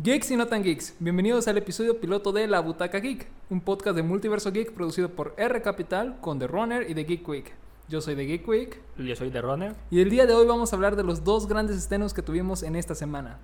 Geeks 0.00 0.30
y 0.30 0.36
no 0.36 0.46
tan 0.46 0.62
geeks, 0.62 0.94
bienvenidos 1.00 1.48
al 1.48 1.58
episodio 1.58 2.00
piloto 2.00 2.30
de 2.30 2.46
La 2.46 2.60
Butaca 2.60 3.00
Geek, 3.00 3.26
un 3.50 3.60
podcast 3.60 3.96
de 3.96 4.04
multiverso 4.04 4.52
geek 4.52 4.72
producido 4.72 5.08
por 5.10 5.34
R 5.36 5.60
Capital 5.60 6.18
con 6.20 6.38
The 6.38 6.46
Runner 6.46 6.88
y 6.88 6.94
The 6.94 7.02
Geek 7.02 7.28
Week. 7.28 7.52
Yo 7.88 8.00
soy 8.00 8.14
The 8.14 8.24
Geek 8.24 8.46
Week 8.46 8.80
Yo 8.96 9.16
soy 9.16 9.30
The 9.30 9.40
Runner. 9.42 9.74
y 9.90 10.00
el 10.00 10.08
día 10.08 10.26
de 10.26 10.34
hoy 10.34 10.46
vamos 10.46 10.72
a 10.72 10.76
hablar 10.76 10.94
de 10.94 11.02
los 11.02 11.24
dos 11.24 11.48
grandes 11.48 11.76
estrenos 11.76 12.14
que 12.14 12.22
tuvimos 12.22 12.62
en 12.62 12.76
esta 12.76 12.94
semana. 12.94 13.40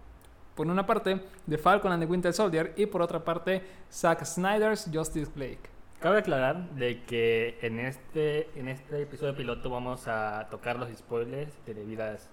Por 0.55 0.69
una 0.69 0.87
parte, 0.87 1.23
The 1.49 1.59
Falcon 1.59 1.91
and 1.91 2.05
the 2.05 2.09
Winter 2.09 2.33
Soldier 2.33 2.73
y 2.77 2.87
por 2.87 3.03
otra 3.03 3.25
parte, 3.25 3.63
Zack 3.91 4.25
Snyder's 4.25 4.89
Justice 4.93 5.33
League. 5.35 5.59
Cabe 5.99 6.19
aclarar 6.19 6.71
de 6.77 7.03
que 7.03 7.59
en 7.63 7.81
este, 7.81 8.49
en 8.57 8.69
este 8.69 9.03
episodio 9.03 9.35
piloto 9.35 9.71
vamos 9.71 10.07
a 10.07 10.47
tocar 10.51 10.79
los 10.79 10.89
spoilers 10.97 11.51
de 11.67 11.75
debidas, 11.75 12.29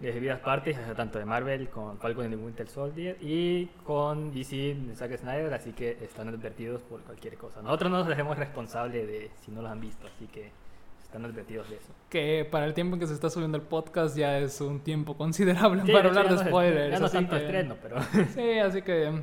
de 0.00 0.12
debidas 0.12 0.40
partes, 0.40 0.76
tanto 0.96 1.18
de 1.18 1.24
Marvel 1.26 1.68
con 1.68 1.98
Falcon 1.98 2.24
and 2.24 2.34
the 2.34 2.40
Winter 2.42 2.66
Soldier 2.68 3.16
y 3.20 3.66
con 3.84 4.32
DC 4.32 4.56
de 4.74 4.96
Zack 4.96 5.16
Snyder, 5.18 5.52
así 5.52 5.72
que 5.72 5.98
están 6.02 6.28
advertidos 6.28 6.80
por 6.82 7.02
cualquier 7.02 7.36
cosa. 7.36 7.60
Nosotros 7.62 7.90
no 7.90 7.98
nos 7.98 8.08
dejemos 8.08 8.38
responsable 8.38 9.06
de 9.06 9.30
si 9.44 9.50
no 9.50 9.60
los 9.62 9.70
han 9.70 9.80
visto, 9.80 10.06
así 10.06 10.26
que 10.26 10.50
están 11.02 11.24
advertidos 11.26 11.68
de 11.68 11.76
eso. 11.76 11.92
Que 12.08 12.48
para 12.50 12.64
el 12.66 12.72
tiempo 12.72 12.94
en 12.96 13.00
que 13.00 13.06
se 13.06 13.12
está 13.14 13.28
subiendo 13.28 13.58
el 13.58 13.62
podcast 13.64 14.16
ya 14.16 14.38
es 14.38 14.60
un 14.62 14.80
tiempo 14.80 15.16
considerable 15.16 15.82
Sí, 15.84 15.92
para 15.92 16.08
hablar 16.08 16.28
de 16.30 16.38
spoilers. 16.38 16.92
Ya 16.92 17.00
no 17.00 17.08
tanto 17.10 17.36
que- 17.36 17.42
estreno, 17.42 17.76
pero... 17.82 17.96
Sí, 18.34 18.58
así 18.58 18.80
que 18.82 19.20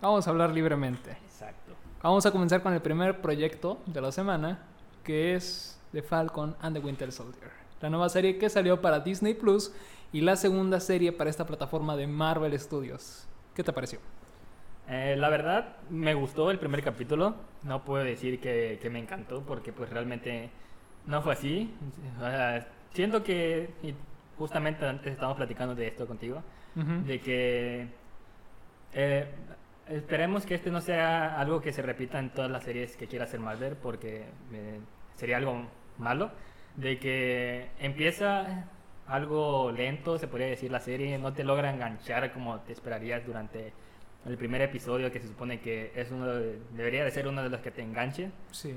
vamos 0.00 0.26
a 0.26 0.30
hablar 0.30 0.50
libremente. 0.50 1.10
Exacto. 1.12 1.72
Vamos 2.02 2.26
a 2.26 2.32
comenzar 2.32 2.62
con 2.62 2.72
el 2.72 2.80
primer 2.80 3.20
proyecto 3.20 3.78
de 3.86 4.00
la 4.00 4.10
semana, 4.10 4.58
que 5.04 5.34
es 5.34 5.80
The 5.92 6.02
Falcon 6.02 6.56
and 6.60 6.76
the 6.76 6.84
Winter 6.84 7.12
Soldier. 7.12 7.50
La 7.80 7.90
nueva 7.90 8.08
serie 8.08 8.38
que 8.38 8.48
salió 8.48 8.80
para 8.80 9.00
Disney 9.00 9.34
Plus 9.34 9.72
y 10.12 10.20
la 10.20 10.36
segunda 10.36 10.80
serie 10.80 11.12
para 11.12 11.30
esta 11.30 11.46
plataforma 11.46 11.96
de 11.96 12.06
Marvel 12.06 12.58
Studios. 12.58 13.26
¿Qué 13.54 13.62
te 13.64 13.72
pareció? 13.72 13.98
Eh, 14.88 15.16
la 15.18 15.28
verdad, 15.28 15.76
me 15.90 16.14
gustó 16.14 16.50
el 16.50 16.58
primer 16.58 16.82
capítulo. 16.82 17.34
No 17.62 17.84
puedo 17.84 18.04
decir 18.04 18.40
que, 18.40 18.78
que 18.80 18.90
me 18.90 18.98
encantó 19.00 19.42
porque 19.42 19.72
pues 19.72 19.90
realmente 19.90 20.50
no 21.06 21.22
fue 21.22 21.32
así. 21.32 21.74
Sea, 22.20 22.66
siento 22.92 23.22
que, 23.24 23.70
y 23.82 23.94
justamente 24.38 24.86
antes 24.86 25.12
estábamos 25.12 25.36
platicando 25.38 25.74
de 25.74 25.88
esto 25.88 26.06
contigo, 26.06 26.42
Ujú. 26.76 27.06
de 27.06 27.20
que 27.20 27.88
eh, 28.92 29.26
esperemos 29.88 30.46
que 30.46 30.54
este 30.54 30.70
no 30.70 30.80
sea 30.80 31.38
algo 31.40 31.60
que 31.60 31.72
se 31.72 31.82
repita 31.82 32.18
en 32.18 32.30
todas 32.30 32.50
las 32.50 32.62
series 32.64 32.96
que 32.96 33.06
quiera 33.06 33.24
hacer 33.24 33.40
Marvel 33.40 33.76
porque 33.76 34.24
eh, 34.52 34.80
sería 35.14 35.38
algo 35.38 35.66
malo. 35.98 36.30
De 36.76 36.98
que 36.98 37.70
empieza 37.78 38.66
algo 39.06 39.70
lento, 39.72 40.18
se 40.18 40.26
podría 40.28 40.48
decir 40.48 40.70
la 40.70 40.80
serie, 40.80 41.18
no 41.18 41.32
te 41.32 41.44
logra 41.44 41.72
enganchar 41.72 42.32
como 42.32 42.60
te 42.60 42.72
esperarías 42.72 43.24
durante 43.24 43.72
el 44.26 44.36
primer 44.36 44.60
episodio 44.62 45.12
que 45.12 45.20
se 45.20 45.28
supone 45.28 45.60
que 45.60 45.92
es 45.94 46.10
uno 46.10 46.26
de- 46.26 46.58
debería 46.72 47.04
de 47.04 47.10
ser 47.12 47.28
uno 47.28 47.42
de 47.42 47.48
los 47.48 47.60
que 47.60 47.70
te 47.70 47.82
enganche. 47.82 48.30
Sí. 48.50 48.74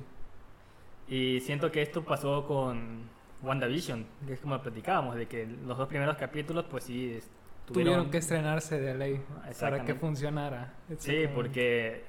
Y 1.08 1.40
siento 1.40 1.72
que 1.72 1.82
esto 1.82 2.04
pasó 2.04 2.46
con 2.46 3.10
WandaVision, 3.42 4.06
que 4.28 4.34
es 4.34 4.40
como 4.40 4.62
platicábamos, 4.62 5.16
de 5.16 5.28
que 5.28 5.48
los 5.48 5.78
dos 5.78 5.88
primeros 5.88 6.18
capítulos 6.18 6.66
pues 6.70 6.84
sí 6.84 7.20
Tuvieron 7.66 8.10
que 8.10 8.18
estrenarse 8.18 8.80
de 8.80 8.96
ley 8.96 9.22
para 9.60 9.86
que 9.86 9.94
funcionara. 9.94 10.74
Sí, 10.98 11.26
porque 11.36 12.04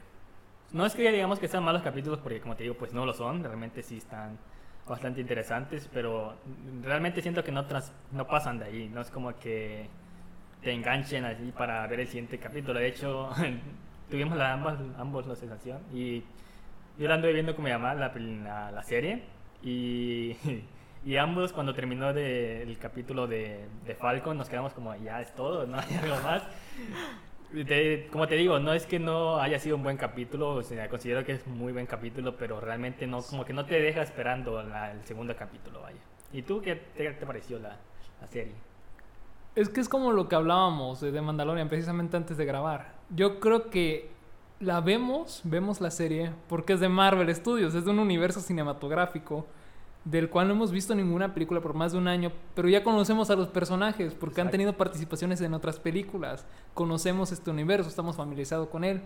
no 0.73 0.87
es 0.87 0.95
que 0.95 1.11
digamos 1.13 1.39
que 1.39 1.49
sean 1.49 1.63
malos 1.65 1.83
capítulos, 1.83 2.19
porque 2.21 2.41
como 2.41 2.57
te 2.57 2.63
digo, 2.63 2.77
pues 2.77 2.95
no 2.95 3.05
lo 3.05 3.13
son, 3.13 3.45
realmente 3.45 3.83
sí 3.83 3.99
están 3.99 4.39
bastante 4.89 5.21
interesantes, 5.21 5.89
pero 5.93 6.35
realmente 6.83 7.23
siento 7.23 7.45
que 7.45 7.53
no, 7.53 7.67
trans- 7.67 7.93
no 8.13 8.27
pasan 8.27 8.59
de 8.59 8.65
ahí, 8.67 8.89
no 8.89 9.01
es 9.01 9.11
como 9.11 9.39
que 9.39 9.89
te 10.63 10.73
enganchen 10.73 11.25
así 11.25 11.53
para 11.57 11.87
ver 11.87 12.01
el 12.01 12.07
siguiente 12.09 12.39
capítulo. 12.39 12.79
De 12.81 12.89
hecho, 12.89 13.31
tuvimos 14.11 14.37
la, 14.37 14.53
ambas, 14.53 14.79
ambos 14.99 15.27
la 15.27 15.37
sensación 15.37 15.79
y 15.93 16.21
yo 16.99 17.09
la 17.09 17.15
anduve 17.15 17.33
viendo 17.33 17.55
con 17.55 17.65
mi 17.65 17.71
la, 17.71 18.71
la 18.73 18.83
serie 18.83 19.23
y, 19.63 20.37
y 21.05 21.17
ambos 21.17 21.53
cuando 21.53 21.75
terminó 21.75 22.13
de- 22.13 22.63
el 22.63 22.77
capítulo 22.79 23.27
de, 23.27 23.67
de 23.87 23.95
Falcon 23.95 24.37
nos 24.37 24.49
quedamos 24.49 24.73
como, 24.75 24.95
ya 24.97 25.21
es 25.21 25.35
todo, 25.35 25.67
no 25.67 25.79
hay 25.81 25.95
algo 26.03 26.17
más. 26.23 26.43
Como 28.13 28.29
te 28.29 28.37
digo, 28.37 28.61
no 28.61 28.73
es 28.73 28.87
que 28.87 29.01
no 29.01 29.41
haya 29.41 29.59
sido 29.59 29.75
un 29.75 29.83
buen 29.83 29.97
capítulo, 29.97 30.63
considero 30.89 31.25
que 31.25 31.33
es 31.33 31.47
muy 31.49 31.73
buen 31.73 31.87
capítulo, 31.87 32.37
pero 32.37 32.61
realmente 32.61 33.09
no, 33.09 33.23
como 33.23 33.45
que 33.45 33.53
no 33.53 33.67
te 33.67 33.81
deja 33.81 34.03
esperando 34.03 34.63
la- 34.63 34.93
el 34.93 35.05
segundo 35.05 35.35
capítulo, 35.37 35.81
vaya. 35.83 35.99
¿Y 36.33 36.43
tú 36.43 36.61
qué 36.63 36.77
te, 36.77 37.11
pareció 37.27 37.59
la, 37.59 37.77
serie? 38.31 38.55
Es 39.57 39.69
que 39.69 39.81
es 39.81 39.89
como 39.89 40.13
lo 40.13 40.29
que 40.29 40.37
hablábamos 40.37 41.01
de 41.01 41.21
Mandalorian 41.21 41.69
precisamente 41.69 42.17
antes 42.17 42.37
de 42.37 42.45
grabar. 42.45 42.93
Yo 43.11 43.41
creo 43.41 43.69
que 43.69 44.11
la 44.61 44.81
vemos, 44.81 45.41
vemos 45.43 45.81
la 45.81 45.91
serie, 45.91 46.31
porque 46.49 46.75
es 46.75 46.81
de 46.81 46.89
Marvel 46.89 47.35
Studios, 47.35 47.75
es 47.75 47.85
de 47.85 47.91
un 47.91 47.99
universo 47.99 48.41
cinematográfico 48.41 49.47
del 50.05 50.31
cual 50.31 50.49
no 50.49 50.55
hemos 50.55 50.71
visto 50.73 50.95
ninguna 50.95 51.35
película 51.35 51.61
por 51.61 51.75
más 51.75 51.93
de 51.93 51.99
un 51.99 52.09
año, 52.09 52.33
pero 52.55 52.69
ya 52.69 52.83
conocemos 52.83 53.29
a 53.31 53.37
los 53.37 53.49
personajes 53.49 54.15
porque 54.15 54.41
han 54.41 54.51
tenido 54.51 54.75
participaciones 54.77 55.41
en 55.43 55.53
otras 55.55 55.79
películas, 55.79 56.47
conocemos 56.75 57.33
este 57.33 57.51
universo, 57.51 57.89
estamos 57.89 58.17
familiarizados 58.17 58.69
con 58.69 58.85
él. 58.85 59.03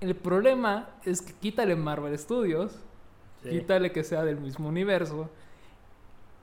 El 0.00 0.14
problema 0.14 0.90
es 1.04 1.22
que 1.22 1.32
quítale 1.32 1.74
Marvel 1.76 2.16
Studios, 2.18 2.72
Sí. 3.42 3.50
quítale 3.50 3.92
que 3.92 4.02
sea 4.04 4.24
del 4.24 4.38
mismo 4.38 4.68
universo. 4.68 5.30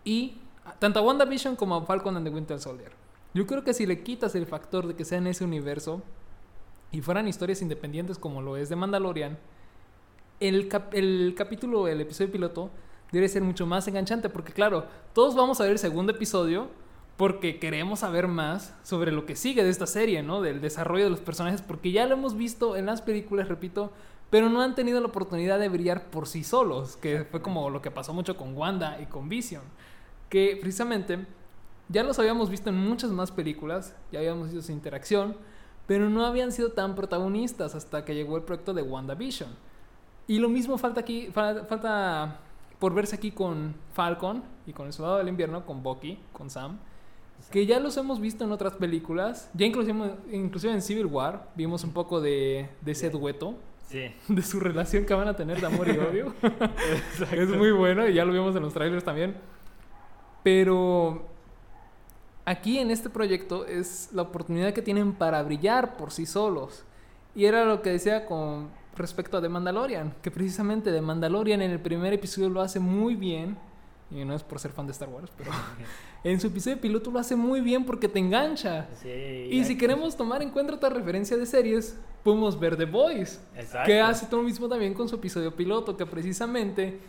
Y 0.03 0.37
tanto 0.79 0.99
a 0.99 1.03
WandaVision 1.03 1.55
como 1.55 1.75
a 1.75 1.85
Falcon 1.85 2.15
and 2.17 2.27
the 2.27 2.33
Winter 2.33 2.59
Soldier. 2.59 2.91
Yo 3.33 3.45
creo 3.47 3.63
que 3.63 3.73
si 3.73 3.85
le 3.85 4.03
quitas 4.03 4.35
el 4.35 4.45
factor 4.45 4.87
de 4.87 4.95
que 4.95 5.05
sea 5.05 5.17
en 5.17 5.27
ese 5.27 5.43
universo 5.43 6.01
y 6.91 7.01
fueran 7.01 7.27
historias 7.27 7.61
independientes 7.61 8.17
como 8.17 8.41
lo 8.41 8.57
es 8.57 8.69
de 8.69 8.75
Mandalorian, 8.75 9.37
el, 10.39 10.67
cap- 10.67 10.93
el 10.93 11.33
capítulo, 11.37 11.87
el 11.87 12.01
episodio 12.01 12.31
piloto, 12.31 12.69
debe 13.13 13.29
ser 13.29 13.43
mucho 13.43 13.65
más 13.65 13.87
enganchante. 13.87 14.27
Porque, 14.27 14.51
claro, 14.51 14.87
todos 15.13 15.35
vamos 15.35 15.61
a 15.61 15.63
ver 15.63 15.71
el 15.71 15.79
segundo 15.79 16.11
episodio 16.11 16.67
porque 17.15 17.59
queremos 17.59 17.99
saber 17.99 18.27
más 18.27 18.75
sobre 18.83 19.11
lo 19.11 19.25
que 19.25 19.35
sigue 19.35 19.63
de 19.63 19.69
esta 19.69 19.87
serie, 19.87 20.23
¿no? 20.23 20.41
Del 20.41 20.59
desarrollo 20.59 21.05
de 21.05 21.11
los 21.11 21.19
personajes, 21.19 21.61
porque 21.61 21.91
ya 21.91 22.07
lo 22.07 22.15
hemos 22.15 22.35
visto 22.35 22.75
en 22.75 22.87
las 22.87 23.03
películas, 23.03 23.47
repito, 23.47 23.91
pero 24.31 24.49
no 24.49 24.61
han 24.61 24.73
tenido 24.73 24.99
la 24.99 25.07
oportunidad 25.07 25.59
de 25.59 25.69
brillar 25.69 26.09
por 26.09 26.27
sí 26.27 26.43
solos, 26.43 26.97
que 26.97 27.23
fue 27.23 27.43
como 27.43 27.69
lo 27.69 27.83
que 27.83 27.91
pasó 27.91 28.15
mucho 28.15 28.35
con 28.35 28.57
Wanda 28.57 28.99
y 28.99 29.05
con 29.05 29.29
Vision, 29.29 29.61
que 30.27 30.57
precisamente 30.59 31.27
ya 31.87 32.01
los 32.01 32.17
habíamos 32.17 32.49
visto 32.49 32.71
en 32.71 32.77
muchas 32.77 33.11
más 33.11 33.29
películas, 33.29 33.95
ya 34.11 34.17
habíamos 34.17 34.47
visto 34.47 34.63
su 34.63 34.71
interacción, 34.71 35.37
pero 35.85 36.09
no 36.09 36.25
habían 36.25 36.51
sido 36.51 36.71
tan 36.71 36.95
protagonistas 36.95 37.75
hasta 37.75 38.05
que 38.05 38.15
llegó 38.15 38.37
el 38.37 38.43
proyecto 38.43 38.73
de 38.73 38.81
WandaVision. 38.81 39.49
Y 40.25 40.39
lo 40.39 40.49
mismo 40.49 40.79
falta 40.79 41.01
aquí, 41.01 41.27
fa- 41.31 41.65
falta 41.65 42.39
por 42.79 42.93
verse 42.93 43.15
aquí 43.15 43.31
con 43.31 43.75
Falcon 43.93 44.43
y 44.65 44.73
con 44.73 44.87
el 44.87 44.93
Soldado 44.93 45.17
del 45.17 45.27
Invierno, 45.27 45.65
con 45.65 45.83
Bucky, 45.83 46.19
con 46.31 46.49
Sam, 46.49 46.79
que 47.51 47.65
ya 47.65 47.79
los 47.79 47.97
hemos 47.97 48.19
visto 48.19 48.43
en 48.43 48.51
otras 48.51 48.73
películas, 48.73 49.49
ya 49.53 49.65
inclusive, 49.65 50.15
inclusive 50.31 50.73
en 50.73 50.81
Civil 50.81 51.05
War 51.05 51.49
vimos 51.55 51.83
un 51.83 51.91
poco 51.91 52.21
de, 52.21 52.69
de 52.81 52.91
ese 52.91 53.09
dueto, 53.09 53.55
Sí. 53.89 54.11
de 54.27 54.41
su 54.41 54.59
relación 54.59 55.05
que 55.05 55.13
van 55.13 55.27
a 55.27 55.35
tener 55.35 55.59
de 55.59 55.67
amor 55.67 55.87
y 55.87 55.97
odio. 55.97 56.33
es 57.31 57.49
muy 57.49 57.71
bueno 57.71 58.07
y 58.07 58.13
ya 58.13 58.25
lo 58.25 58.33
vimos 58.33 58.55
en 58.55 58.63
los 58.63 58.73
trailers 58.73 59.03
también. 59.03 59.35
Pero 60.41 61.25
aquí 62.45 62.79
en 62.79 62.91
este 62.91 63.09
proyecto 63.09 63.65
es 63.65 64.09
la 64.13 64.23
oportunidad 64.23 64.73
que 64.73 64.81
tienen 64.81 65.13
para 65.13 65.43
brillar 65.43 65.95
por 65.97 66.11
sí 66.11 66.25
solos. 66.25 66.83
Y 67.35 67.45
era 67.45 67.65
lo 67.65 67.81
que 67.81 67.91
decía 67.91 68.25
con 68.25 68.69
respecto 68.95 69.37
a 69.37 69.41
The 69.41 69.49
Mandalorian, 69.49 70.13
que 70.21 70.31
precisamente 70.31 70.91
The 70.91 71.01
Mandalorian 71.01 71.61
en 71.61 71.71
el 71.71 71.79
primer 71.79 72.13
episodio 72.13 72.49
lo 72.49 72.61
hace 72.61 72.79
muy 72.79 73.15
bien. 73.15 73.57
Y 74.11 74.25
no 74.25 74.35
es 74.35 74.43
por 74.43 74.59
ser 74.59 74.71
fan 74.71 74.85
de 74.85 74.91
Star 74.91 75.09
Wars, 75.09 75.31
pero 75.35 75.49
en 76.23 76.39
su 76.39 76.47
episodio 76.47 76.79
piloto 76.79 77.09
lo 77.09 77.19
hace 77.19 77.35
muy 77.35 77.61
bien 77.61 77.83
porque 77.85 78.07
te 78.07 78.19
engancha. 78.19 78.87
Sí, 79.01 79.09
Y 79.09 79.63
si 79.63 79.77
queremos 79.77 80.15
tomar 80.15 80.43
en 80.43 80.51
cuenta 80.51 80.75
otra 80.75 80.89
referencia 80.89 81.35
de 81.35 81.45
series, 81.45 81.97
podemos 82.23 82.59
ver 82.59 82.77
The 82.77 82.85
Boys. 82.85 83.41
Exacto. 83.55 83.87
Que 83.87 84.01
hace 84.01 84.27
todo 84.27 84.41
lo 84.41 84.47
mismo 84.47 84.69
también 84.69 84.93
con 84.93 85.09
su 85.09 85.15
episodio 85.15 85.55
piloto, 85.55 85.97
que 85.97 86.05
precisamente 86.05 86.99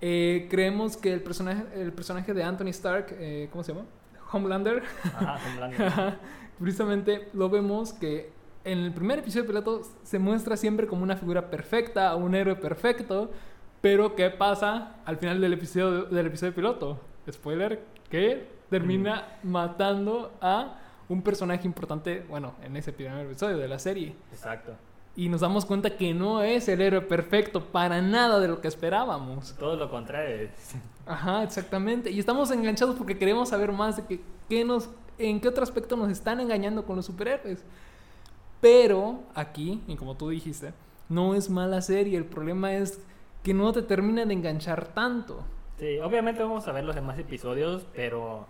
eh, 0.00 0.48
creemos 0.50 0.96
que 0.96 1.12
el 1.12 1.22
personaje, 1.22 1.64
el 1.80 1.92
personaje 1.92 2.34
de 2.34 2.42
Anthony 2.42 2.68
Stark, 2.68 3.06
eh, 3.12 3.48
¿cómo 3.52 3.62
se 3.62 3.72
llama? 3.72 3.86
Homelander, 4.32 4.82
Ajá, 5.04 5.38
Homelander. 5.46 6.18
precisamente 6.58 7.28
lo 7.34 7.48
vemos 7.48 7.92
que 7.92 8.30
en 8.72 8.78
el 8.80 8.92
primer 8.92 9.20
episodio 9.20 9.46
piloto 9.46 9.82
se 10.02 10.18
muestra 10.18 10.56
siempre 10.56 10.86
como 10.86 11.02
una 11.02 11.16
figura 11.16 11.50
perfecta, 11.50 12.14
un 12.16 12.34
héroe 12.34 12.54
perfecto, 12.56 13.30
pero 13.80 14.14
¿qué 14.14 14.28
pasa 14.28 14.96
al 15.06 15.16
final 15.16 15.40
del 15.40 15.54
episodio, 15.54 16.04
del 16.04 16.26
episodio 16.26 16.54
piloto? 16.54 17.00
Spoiler, 17.30 17.80
que 18.10 18.46
termina 18.68 19.38
matando 19.42 20.32
a 20.40 20.78
un 21.08 21.22
personaje 21.22 21.66
importante, 21.66 22.24
bueno, 22.28 22.54
en 22.62 22.76
ese 22.76 22.92
primer 22.92 23.24
episodio 23.24 23.56
de 23.56 23.68
la 23.68 23.78
serie. 23.78 24.14
Exacto. 24.32 24.72
Y 25.16 25.30
nos 25.30 25.40
damos 25.40 25.64
cuenta 25.64 25.96
que 25.96 26.12
no 26.12 26.42
es 26.42 26.68
el 26.68 26.82
héroe 26.82 27.00
perfecto 27.00 27.64
para 27.64 28.02
nada 28.02 28.38
de 28.38 28.48
lo 28.48 28.60
que 28.60 28.68
esperábamos. 28.68 29.54
Todo 29.58 29.76
lo 29.76 29.90
contrario. 29.90 30.50
Ajá, 31.06 31.42
exactamente. 31.42 32.10
Y 32.10 32.18
estamos 32.18 32.50
enganchados 32.50 32.96
porque 32.96 33.16
queremos 33.16 33.48
saber 33.48 33.72
más 33.72 33.96
de 33.96 34.04
que, 34.04 34.20
qué 34.48 34.64
nos, 34.64 34.90
en 35.16 35.40
qué 35.40 35.48
otro 35.48 35.62
aspecto 35.62 35.96
nos 35.96 36.10
están 36.10 36.38
engañando 36.40 36.84
con 36.84 36.96
los 36.96 37.06
superhéroes. 37.06 37.64
Pero 38.60 39.22
aquí, 39.34 39.82
y 39.86 39.96
como 39.96 40.16
tú 40.16 40.30
dijiste, 40.30 40.72
no 41.08 41.34
es 41.34 41.48
mala 41.50 41.80
serie. 41.80 42.18
El 42.18 42.24
problema 42.24 42.74
es 42.74 43.04
que 43.42 43.54
no 43.54 43.72
te 43.72 43.82
termina 43.82 44.24
de 44.24 44.34
enganchar 44.34 44.88
tanto. 44.88 45.44
Sí, 45.78 45.98
obviamente 46.00 46.42
vamos 46.42 46.66
a 46.66 46.72
ver 46.72 46.84
los 46.84 46.94
demás 46.94 47.18
episodios, 47.18 47.86
pero 47.94 48.46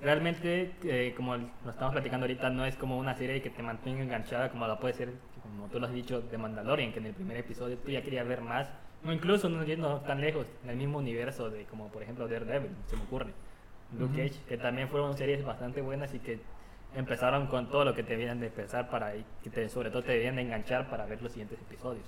realmente, 0.00 0.74
eh, 0.82 1.14
como 1.16 1.36
lo 1.36 1.70
estamos 1.70 1.92
platicando 1.92 2.24
ahorita, 2.24 2.50
no 2.50 2.64
es 2.64 2.76
como 2.76 2.98
una 2.98 3.14
serie 3.14 3.40
que 3.42 3.50
te 3.50 3.62
mantenga 3.62 4.02
enganchada 4.02 4.50
como 4.50 4.66
la 4.66 4.78
puede 4.78 4.94
ser, 4.94 5.12
como 5.42 5.68
tú 5.68 5.78
lo 5.78 5.86
has 5.86 5.92
dicho, 5.92 6.20
de 6.20 6.36
Mandalorian, 6.36 6.92
que 6.92 6.98
en 6.98 7.06
el 7.06 7.14
primer 7.14 7.36
episodio 7.36 7.78
tú 7.78 7.90
ya 7.90 8.02
querías 8.02 8.26
ver 8.26 8.40
más, 8.40 8.68
o 9.06 9.12
incluso 9.12 9.48
no 9.48 9.62
yendo 9.64 10.00
tan 10.00 10.20
lejos, 10.20 10.46
en 10.64 10.70
el 10.70 10.76
mismo 10.76 10.98
universo 10.98 11.48
de 11.48 11.64
como 11.66 11.88
por 11.88 12.02
ejemplo 12.02 12.26
Daredevil, 12.26 12.70
se 12.86 12.96
me 12.96 13.02
ocurre, 13.02 13.32
Luke. 13.96 14.16
Cage, 14.16 14.40
que 14.48 14.56
también 14.58 14.88
fueron 14.88 15.16
series 15.16 15.44
bastante 15.44 15.80
buenas 15.80 16.12
y 16.12 16.18
que 16.18 16.40
empezaron 16.96 17.46
con 17.48 17.68
todo 17.70 17.84
lo 17.84 17.94
que 17.94 18.02
te 18.02 18.16
debían 18.16 18.40
de 18.40 18.46
empezar 18.46 18.88
para, 18.90 19.16
y 19.16 19.24
que 19.42 19.50
te, 19.50 19.68
sobre 19.68 19.90
todo 19.90 20.02
te 20.02 20.12
debían 20.12 20.36
de 20.36 20.42
enganchar 20.42 20.88
para 20.90 21.06
ver 21.06 21.20
los 21.22 21.32
siguientes 21.32 21.58
episodios. 21.60 22.04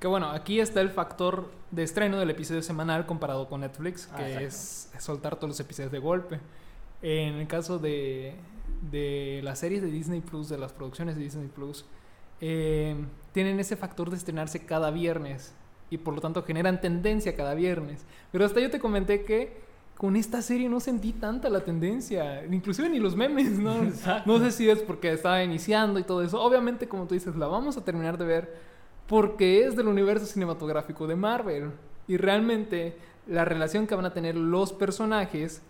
Que 0.00 0.06
bueno, 0.06 0.30
aquí 0.30 0.60
está 0.60 0.80
el 0.82 0.90
factor 0.90 1.50
de 1.70 1.82
estreno 1.82 2.18
del 2.18 2.28
episodio 2.30 2.62
semanal 2.62 3.06
comparado 3.06 3.48
con 3.48 3.62
Netflix, 3.62 4.10
Ah, 4.12 4.16
que 4.18 4.44
exacto. 4.44 4.46
es 4.98 5.04
soltar 5.04 5.36
todos 5.36 5.48
los 5.48 5.60
episodios 5.60 5.90
de 5.90 5.98
golpe. 5.98 6.40
En 7.02 7.34
el 7.36 7.46
caso 7.46 7.78
de, 7.78 8.34
de 8.90 9.40
las 9.42 9.58
series 9.58 9.80
de 9.82 9.90
Disney 9.90 10.20
Plus, 10.20 10.48
de 10.48 10.58
las 10.58 10.72
producciones 10.72 11.16
de 11.16 11.22
Disney 11.22 11.48
Plus, 11.48 11.86
eh, 12.40 12.94
tienen 13.32 13.58
ese 13.60 13.76
factor 13.76 14.10
de 14.10 14.16
estrenarse 14.16 14.66
cada 14.66 14.90
viernes 14.90 15.54
y 15.88 15.98
por 15.98 16.14
lo 16.14 16.20
tanto 16.20 16.42
generan 16.42 16.80
tendencia 16.80 17.34
cada 17.36 17.54
viernes. 17.54 18.04
Pero 18.32 18.44
hasta 18.44 18.60
yo 18.60 18.70
te 18.70 18.80
comenté 18.80 19.24
que 19.24 19.64
con 19.96 20.14
esta 20.16 20.42
serie 20.42 20.68
no 20.68 20.78
sentí 20.78 21.12
tanta 21.12 21.48
la 21.48 21.60
tendencia, 21.60 22.44
inclusive 22.46 22.88
ni 22.88 22.98
los 22.98 23.16
memes, 23.16 23.58
¿no? 23.58 23.82
Exacto. 23.82 24.30
No 24.30 24.38
sé 24.38 24.52
si 24.52 24.68
es 24.68 24.80
porque 24.80 25.12
estaba 25.12 25.42
iniciando 25.42 25.98
y 25.98 26.02
todo 26.02 26.22
eso. 26.22 26.40
Obviamente, 26.40 26.86
como 26.86 27.06
tú 27.06 27.14
dices, 27.14 27.34
la 27.36 27.46
vamos 27.46 27.76
a 27.76 27.84
terminar 27.84 28.18
de 28.18 28.26
ver 28.26 28.54
porque 29.06 29.64
es 29.64 29.76
del 29.76 29.88
universo 29.88 30.26
cinematográfico 30.26 31.06
de 31.06 31.16
Marvel. 31.16 31.70
Y 32.08 32.18
realmente 32.18 32.96
la 33.26 33.44
relación 33.44 33.86
que 33.86 33.94
van 33.94 34.04
a 34.04 34.12
tener 34.12 34.36
los 34.36 34.72
personajes 34.72 35.62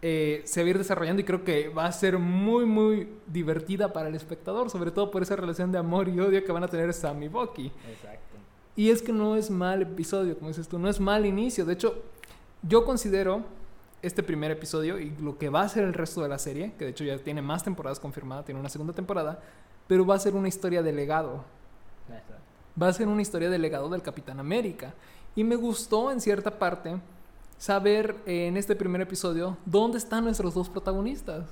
eh, 0.00 0.42
se 0.44 0.62
va 0.62 0.66
a 0.66 0.70
ir 0.70 0.78
desarrollando 0.78 1.20
y 1.20 1.24
creo 1.24 1.44
que 1.44 1.68
va 1.68 1.86
a 1.86 1.92
ser 1.92 2.18
muy, 2.18 2.64
muy 2.64 3.08
divertida 3.26 3.92
para 3.92 4.08
el 4.08 4.14
espectador, 4.14 4.70
sobre 4.70 4.90
todo 4.90 5.10
por 5.10 5.22
esa 5.22 5.36
relación 5.36 5.72
de 5.72 5.78
amor 5.78 6.08
y 6.08 6.18
odio 6.20 6.42
que 6.42 6.52
van 6.52 6.64
a 6.64 6.68
tener 6.68 6.92
Sam 6.92 7.22
y 7.22 7.28
Bucky. 7.28 7.70
Exacto. 7.90 8.36
Y 8.76 8.90
es 8.90 9.02
que 9.02 9.12
no 9.12 9.36
es 9.36 9.50
mal 9.50 9.82
episodio, 9.82 10.36
como 10.36 10.48
dices 10.48 10.68
tú, 10.68 10.78
no 10.78 10.88
es 10.88 10.98
mal 11.00 11.26
inicio. 11.26 11.64
De 11.64 11.74
hecho, 11.74 12.02
yo 12.62 12.84
considero 12.84 13.44
este 14.06 14.22
primer 14.22 14.50
episodio 14.50 14.98
y 14.98 15.10
lo 15.20 15.38
que 15.38 15.48
va 15.48 15.62
a 15.62 15.68
ser 15.68 15.84
el 15.84 15.94
resto 15.94 16.22
de 16.22 16.28
la 16.28 16.38
serie, 16.38 16.72
que 16.78 16.84
de 16.84 16.90
hecho 16.90 17.04
ya 17.04 17.18
tiene 17.18 17.42
más 17.42 17.64
temporadas 17.64 17.98
confirmadas, 17.98 18.44
tiene 18.44 18.60
una 18.60 18.68
segunda 18.68 18.92
temporada, 18.92 19.40
pero 19.86 20.06
va 20.06 20.14
a 20.14 20.18
ser 20.18 20.34
una 20.34 20.48
historia 20.48 20.82
de 20.82 20.92
legado. 20.92 21.44
Va 22.80 22.88
a 22.88 22.92
ser 22.92 23.06
una 23.06 23.22
historia 23.22 23.50
de 23.50 23.58
legado 23.58 23.88
del 23.88 24.02
Capitán 24.02 24.40
América. 24.40 24.94
Y 25.36 25.44
me 25.44 25.56
gustó 25.56 26.10
en 26.10 26.20
cierta 26.20 26.58
parte 26.58 26.96
saber 27.56 28.16
eh, 28.26 28.46
en 28.46 28.56
este 28.56 28.74
primer 28.74 29.00
episodio 29.00 29.56
dónde 29.64 29.98
están 29.98 30.24
nuestros 30.24 30.54
dos 30.54 30.68
protagonistas. 30.68 31.46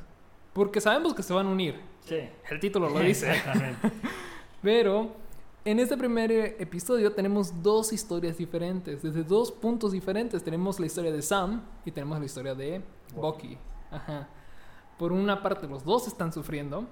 Porque 0.52 0.80
sabemos 0.80 1.14
que 1.14 1.22
se 1.22 1.32
van 1.32 1.46
a 1.46 1.50
unir. 1.50 1.80
Sí. 2.04 2.28
El 2.50 2.60
título 2.60 2.88
lo 2.90 2.98
dice. 3.00 3.30
Exactamente. 3.30 3.90
Pero 4.62 5.21
en 5.64 5.78
este 5.78 5.96
primer 5.96 6.32
eh, 6.32 6.56
episodio 6.58 7.12
tenemos 7.12 7.62
dos 7.62 7.92
historias 7.92 8.36
diferentes, 8.36 9.02
desde 9.02 9.22
dos 9.22 9.52
puntos 9.52 9.92
diferentes. 9.92 10.42
Tenemos 10.42 10.80
la 10.80 10.86
historia 10.86 11.12
de 11.12 11.22
Sam 11.22 11.62
y 11.84 11.92
tenemos 11.92 12.18
la 12.18 12.24
historia 12.24 12.54
de 12.54 12.82
Bucky. 13.14 13.56
Ajá. 13.90 14.28
Por 14.98 15.12
una 15.12 15.42
parte, 15.42 15.66
los 15.68 15.84
dos 15.84 16.06
están 16.08 16.32
sufriendo 16.32 16.86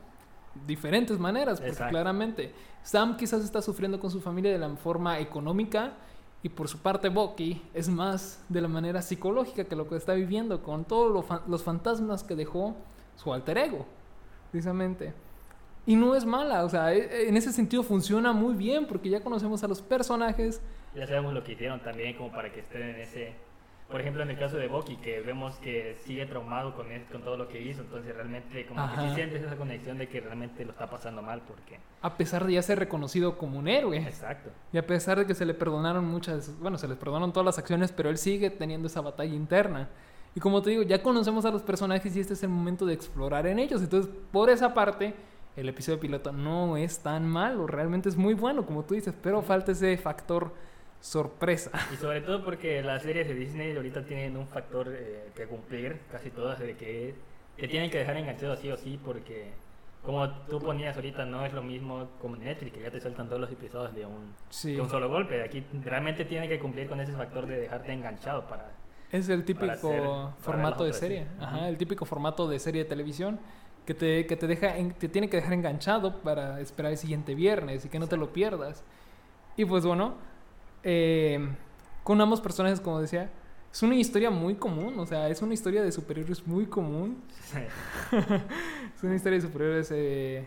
diferentes 0.67 1.19
maneras, 1.19 1.59
porque 1.59 1.71
Exacto. 1.71 1.91
claramente 1.91 2.53
Sam 2.83 3.17
quizás 3.17 3.45
está 3.45 3.63
sufriendo 3.63 4.01
con 4.01 4.11
su 4.11 4.21
familia 4.21 4.51
de 4.51 4.59
la 4.59 4.69
forma 4.77 5.19
económica 5.21 5.95
y 6.43 6.49
por 6.49 6.69
su 6.69 6.79
parte 6.79 7.09
Bucky 7.09 7.63
es 7.75 7.89
más 7.89 8.43
de 8.49 8.61
la 8.61 8.69
manera 8.69 9.03
psicológica 9.03 9.65
que 9.65 9.77
lo 9.77 9.89
que 9.89 9.97
está 9.97 10.15
viviendo 10.15 10.63
con 10.63 10.85
todos 10.85 11.25
los 11.47 11.63
fantasmas 11.63 12.25
que 12.25 12.35
dejó 12.35 12.75
su 13.17 13.33
alter 13.33 13.59
ego, 13.59 13.87
precisamente. 14.51 15.13
Y 15.91 15.97
no 15.97 16.15
es 16.15 16.25
mala, 16.25 16.65
o 16.65 16.69
sea, 16.69 16.95
e- 16.95 17.29
en 17.29 17.37
ese 17.37 17.53
sentido 17.53 17.83
funciona 17.83 18.33
muy 18.33 18.55
bien 18.55 18.87
porque 18.87 19.09
ya 19.09 19.21
conocemos 19.23 19.65
a 19.65 19.67
los 19.69 19.83
personajes. 19.83 20.61
Ya 20.95 21.05
sabemos 21.05 21.35
lo 21.35 21.43
que 21.43 21.53
hicieron 21.55 21.81
también 21.81 22.17
como 22.17 22.31
para 22.31 22.53
que 22.53 22.61
estén 22.61 22.83
en 22.83 22.97
ese... 23.01 23.33
Por 23.91 24.01
ejemplo, 24.01 24.23
en 24.23 24.31
el 24.31 24.39
caso 24.39 24.57
de 24.57 24.69
Bucky, 24.69 24.99
que 24.99 25.21
vemos 25.21 25.57
que 25.57 25.97
sigue 26.05 26.25
traumado 26.27 26.77
con, 26.77 26.93
es- 26.93 27.11
con 27.11 27.23
todo 27.23 27.37
lo 27.37 27.49
que 27.49 27.61
hizo, 27.61 27.81
entonces 27.81 28.15
realmente 28.15 28.65
como 28.67 28.87
que 28.87 28.93
Ajá. 28.93 29.09
sí 29.09 29.15
sientes 29.17 29.43
esa 29.43 29.57
conexión 29.57 29.99
de 29.99 30.09
que 30.09 30.21
realmente 30.21 30.65
lo 30.65 30.71
está 30.71 30.89
pasando 30.89 31.23
mal 31.23 31.43
porque... 31.45 31.81
A 32.03 32.17
pesar 32.17 32.47
de 32.47 32.53
ya 32.53 32.63
ser 32.63 32.79
reconocido 32.79 33.37
como 33.37 33.59
un 33.59 33.67
héroe. 33.67 33.97
Exacto. 33.99 34.51
Y 34.73 34.79
a 34.79 34.87
pesar 34.87 35.19
de 35.19 35.27
que 35.27 35.35
se 35.35 35.45
le 35.45 35.55
perdonaron 35.55 36.05
muchas, 36.05 36.57
bueno, 36.61 36.79
se 36.79 36.87
les 36.87 36.99
perdonaron 36.99 37.33
todas 37.33 37.47
las 37.47 37.59
acciones, 37.59 37.91
pero 37.91 38.11
él 38.11 38.17
sigue 38.19 38.49
teniendo 38.51 38.87
esa 38.87 39.01
batalla 39.01 39.35
interna. 39.35 39.89
Y 40.37 40.39
como 40.39 40.63
te 40.63 40.71
digo, 40.71 40.83
ya 40.85 41.03
conocemos 41.03 41.45
a 41.47 41.51
los 41.51 41.63
personajes 41.63 42.15
y 42.15 42.21
este 42.21 42.35
es 42.35 42.43
el 42.45 42.51
momento 42.51 42.87
de 42.87 42.95
explorar 42.95 43.49
en 43.49 43.59
ellos. 43.59 43.83
Entonces, 43.83 44.09
por 44.31 44.51
esa 44.51 44.73
parte, 44.73 45.15
el 45.57 45.69
episodio 45.69 45.99
piloto 46.01 46.33
no 46.33 46.77
es 46.77 47.01
tan 47.01 47.27
malo, 47.29 47.67
realmente 47.67 48.09
es 48.09 48.17
muy 48.17 48.35
bueno, 48.35 48.65
como 48.67 48.85
tú 48.85 48.95
dices, 48.95 49.15
pero 49.23 49.43
falta 49.43 49.73
ese 49.73 49.97
factor 49.99 50.53
sorpresa. 51.01 51.71
Y 51.93 51.97
sobre 51.97 52.21
todo 52.21 52.45
porque 52.45 52.83
las 52.83 53.03
series 53.03 53.27
de 53.29 53.35
Disney 53.35 53.75
ahorita 53.77 54.05
tienen 54.05 54.37
un 54.37 54.47
factor 54.47 54.89
eh, 54.91 55.31
que 55.35 55.47
cumplir, 55.47 55.99
casi 56.13 56.31
todas, 56.31 56.59
de 56.59 56.77
que 56.77 57.15
te 57.57 57.69
tienen 57.69 57.91
que 57.91 57.99
dejar 57.99 58.17
enganchado 58.17 58.57
sí 58.57 58.71
o 58.71 58.77
sí, 58.77 58.99
porque 59.05 59.51
como 60.05 60.31
tú 60.47 60.59
ponías 60.61 60.97
ahorita, 60.97 61.25
no 61.27 61.45
es 61.45 61.53
lo 61.53 61.63
mismo 61.63 62.09
como 62.21 62.37
Netflix, 62.37 62.73
que 62.73 62.83
ya 62.83 62.91
te 62.91 63.01
sueltan 63.01 63.27
todos 63.29 63.41
los 63.41 63.51
episodios 63.51 63.95
de 63.95 64.07
un, 64.07 64.33
Sí. 64.49 64.75
de 64.75 64.81
un 64.81 64.89
solo 64.89 65.09
golpe. 65.11 65.43
Aquí 65.43 65.65
realmente 65.85 66.25
tiene 66.25 66.49
que 66.49 66.59
cumplir 66.59 66.89
con 66.89 67.01
ese 67.01 67.13
factor 67.13 67.47
de 67.47 67.61
dejarte 67.61 67.93
enganchado 67.93 68.47
para... 68.47 68.71
Es 69.13 69.29
el 69.29 69.45
típico 69.45 69.73
hacer- 69.73 70.03
formato 70.41 70.85
de 70.85 70.93
serie. 70.93 71.27
Ajá, 71.41 71.69
el 71.69 71.77
típico 71.77 72.05
formato 72.07 72.49
de 72.49 72.59
serie 72.61 72.85
de 72.85 72.89
televisión 72.89 73.41
que 73.91 73.95
te, 73.95 74.25
que 74.27 74.37
te 74.37 74.47
deja 74.47 74.77
en- 74.77 74.93
te 74.93 75.09
tiene 75.09 75.29
que 75.29 75.37
dejar 75.39 75.53
enganchado 75.53 76.21
para 76.23 76.61
esperar 76.61 76.93
el 76.93 76.99
siguiente 76.99 77.35
viernes 77.35 77.85
y 77.85 77.89
que 77.89 77.99
no 77.99 78.07
te 78.07 78.17
lo 78.17 78.33
pierdas. 78.33 78.85
Y 79.57 79.65
pues 79.65 79.85
bueno, 79.85 80.15
eh, 80.85 81.41
con 82.05 82.21
ambos 82.21 82.41
personajes, 82.41 82.81
como 82.81 83.01
decía, 83.01 83.31
es 83.73 83.83
una 83.83 83.97
historia 83.97 84.31
muy 84.31 84.55
común, 84.55 84.97
o 85.01 85.07
sea, 85.07 85.29
es 85.29 85.43
una 85.43 85.55
historia 85.55 85.83
de 85.83 85.91
superhéroes 85.91 86.47
muy 86.47 86.67
común. 86.67 87.19
Es 88.97 89.03
una 89.03 89.15
historia 89.17 89.39
de 89.41 89.47
superhéroes 89.47 89.89
eh, 89.93 90.47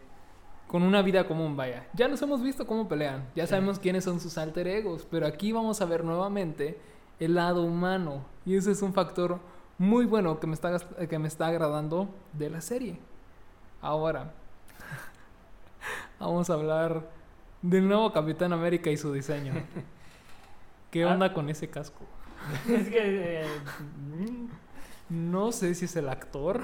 con 0.68 0.84
una 0.84 1.02
vida 1.02 1.26
común, 1.28 1.58
vaya. 1.58 1.88
Ya 1.94 2.08
los 2.08 2.22
hemos 2.22 2.42
visto 2.42 2.66
cómo 2.66 2.88
pelean, 2.88 3.26
ya 3.36 3.46
Sí. 3.46 3.50
sabemos 3.52 3.78
quiénes 3.80 4.04
son 4.06 4.20
sus 4.22 4.38
alter 4.38 4.68
egos, 4.68 5.06
pero 5.12 5.26
aquí 5.28 5.52
vamos 5.52 5.82
a 5.82 5.86
ver 5.86 6.04
nuevamente 6.06 6.78
el 7.20 7.36
lado 7.36 7.64
humano. 7.64 8.24
Y 8.46 8.56
ese 8.56 8.72
es 8.72 8.82
un 8.82 8.94
factor 8.94 9.40
muy 9.78 10.06
bueno 10.06 10.40
que 10.40 10.48
me 10.48 10.54
está, 10.54 10.78
que 11.10 11.20
me 11.20 11.28
está 11.28 11.48
agradando 11.48 12.08
de 12.34 12.50
la 12.50 12.62
serie. 12.62 13.00
Ahora, 13.84 14.32
vamos 16.20 16.50
a 16.50 16.54
hablar 16.54 17.02
del 17.62 17.86
nuevo 17.88 18.12
Capitán 18.14 18.54
América 18.54 18.90
y 18.90 18.96
su 18.98 19.12
diseño. 19.12 19.54
¿Qué 20.92 21.04
Ah. 21.04 21.10
onda 21.12 21.34
con 21.34 21.50
ese 21.50 21.70
casco? 21.70 22.06
es 22.70 22.88
que 22.90 23.42
eh, 23.42 23.48
No 25.10 25.52
sé 25.52 25.76
si 25.76 25.86
es 25.86 25.96
el 25.98 26.08
actor, 26.10 26.62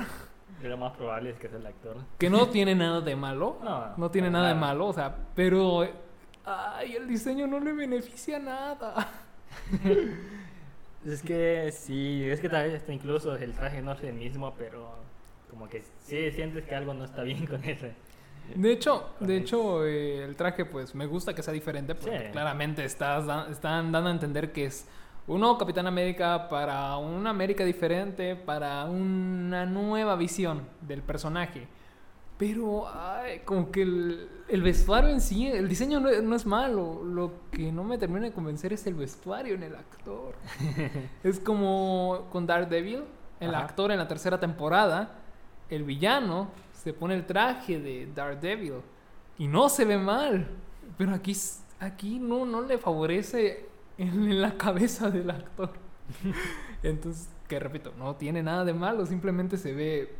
lo 0.63 0.77
más 0.77 0.95
probable 0.95 1.31
es 1.31 1.37
que 1.39 1.49
sea 1.49 1.57
el 1.57 1.65
actor. 1.67 1.97
que 2.17 2.29
no 2.29 2.47
tiene 2.47 2.73
nada 2.73 3.01
de 3.01 3.15
malo. 3.17 3.57
No, 3.63 3.97
No 3.97 4.11
tiene 4.11 4.29
nada 4.29 4.47
de 4.49 4.55
malo, 4.55 4.87
o 4.87 4.93
sea, 4.93 5.13
pero 5.35 5.85
ay, 6.45 6.95
el 6.95 7.05
diseño 7.07 7.47
no 7.47 7.59
le 7.59 7.73
beneficia 7.73 8.39
nada. 8.39 9.09
Es 11.05 11.21
que 11.21 11.69
sí, 11.73 12.23
es 12.29 12.39
que 12.39 12.47
tal 12.49 12.65
vez 12.67 12.81
hasta 12.81 12.93
incluso 12.93 13.35
el 13.35 13.53
traje 13.53 13.81
no 13.81 13.91
es 13.93 14.03
el 14.03 14.13
mismo, 14.13 14.53
pero 14.57 14.95
como 15.49 15.67
que 15.67 15.83
sí 16.01 16.31
sientes 16.31 16.65
que 16.65 16.75
algo 16.75 16.93
no 16.93 17.05
está 17.05 17.23
bien 17.23 17.45
con 17.45 17.63
ese. 17.63 17.93
De 18.55 18.71
hecho, 18.71 19.09
de 19.19 19.37
hecho 19.37 19.85
eh, 19.85 20.23
el 20.23 20.35
traje 20.35 20.65
pues 20.65 20.95
me 20.95 21.05
gusta 21.05 21.35
que 21.35 21.43
sea 21.43 21.53
diferente 21.53 21.93
porque 21.95 22.17
Sí. 22.17 22.25
claramente 22.31 22.83
estás 22.83 23.49
están 23.49 23.91
dando 23.91 24.09
a 24.09 24.11
entender 24.13 24.51
que 24.51 24.65
es 24.65 24.87
un 25.27 25.41
nuevo 25.41 25.57
Capitán 25.59 25.85
América 25.85 26.49
para 26.49 26.97
una 26.97 27.29
América 27.29 27.63
diferente, 27.63 28.35
para 28.35 28.85
una 28.85 29.65
nueva 29.67 30.15
visión 30.15 30.63
del 30.81 31.03
personaje. 31.03 31.67
Pero 32.39 32.87
ay, 32.87 33.39
como 33.45 33.69
que 33.69 33.81
el, 33.83 34.29
el 34.47 34.63
vestuario 34.63 35.09
en 35.11 35.19
sí, 35.21 35.45
el 35.47 35.67
diseño 35.67 35.99
no, 35.99 36.09
no 36.21 36.35
es 36.35 36.45
malo. 36.45 37.03
Lo 37.03 37.33
que 37.51 37.69
no 37.71 37.83
me 37.83 37.97
termina 37.97 38.21
de 38.27 38.31
convencer 38.31 38.71
es 38.73 38.87
el 38.87 38.95
vestuario 38.95 39.53
en 39.55 39.63
el 39.63 39.75
actor. 39.75 40.33
es 41.23 41.39
como 41.39 42.27
con 42.31 42.47
Daredevil, 42.47 43.03
el 43.41 43.53
Ajá. 43.53 43.65
actor 43.65 43.91
en 43.91 43.97
la 43.99 44.07
tercera 44.07 44.39
temporada, 44.39 45.18
el 45.69 45.83
villano 45.83 46.49
se 46.73 46.93
pone 46.93 47.15
el 47.15 47.25
traje 47.25 47.79
de 47.79 48.07
Daredevil 48.13 48.81
y 49.37 49.47
no 49.47 49.69
se 49.69 49.85
ve 49.85 49.97
mal. 49.97 50.47
Pero 50.97 51.13
aquí, 51.13 51.35
aquí 51.79 52.19
no, 52.19 52.45
no 52.45 52.61
le 52.61 52.77
favorece 52.77 53.67
en, 53.97 54.29
en 54.29 54.41
la 54.41 54.57
cabeza 54.57 55.09
del 55.09 55.29
actor. 55.29 55.73
Entonces, 56.83 57.29
que 57.47 57.59
repito, 57.59 57.93
no 57.97 58.15
tiene 58.15 58.43
nada 58.43 58.63
de 58.63 58.73
malo, 58.73 59.05
simplemente 59.05 59.57
se 59.57 59.73
ve 59.73 60.13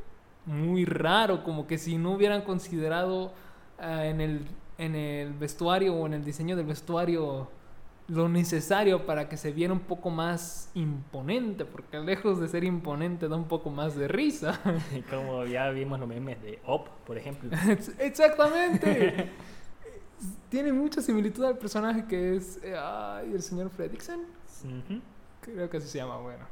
muy 0.45 0.83
raro, 0.85 1.43
como 1.43 1.67
que 1.67 1.77
si 1.77 1.97
no 1.97 2.13
hubieran 2.13 2.41
considerado 2.41 3.33
ah, 3.77 4.05
en, 4.05 4.19
el, 4.19 4.41
en 4.77 4.95
el 4.95 5.33
vestuario 5.33 5.93
o 5.95 6.05
en 6.07 6.15
el 6.15 6.25
diseño 6.25 6.55
del 6.55 6.65
vestuario 6.65 7.49
lo 8.09 8.27
necesario 8.27 9.05
para 9.05 9.29
que 9.29 9.37
se 9.37 9.51
viera 9.51 9.71
un 9.71 9.81
poco 9.81 10.09
más 10.09 10.71
imponente, 10.73 11.65
porque 11.65 11.99
lejos 11.99 12.39
de 12.39 12.47
ser 12.47 12.63
imponente 12.63 13.27
da 13.27 13.35
un 13.35 13.47
poco 13.47 13.69
más 13.69 13.95
de 13.95 14.07
risa. 14.07 14.59
Como 15.09 15.45
ya 15.45 15.69
vimos 15.69 15.99
los 15.99 16.09
memes 16.09 16.41
de 16.41 16.59
Op, 16.65 16.87
por 17.05 17.17
ejemplo. 17.17 17.49
Exactamente. 17.99 19.29
Tiene 20.49 20.73
mucha 20.73 21.01
similitud 21.01 21.45
al 21.45 21.57
personaje 21.57 22.05
que 22.05 22.35
es 22.35 22.59
eh, 22.63 22.75
ay, 22.77 23.31
el 23.31 23.41
señor 23.41 23.69
Fredricksen. 23.69 24.21
Ujú. 24.63 25.01
Creo 25.41 25.69
que 25.69 25.77
así 25.77 25.87
se 25.87 25.99
llama, 25.99 26.17
bueno. 26.17 26.45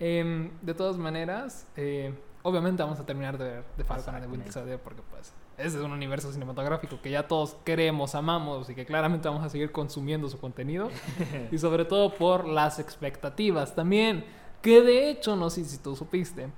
Em, 0.00 0.50
de 0.60 0.74
todas 0.74 0.96
maneras, 0.96 1.68
eh, 1.76 2.12
obviamente 2.42 2.82
vamos 2.82 2.98
a 2.98 3.06
terminar 3.06 3.38
de 3.38 3.44
ver 3.44 3.64
The 3.76 3.84
Falcon 3.84 4.14
and 4.14 4.24
the 4.24 4.30
Winter. 4.30 4.52
Soldier 4.52 4.80
porque 4.80 5.02
pues 5.10 5.32
ese 5.56 5.78
es 5.78 5.84
un 5.84 5.92
universo 5.92 6.32
cinematográfico 6.32 7.00
que 7.00 7.10
ya 7.10 7.28
todos 7.28 7.56
queremos, 7.64 8.14
amamos 8.14 8.68
y 8.70 8.74
que 8.74 8.84
claramente 8.84 9.28
vamos 9.28 9.44
a 9.44 9.48
seguir 9.48 9.70
consumiendo 9.72 10.28
su 10.28 10.38
contenido. 10.38 10.90
y 11.52 11.58
sobre 11.58 11.84
todo 11.84 12.14
por 12.14 12.46
las 12.46 12.78
expectativas 12.78 13.74
también. 13.74 14.24
Que 14.62 14.80
de 14.80 15.10
hecho, 15.10 15.36
no 15.36 15.50
sé 15.50 15.64
si 15.64 15.78
tú 15.78 15.94
supiste, 15.94 16.48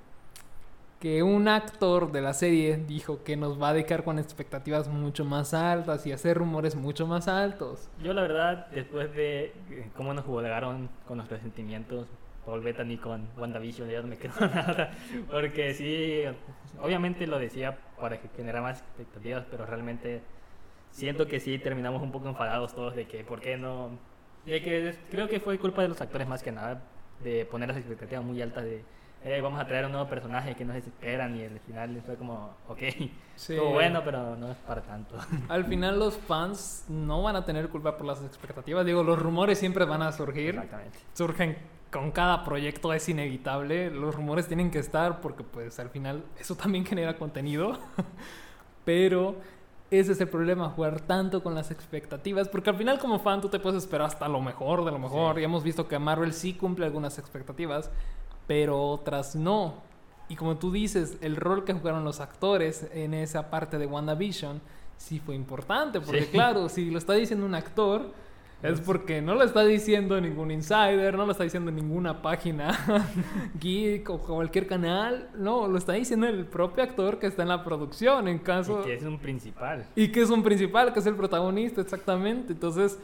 que 0.99 1.21
un 1.21 1.47
actor 1.47 2.11
de 2.11 2.21
la 2.21 2.33
serie 2.33 2.77
dijo 2.77 3.23
que 3.23 3.37
nos 3.37 3.61
va 3.61 3.69
a 3.69 3.73
dedicar 3.73 4.03
con 4.03 4.17
expectativas 4.17 4.87
mucho 4.87 5.25
más 5.25 5.53
altas 5.53 6.07
y 6.07 6.11
hacer 6.11 6.37
rumores 6.37 6.75
mucho 6.75 7.05
más 7.05 7.27
altos. 7.27 7.89
Yo 8.01 8.13
la 8.13 8.21
verdad, 8.23 8.67
después 8.71 9.13
de 9.13 9.53
eh, 9.69 9.91
cómo 9.95 10.13
nos 10.13 10.25
jugaron 10.25 10.89
con 11.07 11.17
nuestros 11.17 11.41
sentimientos, 11.41 12.07
Paul 12.45 12.61
Bettany 12.61 12.97
con 12.97 13.27
WandaVision, 13.37 13.89
ya 13.89 14.01
no 14.01 14.07
me 14.07 14.17
quedó 14.17 14.39
nada. 14.39 14.91
Porque 15.29 15.73
sí, 15.73 16.23
obviamente 16.81 17.27
lo 17.27 17.37
decía 17.37 17.77
para 17.99 18.19
que 18.19 18.27
generara 18.35 18.61
más 18.61 18.79
expectativas, 18.81 19.45
pero 19.49 19.65
realmente 19.65 20.21
siento 20.91 21.27
que 21.27 21.39
sí 21.39 21.59
terminamos 21.59 22.01
un 22.01 22.11
poco 22.11 22.27
enfadados 22.29 22.73
todos 22.73 22.95
de 22.95 23.07
que 23.07 23.23
por 23.23 23.39
qué 23.41 23.57
no... 23.57 23.91
De 24.45 24.61
que 24.61 24.95
creo 25.11 25.27
que 25.27 25.39
fue 25.39 25.57
culpa 25.59 25.81
de 25.81 25.89
los 25.89 25.99
actores 25.99 26.27
más 26.27 26.41
que 26.41 26.51
nada, 26.51 26.81
de 27.23 27.45
poner 27.45 27.67
las 27.69 27.77
expectativas 27.77 28.23
muy 28.23 28.41
altas 28.41 28.63
de... 28.63 28.83
"Eh, 29.25 29.41
vamos 29.41 29.59
a 29.59 29.65
traer 29.65 29.85
un 29.85 29.91
nuevo 29.91 30.07
personaje 30.07 30.55
que 30.55 30.63
no 30.63 30.71
se 30.73 30.79
esperan 30.79 31.35
y 31.35 31.43
al 31.43 31.59
final 31.59 32.01
fue 32.05 32.15
como, 32.15 32.55
ok, 32.67 32.79
Sí. 33.35 33.53
estuvo 33.53 33.71
bueno, 33.73 34.01
pero 34.05 34.35
no 34.37 34.51
es 34.51 34.57
para 34.59 34.81
tanto. 34.81 35.15
Al 35.49 35.65
final 35.65 35.99
los 35.99 36.15
fans 36.17 36.85
no 36.87 37.21
van 37.23 37.35
a 37.35 37.43
tener 37.45 37.67
culpa 37.69 37.97
por 37.97 38.05
las 38.07 38.23
expectativas. 38.23 38.85
Digo, 38.85 39.03
los 39.03 39.19
rumores 39.19 39.57
siempre 39.59 39.85
van 39.85 40.01
a 40.03 40.11
surgir. 40.11 40.49
Exactamente. 40.55 40.97
Surgen 41.13 41.57
con 41.91 42.11
cada 42.11 42.43
proyecto, 42.43 42.93
es 42.93 43.07
inevitable. 43.09 43.89
Los 43.91 44.15
rumores 44.15 44.47
tienen 44.47 44.71
que 44.71 44.79
estar 44.79 45.21
porque 45.21 45.43
pues 45.43 45.79
al 45.79 45.89
final 45.89 46.23
eso 46.39 46.55
también 46.55 46.85
genera 46.85 47.17
contenido. 47.17 47.77
Pero 48.85 49.35
ese 49.89 50.11
es 50.13 50.21
el 50.21 50.27
problema, 50.29 50.69
jugar 50.69 51.01
tanto 51.01 51.41
con 51.43 51.55
las 51.55 51.71
expectativas. 51.71 52.47
Porque 52.49 52.69
al 52.69 52.75
final 52.77 52.99
como 52.99 53.19
fan 53.19 53.41
tú 53.41 53.49
te 53.49 53.59
puedes 53.59 53.83
esperar 53.83 54.07
hasta 54.07 54.27
lo 54.27 54.41
mejor 54.41 54.85
de 54.85 54.91
lo 54.91 54.99
mejor. 54.99 55.35
Sí. 55.35 55.41
Y 55.41 55.43
hemos 55.43 55.63
visto 55.63 55.87
que 55.87 55.99
Marvel 55.99 56.33
sí 56.33 56.53
cumple 56.53 56.85
algunas 56.85 57.17
expectativas, 57.19 57.89
pero 58.47 58.81
otras 58.81 59.35
no. 59.35 59.75
Y 60.29 60.35
como 60.35 60.57
tú 60.57 60.71
dices, 60.71 61.17
el 61.21 61.37
rol 61.37 61.63
que 61.63 61.73
jugaron 61.73 62.03
los 62.03 62.19
actores 62.19 62.85
en 62.93 63.13
esa 63.13 63.49
parte 63.49 63.77
de 63.77 63.85
WandaVision 63.85 64.61
sí 64.97 65.19
fue 65.19 65.35
importante. 65.35 66.01
Porque 66.01 66.23
Sí. 66.23 66.29
claro, 66.31 66.67
si 66.69 66.89
lo 66.91 66.97
está 66.97 67.13
diciendo 67.13 67.45
un 67.45 67.55
actor, 67.55 68.11
es 68.63 68.81
porque 68.81 69.21
no 69.21 69.35
lo 69.35 69.43
está 69.43 69.63
diciendo 69.63 70.19
ningún 70.19 70.49
insider, 70.49 71.15
no 71.15 71.25
lo 71.25 71.31
está 71.31 71.43
diciendo 71.43 71.71
ninguna 71.71 72.21
página 72.23 72.75
geek 73.59 74.09
o 74.09 74.19
cualquier 74.19 74.65
canal. 74.65 75.29
No, 75.35 75.67
lo 75.67 75.77
está 75.77 75.93
diciendo 75.93 76.27
el 76.27 76.45
propio 76.45 76.83
actor 76.83 77.19
que 77.19 77.27
está 77.27 77.43
en 77.43 77.49
la 77.49 77.63
producción, 77.63 78.27
en 78.27 78.39
caso... 78.39 78.81
Y 78.81 78.85
que 78.85 78.93
es 78.95 79.03
un 79.03 79.19
principal. 79.19 79.85
Y 79.95 80.07
que 80.11 80.21
es 80.21 80.29
un 80.31 80.41
principal, 80.41 80.91
que 80.91 80.99
es 80.99 81.05
el 81.05 81.15
protagonista, 81.15 81.81
exactamente. 81.81 82.53
Entonces, 82.53 82.99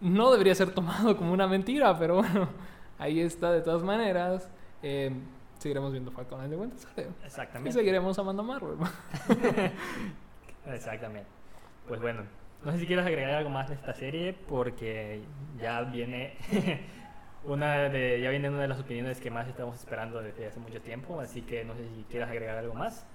no 0.00 0.32
debería 0.32 0.54
ser 0.54 0.70
tomado 0.70 1.16
como 1.16 1.32
una 1.32 1.46
mentira, 1.46 1.98
pero 1.98 2.16
bueno, 2.16 2.48
ahí 2.98 3.20
está 3.20 3.52
de 3.52 3.60
todas 3.60 3.82
maneras. 3.82 4.48
Eh, 4.82 5.12
seguiremos 5.58 5.92
viendo 5.92 6.10
Falcon 6.10 6.40
and 6.40 6.50
the 6.50 6.56
Winter 6.56 6.78
Soldier. 6.78 7.08
Y 7.22 7.26
Exactamente. 7.26 7.72
seguiremos 7.72 8.18
amando 8.18 8.42
a 8.42 8.46
Marvel. 8.46 8.76
Exactamente. 10.66 11.28
Pues 11.86 12.00
bueno, 12.00 12.22
no 12.66 12.72
sé 12.72 12.78
si 12.80 12.86
quieres 12.86 13.06
agregar 13.06 13.30
algo 13.34 13.48
más 13.50 13.68
de 13.68 13.74
esta 13.76 13.94
serie 13.94 14.34
porque 14.48 15.22
ya 15.58 15.82
viene 15.82 16.34
una 17.44 17.88
de 17.88 18.20
ya 18.20 18.30
viene 18.30 18.48
una 18.50 18.60
de 18.62 18.68
las 18.68 18.80
opiniones 18.80 19.20
que 19.20 19.30
más 19.30 19.46
estamos 19.48 19.76
esperando 19.76 20.20
desde 20.20 20.46
hace 20.48 20.58
mucho 20.58 20.80
tiempo, 20.82 21.20
así 21.20 21.42
que 21.42 21.64
no 21.64 21.74
sé 21.76 21.88
si 21.94 22.04
quieras 22.10 22.28
agregar 22.30 22.58
algo 22.58 22.74
más. 22.74 23.06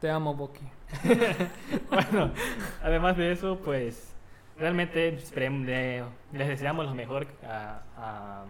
Te 0.00 0.10
amo, 0.10 0.34
Bucky. 0.34 0.66
Bueno, 1.90 2.30
además 2.82 3.16
de 3.16 3.32
eso, 3.32 3.58
pues 3.64 4.14
realmente 4.58 5.10
les 5.12 6.48
deseamos 6.48 6.84
lo 6.86 6.94
mejor 6.94 7.26
a, 7.42 7.80
a- 7.96 8.44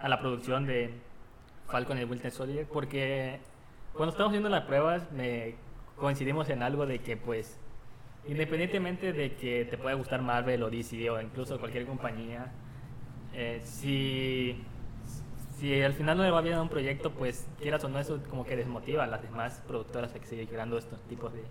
a 0.00 0.08
la 0.08 0.20
producción 0.20 0.66
de 0.66 0.94
Falcon 1.66 1.98
y 1.98 2.04
Winter 2.04 2.30
Soldier 2.30 2.66
porque 2.72 3.40
cuando 3.94 4.12
estamos 4.12 4.30
haciendo 4.30 4.48
las 4.48 4.62
pruebas 4.64 5.10
me 5.10 5.56
coincidimos 5.96 6.48
en 6.50 6.62
algo 6.62 6.86
de 6.86 7.00
que 7.00 7.16
pues 7.16 7.58
independientemente 8.28 9.12
de 9.12 9.34
que 9.34 9.64
te 9.64 9.78
pueda 9.78 9.94
gustar 9.96 10.22
Marvel 10.22 10.62
o 10.62 10.70
DC 10.70 11.10
o 11.10 11.20
incluso 11.20 11.58
cualquier 11.58 11.86
compañía 11.86 12.52
eh, 13.34 13.60
si 13.64 14.62
si 15.58 15.82
al 15.82 15.92
final 15.92 16.16
no 16.16 16.22
le 16.22 16.30
va 16.30 16.40
bien 16.40 16.54
a 16.54 16.62
un 16.62 16.68
proyecto 16.68 17.10
pues 17.10 17.48
quieras 17.60 17.82
o 17.84 17.88
no 17.88 17.98
eso 17.98 18.20
como 18.30 18.44
que 18.44 18.56
desmotiva 18.56 19.04
a 19.04 19.06
las 19.08 19.22
demás 19.22 19.62
productoras 19.66 20.14
a 20.14 20.20
que 20.20 20.26
sigan 20.26 20.46
creando 20.46 20.78
estos 20.78 21.02
tipos 21.02 21.32
de, 21.32 21.42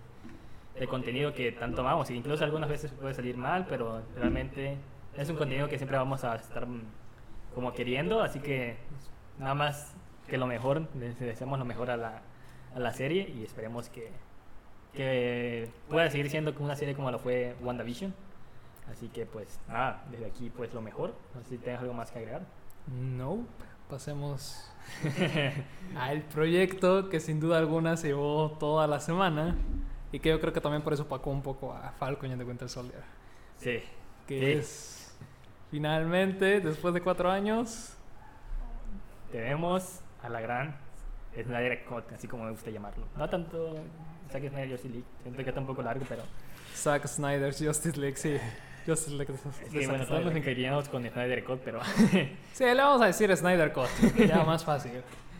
de 0.78 0.86
contenido 0.86 1.34
que 1.34 1.52
tanto 1.52 1.82
amamos. 1.82 2.08
E 2.10 2.14
incluso 2.14 2.44
algunas 2.44 2.70
veces 2.70 2.92
puede 2.92 3.14
salir 3.14 3.36
mal, 3.36 3.66
pero 3.68 4.02
realmente 4.16 4.76
es 5.16 5.28
un 5.28 5.36
contenido 5.36 5.68
que 5.68 5.76
siempre 5.76 5.98
vamos 5.98 6.24
a 6.24 6.36
estar 6.36 6.66
mm, 6.66 6.82
como 7.54 7.72
queriendo, 7.72 8.22
así 8.22 8.40
que 8.40 8.76
nada 9.38 9.54
más 9.54 9.94
que 10.26 10.38
lo 10.38 10.46
mejor, 10.46 10.86
les 10.98 11.18
deseamos 11.18 11.58
lo 11.58 11.64
mejor 11.64 11.90
a 11.90 11.96
la, 11.96 12.22
a 12.74 12.78
la 12.78 12.92
serie 12.92 13.28
y 13.28 13.44
esperemos 13.44 13.88
que, 13.88 14.10
que 14.98 15.70
pueda 15.88 16.10
seguir 16.10 16.28
siendo 16.28 16.52
como 16.54 16.66
una 16.66 16.74
serie 16.76 16.94
como 16.96 17.10
lo 17.12 17.20
fue 17.20 17.54
WandaVision. 17.62 18.12
Así 18.90 19.08
que 19.08 19.26
pues 19.26 19.60
nada, 19.68 20.02
desde 20.10 20.26
aquí 20.26 20.50
pues 20.50 20.74
lo 20.74 20.82
mejor. 20.82 21.14
No 21.34 21.42
sé 21.44 21.50
si 21.50 21.58
tengas 21.58 21.80
algo 21.82 21.94
más 21.94 22.10
que 22.10 22.18
agregar. 22.18 22.42
No, 22.88 23.46
pasemos 23.88 24.68
al 25.96 26.22
proyecto 26.22 27.08
que 27.08 27.20
sin 27.20 27.38
duda 27.38 27.58
alguna 27.58 27.96
se 27.96 28.08
llevó 28.08 28.56
toda 28.58 28.86
la 28.88 28.98
semana 28.98 29.56
y 30.10 30.18
que 30.18 30.30
yo 30.30 30.40
creo 30.40 30.52
que 30.52 30.60
también 30.60 30.82
por 30.82 30.92
eso 30.94 31.04
opacó 31.04 31.30
un 31.30 31.42
poco 31.42 31.72
a 31.72 31.92
Falcon 31.92 32.32
and 32.32 32.40
the 32.40 32.44
Winter 32.48 32.68
Soldier. 32.68 33.02
Sí. 33.56 33.80
Que 34.26 34.40
Sí. 34.40 34.58
es 34.58 35.18
finalmente, 35.70 36.60
después 36.60 36.92
de 36.94 37.00
cuatro 37.02 37.30
años, 37.30 37.94
Tenemos 39.30 40.00
a 40.22 40.28
la 40.30 40.40
gran 40.40 40.74
Snyder 41.34 41.84
Cut, 41.84 42.10
así 42.12 42.26
como 42.26 42.44
me 42.44 42.50
gusta 42.50 42.70
llamarlo. 42.70 43.06
No 43.16 43.28
tanto 43.28 43.74
Zack 44.30 44.48
Snyder 44.48 44.70
Justice 44.70 44.88
League, 44.92 45.06
siento 45.22 45.42
que 45.42 45.48
está 45.48 45.60
un 45.60 45.66
poco 45.66 45.82
largo, 45.82 46.04
pero 46.08 46.22
Zack 46.74 47.06
Snyder's 47.06 47.62
Justice 47.62 47.98
League, 47.98 48.16
sí. 48.16 48.36
Justice 48.86 49.16
League 49.16 49.32
Zack 49.36 49.72
bueno, 49.72 49.92
todos 49.92 50.06
Snyder. 50.06 50.24
nos 50.26 50.36
encariñamos 50.36 50.88
con 50.88 51.02
Snyder 51.08 51.44
Cut, 51.44 51.60
pero 51.64 51.80
Sí, 52.52 52.64
le 52.64 52.74
vamos 52.74 53.02
a 53.02 53.06
decir 53.06 53.34
Snyder 53.36 53.72
Cut, 53.72 53.88
ya 54.16 54.44
más 54.44 54.64
fácil. 54.64 54.92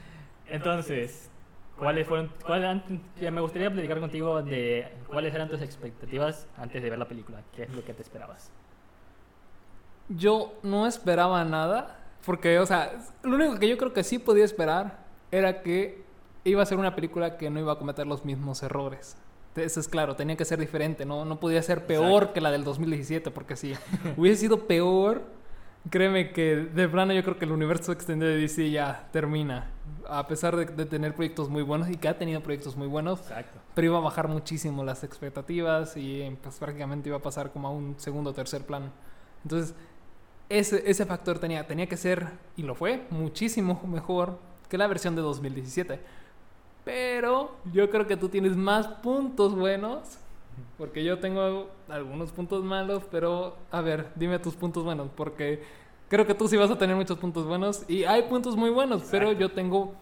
entonces, 0.49 1.31
¿cuáles 1.79 2.07
fueron? 2.07 2.33
cuál 2.45 2.83
me 3.21 3.41
gustaría 3.41 3.71
platicar 3.71 4.01
contigo 4.01 4.43
de 4.43 4.89
cuáles 5.07 5.35
eran 5.35 5.49
tus 5.49 5.63
expectativas 5.63 6.47
antes 6.57 6.83
de 6.83 6.91
ver 6.91 6.99
la 6.99 7.09
película, 7.09 7.43
qué 7.55 7.65
es 7.65 7.71
lo 7.71 7.85
que 7.85 7.95
te 7.95 8.03
esperabas. 8.03 8.51
Yo 10.09 10.55
no 10.63 10.87
esperaba 10.87 11.45
nada, 11.45 11.99
porque, 12.25 12.59
o 12.59 12.67
sea, 12.67 12.93
lo 13.23 13.37
único 13.37 13.59
que 13.59 13.69
yo 13.69 13.77
creo 13.77 13.93
que 13.93 14.03
sí 14.03 14.19
podía 14.19 14.45
esperar 14.45 14.99
era 15.31 15.63
que 15.63 16.08
iba 16.49 16.63
a 16.63 16.67
ser 16.67 16.79
una 16.79 16.95
película 16.95 17.37
que 17.37 17.51
no 17.51 17.61
iba 17.61 17.73
a 17.73 17.79
cometer 17.79 18.07
los 18.07 18.25
mismos 18.25 18.63
errores. 18.63 19.17
Eso 19.57 19.81
es 19.81 19.89
claro, 19.89 20.15
tenía 20.15 20.37
que 20.37 20.45
ser 20.45 20.59
diferente, 20.59 21.05
no, 21.05 21.25
no 21.25 21.41
podía 21.41 21.63
ser 21.63 21.87
peor 21.87 22.05
Exacto. 22.07 22.33
que 22.35 22.41
la 22.41 22.51
del 22.51 22.65
2017, 22.65 23.31
porque 23.31 23.57
si 23.57 23.75
hubiese 24.17 24.43
sido 24.43 24.67
peor, 24.67 25.23
créeme 25.91 26.33
que 26.33 26.57
de 26.57 26.89
plano 26.89 27.13
yo 27.13 27.23
creo 27.23 27.39
que 27.39 27.45
el 27.45 27.53
universo 27.53 27.93
extendido 27.93 28.31
de 28.31 28.39
DC 28.39 28.71
ya 28.71 29.09
termina. 29.13 29.71
A 30.09 30.27
pesar 30.27 30.57
de, 30.57 30.67
de 30.67 30.87
tener 30.87 31.15
proyectos 31.15 31.49
muy 31.49 31.63
buenos 31.63 31.91
y 31.91 31.97
que 31.97 32.09
ha 32.09 32.17
tenido 32.17 32.41
proyectos 32.41 32.77
muy 32.77 32.87
buenos, 32.87 33.21
Exacto. 33.21 33.59
pero 33.75 33.87
iba 33.87 33.99
a 33.99 34.01
bajar 34.01 34.29
muchísimo 34.29 34.85
las 34.85 35.03
expectativas 35.03 35.97
y 35.97 36.23
eh, 36.23 36.37
pues 36.41 36.57
prácticamente 36.57 37.09
iba 37.09 37.19
a 37.19 37.23
pasar 37.23 37.51
como 37.51 37.69
a 37.69 37.71
un 37.71 37.95
segundo 37.99 38.31
o 38.31 38.33
tercer 38.33 38.65
plano. 38.65 38.91
Entonces, 39.43 39.75
ese, 40.49 40.89
ese 40.89 41.05
factor 41.05 41.39
tenía, 41.39 41.67
tenía 41.67 41.87
que 41.87 41.97
ser, 41.97 42.27
y 42.57 42.63
lo 42.63 42.75
fue, 42.75 43.07
muchísimo 43.11 43.83
mejor 43.87 44.39
que 44.69 44.79
la 44.79 44.87
versión 44.87 45.17
de 45.17 45.23
2017. 45.23 46.01
Pero 46.89 47.51
yo 47.71 47.91
creo 47.91 48.07
que 48.07 48.17
tú 48.17 48.31
tienes 48.31 48.57
más 48.57 48.87
puntos 48.89 49.55
buenos, 49.55 50.19
porque 50.79 51.05
yo 51.05 51.19
tengo 51.19 51.69
algunos 51.87 52.33
puntos 52.33 52.65
malos, 52.65 53.03
pero 53.11 53.59
a 53.71 53.83
ver, 53.83 54.07
dime 54.15 54.39
tus 54.39 54.55
puntos 54.55 54.85
buenos, 54.85 55.11
porque 55.15 55.63
creo 56.09 56.27
que 56.27 56.33
tú 56.33 56.49
sí 56.49 56.57
vas 56.57 56.71
a 56.71 56.79
tener 56.79 56.97
muchos 56.97 57.19
puntos 57.19 57.45
buenos, 57.45 57.85
y 57.91 58.05
hay 58.05 58.23
puntos 58.23 58.57
muy 58.57 58.71
buenos, 58.71 59.03
pero 59.11 59.27
Exacto. 59.27 59.41
yo 59.41 59.51
tengo 59.51 59.95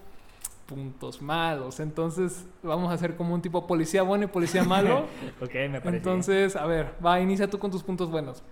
puntos 0.66 1.20
malos. 1.20 1.80
Entonces, 1.80 2.46
vamos 2.62 2.88
a 2.92 2.94
hacer 2.94 3.16
como 3.16 3.34
un 3.34 3.42
tipo 3.42 3.66
policía 3.66 4.02
bueno 4.02 4.26
y 4.26 4.28
policía 4.28 4.62
malo. 4.62 5.06
ok, 5.42 5.54
me 5.68 5.80
parece. 5.80 5.96
Entonces, 5.96 6.54
a 6.54 6.66
ver, 6.66 6.92
va, 7.04 7.18
inicia 7.18 7.50
tú 7.50 7.58
con 7.58 7.72
tus 7.72 7.82
puntos 7.82 8.08
buenos. 8.12 8.44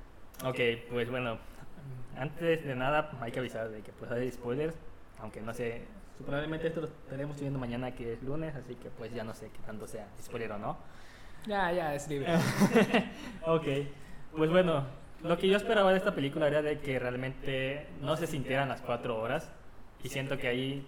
Ok, 0.44 0.58
pues 0.90 1.08
bueno, 1.08 1.38
antes 2.16 2.64
de 2.64 2.74
nada 2.74 3.12
hay 3.20 3.30
que 3.30 3.38
avisar 3.38 3.70
de 3.70 3.80
que 3.80 3.92
pues 3.92 4.10
hay 4.10 4.28
spoilers, 4.32 4.74
aunque 5.20 5.40
no 5.40 5.54
sé, 5.54 5.82
probablemente 6.22 6.68
esto 6.68 6.80
lo 6.80 6.86
estaremos 6.86 7.36
subiendo 7.36 7.58
mañana 7.58 7.94
que 7.94 8.12
es 8.12 8.22
lunes, 8.22 8.54
así 8.54 8.74
que 8.76 8.90
pues 8.90 9.12
ya 9.12 9.24
no 9.24 9.34
sé 9.34 9.50
qué 9.50 9.58
tanto 9.66 9.86
sea 9.86 10.06
spoiler 10.22 10.52
o 10.52 10.58
no. 10.58 10.76
Ya, 11.46 11.72
ya, 11.72 11.94
es 11.94 12.08
libre. 12.08 12.34
ok, 13.46 13.66
pues 14.36 14.50
bueno, 14.50 14.84
lo 15.22 15.36
que 15.38 15.48
yo 15.48 15.56
esperaba 15.56 15.90
de 15.90 15.98
esta 15.98 16.14
película 16.14 16.46
era 16.46 16.62
de 16.62 16.78
que 16.78 16.98
realmente 16.98 17.86
no 18.00 18.16
se 18.16 18.26
sintieran 18.26 18.68
las 18.68 18.80
cuatro 18.80 19.20
horas 19.20 19.50
y 20.02 20.08
siento 20.08 20.38
que 20.38 20.48
ahí, 20.48 20.86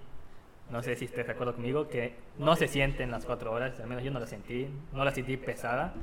no 0.71 0.83
sé 0.83 0.97
si 0.97 1.07
estés 1.07 1.27
de 1.27 1.33
acuerdo 1.33 1.55
conmigo, 1.55 1.89
que 1.89 2.15
no 2.39 2.55
se 2.57 2.69
sienten 2.69 3.11
las 3.11 3.25
cuatro 3.25 3.53
horas, 3.53 3.79
al 3.81 3.87
menos 3.87 4.05
yo 4.05 4.11
no 4.11 4.21
la 4.21 4.27
sentí, 4.27 4.69
no 4.93 5.05
la 5.05 5.11
sentí 5.11 5.37
pesada. 5.37 5.95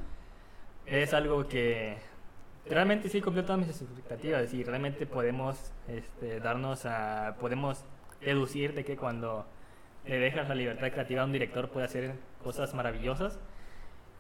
Es 0.86 1.14
algo 1.14 1.48
que 1.48 1.98
realmente 2.66 3.10
sí 3.10 3.22
cumplió 3.22 3.46
todas 3.46 3.60
mis 3.60 3.70
expectativas 3.70 4.54
y 4.54 4.64
realmente 4.64 5.06
podemos 5.06 5.72
este, 5.88 6.40
darnos 6.40 6.86
a, 6.86 7.36
podemos 7.40 7.86
deducir 8.24 8.74
de 8.74 8.84
que 8.84 8.98
cuando 8.98 9.46
le 10.06 10.20
dejas 10.20 10.50
la 10.50 10.56
libertad 10.56 10.92
creativa 10.92 11.22
a 11.22 11.26
un 11.26 11.32
director 11.32 11.70
puede 11.70 11.86
hacer 11.86 12.16
cosas 12.44 12.74
maravillosas, 12.74 13.40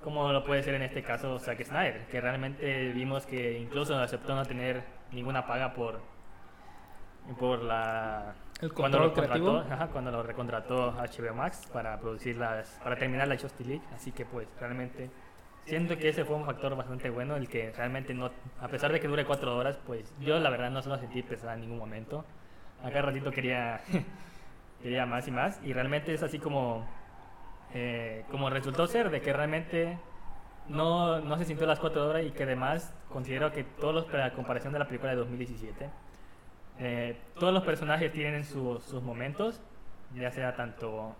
como 0.03 0.31
lo 0.31 0.43
puede 0.43 0.63
ser 0.63 0.75
en 0.75 0.81
este 0.81 1.03
caso 1.03 1.39
Zack 1.39 1.63
Snyder, 1.63 2.07
que 2.07 2.21
realmente 2.21 2.91
vimos 2.93 3.25
que 3.25 3.57
incluso 3.57 3.97
aceptó 3.97 4.35
no 4.35 4.45
tener 4.45 4.83
ninguna 5.11 5.45
paga 5.45 5.73
por 5.73 6.01
por 7.39 7.63
la 7.63 8.35
El 8.61 8.73
cuando 8.73 8.99
lo 8.99 9.13
contrató, 9.13 9.59
ajá, 9.59 9.87
cuando 9.87 10.11
lo 10.11 10.23
recontrató 10.23 10.91
HBO 10.91 11.33
Max 11.33 11.69
para 11.71 11.97
producir 11.99 12.37
las 12.37 12.79
para 12.83 12.97
terminar 12.97 13.27
la 13.29 13.37
Justice 13.37 13.69
League, 13.69 13.83
así 13.93 14.11
que 14.11 14.25
pues 14.25 14.47
realmente 14.59 15.09
siento 15.65 15.97
que 15.97 16.09
ese 16.09 16.25
fue 16.25 16.35
un 16.35 16.45
factor 16.45 16.75
bastante 16.75 17.09
bueno 17.09 17.37
el 17.37 17.47
que 17.47 17.71
realmente 17.71 18.13
no 18.13 18.29
a 18.59 18.67
pesar 18.67 18.91
de 18.91 18.99
que 18.99 19.07
dure 19.07 19.25
cuatro 19.25 19.55
horas 19.55 19.79
pues 19.87 20.13
yo 20.19 20.37
la 20.39 20.49
verdad 20.49 20.69
no 20.69 20.81
se 20.81 20.89
lo 20.89 20.97
sentí 20.97 21.23
pesada 21.23 21.53
en 21.53 21.61
ningún 21.61 21.77
momento 21.77 22.25
acá 22.83 23.01
ratito 23.01 23.31
quería 23.31 23.81
quería 24.81 25.05
más 25.05 25.27
y 25.27 25.31
más 25.31 25.59
y 25.63 25.73
realmente 25.73 26.13
es 26.13 26.23
así 26.23 26.39
como 26.39 26.85
eh, 27.73 28.25
como 28.29 28.49
resultó 28.49 28.85
ser 28.87 29.09
de 29.09 29.21
que 29.21 29.33
realmente 29.33 29.97
no, 30.67 31.19
no 31.21 31.37
se 31.37 31.45
sintió 31.45 31.65
las 31.65 31.79
cuatro 31.79 32.07
horas 32.09 32.23
y 32.25 32.31
que 32.31 32.43
además 32.43 32.93
considero 33.09 33.51
que 33.51 33.63
todos 33.63 33.93
los 33.93 34.13
a 34.13 34.31
comparación 34.33 34.73
de 34.73 34.79
la 34.79 34.85
película 34.85 35.11
de 35.11 35.17
2017 35.17 35.89
eh, 36.79 37.17
todos 37.39 37.53
los 37.53 37.63
personajes 37.63 38.11
tienen 38.11 38.43
su- 38.43 38.79
sus 38.79 39.01
momentos 39.01 39.61
ya 40.15 40.31
sea 40.31 40.55
tanto 40.55 41.15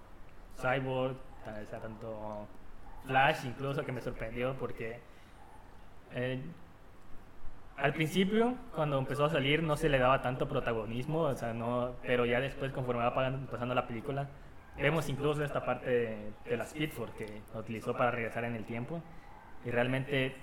Cyborg 0.62 1.16
ya 1.46 1.66
sea 1.66 1.80
tanto 1.80 2.48
Flash 3.06 3.46
incluso 3.46 3.84
que 3.86 3.92
me 3.92 4.02
sorprendió 4.02 4.56
porque 4.60 5.00
eh, 6.14 6.42
al 7.78 7.94
principio 7.94 8.56
cuando 8.76 8.98
empezó 8.98 9.26
a 9.26 9.30
salir 9.30 9.64
no 9.64 9.76
se 9.76 9.90
le 9.90 10.00
daba 10.00 10.22
tanto 10.22 10.48
protagonismo 10.48 11.22
o 11.22 11.36
sea 11.36 11.54
no 11.54 11.96
pero 12.04 12.26
ya 12.26 12.40
después 12.40 12.72
conforme 12.72 13.04
va 13.04 13.14
pasando 13.14 13.74
la 13.74 13.88
película 13.88 14.28
vemos 14.78 15.10
incluso 15.10 15.44
esta 15.44 15.66
parte 15.66 15.90
de, 15.90 16.32
de 16.46 16.58
la 16.58 16.64
Speed 16.66 16.92
Force 16.92 17.14
que 17.18 17.42
utilizó 17.58 17.94
para 17.94 18.12
regresar 18.12 18.44
en 18.46 18.56
el 18.56 18.66
tiempo 18.66 19.02
y 19.66 19.72
realmente 19.72 20.36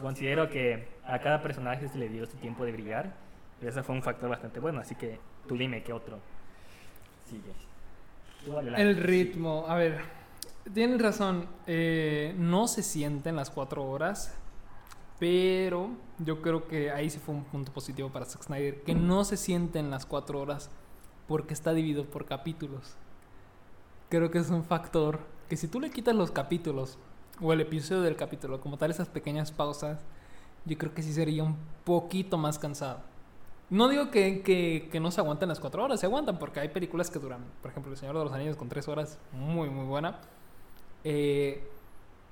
considero 0.00 0.48
que 0.48 0.88
a 1.06 1.18
cada 1.18 1.42
personaje 1.42 1.88
se 1.88 1.98
le 1.98 2.08
dio 2.08 2.26
su 2.26 2.36
tiempo 2.36 2.64
de 2.64 2.72
brillar 2.72 3.12
y 3.62 3.66
ese 3.66 3.82
fue 3.82 3.94
un 3.94 4.02
factor 4.02 4.28
bastante 4.28 4.60
bueno 4.60 4.80
así 4.80 4.94
que 4.94 5.18
tú 5.46 5.56
dime 5.56 5.82
qué 5.82 5.92
otro 5.92 6.18
sigue 7.24 7.52
Tú 8.44 8.58
adelante. 8.58 8.82
El 8.82 8.96
ritmo, 8.96 9.64
a 9.66 9.76
ver, 9.76 10.00
tienes 10.72 11.00
razón, 11.00 11.46
eh, 11.66 12.34
no 12.36 12.68
se 12.68 12.82
sienten 12.82 13.36
las 13.36 13.50
cuatro 13.50 13.84
horas, 13.84 14.36
pero 15.18 15.90
yo 16.18 16.42
creo 16.42 16.66
que 16.66 16.90
ahí 16.90 17.10
sí 17.10 17.18
fue 17.18 17.34
un 17.34 17.44
punto 17.44 17.72
positivo 17.72 18.10
para 18.10 18.24
Zack 18.24 18.44
Snyder, 18.44 18.82
que 18.82 18.94
no 18.94 19.24
se 19.24 19.36
sienten 19.36 19.90
las 19.90 20.06
cuatro 20.06 20.40
horas 20.40 20.70
porque 21.28 21.54
está 21.54 21.72
dividido 21.72 22.04
por 22.04 22.26
capítulos. 22.26 22.96
Creo 24.08 24.30
que 24.30 24.38
es 24.38 24.50
un 24.50 24.64
factor 24.64 25.20
que 25.48 25.56
si 25.56 25.68
tú 25.68 25.80
le 25.80 25.90
quitas 25.90 26.14
los 26.14 26.30
capítulos 26.30 26.98
o 27.40 27.52
el 27.52 27.60
episodio 27.60 28.02
del 28.02 28.16
capítulo, 28.16 28.60
como 28.60 28.76
tal 28.76 28.90
esas 28.90 29.08
pequeñas 29.08 29.50
pausas, 29.52 30.00
yo 30.64 30.78
creo 30.78 30.94
que 30.94 31.02
sí 31.02 31.12
sería 31.12 31.44
un 31.44 31.56
poquito 31.84 32.38
más 32.38 32.58
cansado. 32.58 33.00
No 33.70 33.88
digo 33.88 34.10
que, 34.10 34.42
que, 34.42 34.88
que 34.92 35.00
no 35.00 35.10
se 35.10 35.20
aguanten 35.20 35.48
las 35.48 35.58
cuatro 35.58 35.82
horas, 35.82 36.00
se 36.00 36.06
aguantan 36.06 36.38
porque 36.38 36.60
hay 36.60 36.68
películas 36.68 37.10
que 37.10 37.18
duran, 37.18 37.44
por 37.62 37.70
ejemplo, 37.70 37.92
El 37.92 37.98
Señor 37.98 38.16
de 38.16 38.24
los 38.24 38.32
Anillos 38.32 38.56
con 38.56 38.68
tres 38.68 38.88
horas, 38.88 39.18
muy, 39.32 39.70
muy 39.70 39.86
buena. 39.86 40.20
Eh, 41.02 41.66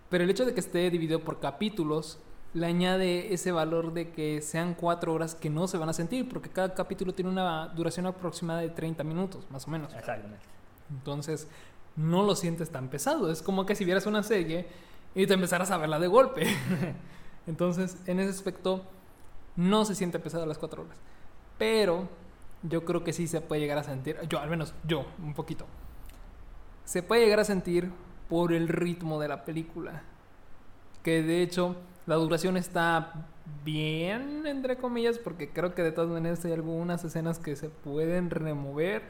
pero 0.08 0.24
el 0.24 0.30
hecho 0.30 0.44
de 0.44 0.54
que 0.54 0.60
esté 0.60 0.90
dividido 0.90 1.20
por 1.20 1.40
capítulos 1.40 2.18
le 2.54 2.66
añade 2.66 3.32
ese 3.32 3.50
valor 3.50 3.92
de 3.92 4.10
que 4.10 4.42
sean 4.42 4.74
cuatro 4.74 5.14
horas 5.14 5.34
que 5.34 5.48
no 5.48 5.66
se 5.68 5.78
van 5.78 5.88
a 5.88 5.92
sentir, 5.92 6.28
porque 6.28 6.50
cada 6.50 6.74
capítulo 6.74 7.14
tiene 7.14 7.30
una 7.30 7.68
duración 7.68 8.06
aproximada 8.06 8.60
de 8.60 8.68
30 8.68 9.02
minutos, 9.04 9.46
más 9.50 9.66
o 9.66 9.70
menos. 9.70 9.94
Exactamente. 9.94 10.44
Entonces, 10.90 11.48
no 11.96 12.22
lo 12.22 12.36
sientes 12.36 12.70
tan 12.70 12.88
pesado. 12.88 13.30
Es 13.30 13.42
como 13.42 13.64
que 13.64 13.74
si 13.74 13.84
vieras 13.84 14.06
una 14.06 14.22
serie 14.22 14.66
y 15.14 15.26
te 15.26 15.34
empezaras 15.34 15.70
a 15.70 15.78
verla 15.78 15.98
de 15.98 16.08
golpe. 16.08 16.46
Entonces, 17.46 17.96
en 18.06 18.20
ese 18.20 18.30
aspecto, 18.30 18.82
no 19.56 19.84
se 19.84 19.94
siente 19.94 20.18
pesado 20.18 20.44
las 20.46 20.58
cuatro 20.58 20.82
horas. 20.82 20.96
Pero 21.58 22.08
yo 22.62 22.84
creo 22.84 23.02
que 23.02 23.12
sí 23.12 23.26
se 23.26 23.40
puede 23.40 23.60
llegar 23.60 23.78
a 23.78 23.84
sentir, 23.84 24.18
yo 24.28 24.38
al 24.38 24.50
menos 24.50 24.74
yo, 24.84 25.06
un 25.22 25.34
poquito. 25.34 25.66
Se 26.84 27.02
puede 27.02 27.22
llegar 27.22 27.40
a 27.40 27.44
sentir 27.44 27.90
por 28.28 28.52
el 28.52 28.68
ritmo 28.68 29.20
de 29.20 29.28
la 29.28 29.44
película. 29.44 30.02
Que 31.02 31.22
de 31.22 31.42
hecho, 31.42 31.76
la 32.06 32.16
duración 32.16 32.56
está 32.56 33.12
bien, 33.64 34.46
entre 34.46 34.76
comillas, 34.76 35.18
porque 35.18 35.50
creo 35.50 35.74
que 35.74 35.82
de 35.82 35.92
todas 35.92 36.10
maneras 36.10 36.44
hay 36.44 36.52
algunas 36.52 37.04
escenas 37.04 37.38
que 37.38 37.56
se 37.56 37.68
pueden 37.68 38.30
remover. 38.30 39.02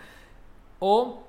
O 0.78 1.22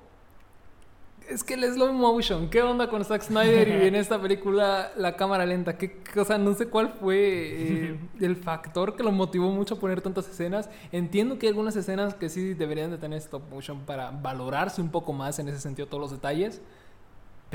es 1.28 1.42
que 1.42 1.54
el 1.54 1.64
slow 1.64 1.92
motion, 1.92 2.50
¿qué 2.50 2.62
onda 2.62 2.88
con 2.88 3.04
Zack 3.04 3.22
Snyder 3.22 3.68
y 3.68 3.86
en 3.86 3.94
esta 3.94 4.20
película 4.20 4.92
la 4.96 5.16
cámara 5.16 5.46
lenta? 5.46 5.78
¿Qué, 5.78 6.02
o 6.16 6.24
sea, 6.24 6.38
no 6.38 6.54
sé 6.54 6.66
cuál 6.66 6.94
fue 7.00 7.16
eh, 7.18 7.98
el 8.20 8.36
factor 8.36 8.94
que 8.94 9.02
lo 9.02 9.10
motivó 9.10 9.50
mucho 9.50 9.74
a 9.74 9.80
poner 9.80 10.02
tantas 10.02 10.28
escenas. 10.28 10.68
Entiendo 10.92 11.38
que 11.38 11.46
hay 11.46 11.50
algunas 11.50 11.76
escenas 11.76 12.14
que 12.14 12.28
sí 12.28 12.54
deberían 12.54 12.90
de 12.90 12.98
tener 12.98 13.18
stop 13.18 13.42
motion 13.50 13.80
para 13.86 14.10
valorarse 14.10 14.82
un 14.82 14.90
poco 14.90 15.12
más 15.12 15.38
en 15.38 15.48
ese 15.48 15.60
sentido 15.60 15.88
todos 15.88 16.02
los 16.02 16.10
detalles. 16.10 16.60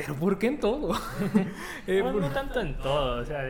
Pero 0.01 0.15
¿por 0.15 0.37
qué 0.39 0.47
en 0.47 0.59
todo? 0.59 0.93
Eh, 1.87 2.01
no, 2.03 2.11
por- 2.13 2.21
no 2.21 2.29
tanto 2.29 2.59
en 2.61 2.77
todo, 2.77 3.21
o 3.21 3.25
sea, 3.25 3.41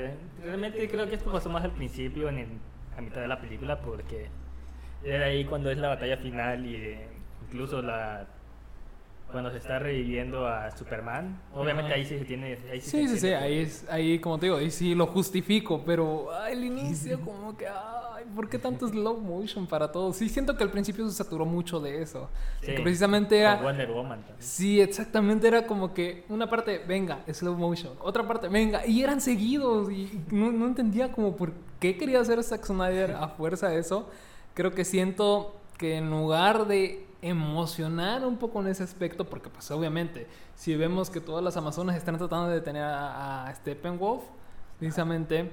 realmente 0.43 0.87
creo 0.89 1.07
que 1.07 1.15
esto 1.15 1.31
pasó 1.31 1.49
más 1.49 1.63
al 1.63 1.71
principio, 1.71 2.29
en 2.29 2.37
el- 2.39 2.57
a 2.97 3.01
mitad 3.01 3.21
de 3.21 3.27
la 3.27 3.39
película, 3.39 3.79
porque 3.79 4.27
era 5.03 5.25
ahí 5.25 5.45
cuando 5.45 5.69
es 5.71 5.77
la 5.77 5.89
batalla 5.89 6.17
final 6.17 6.65
y 6.65 6.75
eh, 6.75 7.07
incluso 7.47 7.81
la 7.81 8.27
cuando 9.31 9.51
se 9.51 9.57
está 9.57 9.77
reviviendo 9.79 10.47
a 10.47 10.71
Superman, 10.71 11.39
obviamente 11.53 11.93
ahí 11.93 12.03
sí 12.05 12.17
se 12.17 12.25
tiene... 12.25 12.57
Ahí 12.71 12.81
sí, 12.81 12.89
Sí, 12.91 13.07
sí, 13.07 13.19
sí, 13.19 13.27
ahí 13.27 13.59
es, 13.59 13.85
ahí 13.89 14.19
como 14.19 14.37
te 14.39 14.47
digo, 14.47 14.57
ahí 14.57 14.71
sí 14.71 14.95
lo 14.95 15.05
justifico, 15.07 15.83
pero 15.85 16.29
el 16.47 16.63
inicio 16.63 17.19
como 17.21 17.55
que, 17.55 17.67
ay, 17.67 18.25
¿por 18.35 18.49
qué 18.49 18.57
tanto 18.57 18.87
slow 18.87 19.17
motion 19.19 19.67
para 19.67 19.91
todo? 19.91 20.13
Sí, 20.13 20.29
siento 20.29 20.57
que 20.57 20.63
al 20.63 20.71
principio 20.71 21.07
se 21.09 21.15
saturó 21.15 21.45
mucho 21.45 21.79
de 21.79 22.01
eso, 22.01 22.29
Sí, 22.61 22.67
que 22.73 22.81
precisamente 22.81 23.37
era, 23.39 23.57
Wonder 23.61 23.91
Woman 23.91 24.19
también. 24.19 24.37
sí, 24.39 24.81
exactamente 24.81 25.47
era 25.47 25.67
como 25.67 25.93
que 25.93 26.23
una 26.29 26.49
parte, 26.49 26.79
venga, 26.87 27.19
slow 27.31 27.55
motion, 27.55 27.93
otra 28.01 28.27
parte, 28.27 28.47
venga, 28.47 28.85
y 28.85 29.03
eran 29.03 29.21
seguidos 29.21 29.91
y 29.91 30.21
no, 30.31 30.51
no 30.51 30.65
entendía 30.65 31.11
como 31.11 31.35
por 31.35 31.51
qué 31.79 31.97
quería 31.97 32.19
hacer 32.19 32.43
Zack 32.43 32.65
Snyder 32.65 33.11
a 33.11 33.27
fuerza 33.29 33.73
eso. 33.75 34.09
Creo 34.55 34.71
que 34.71 34.83
siento 34.83 35.55
que 35.77 35.95
en 35.97 36.09
lugar 36.09 36.67
de 36.67 37.05
emocionar 37.21 38.25
un 38.25 38.37
poco 38.37 38.61
en 38.61 38.67
ese 38.67 38.83
aspecto, 38.83 39.25
porque 39.25 39.49
pues 39.49 39.69
obviamente 39.71 40.27
si 40.55 40.75
vemos 40.75 41.09
que 41.09 41.19
todas 41.19 41.43
las 41.43 41.57
amazonas 41.57 41.95
están 41.95 42.17
tratando 42.17 42.47
de 42.47 42.55
detener 42.55 42.83
a, 42.83 43.45
a 43.47 43.55
Steppenwolf, 43.55 44.23
precisamente, 44.77 45.51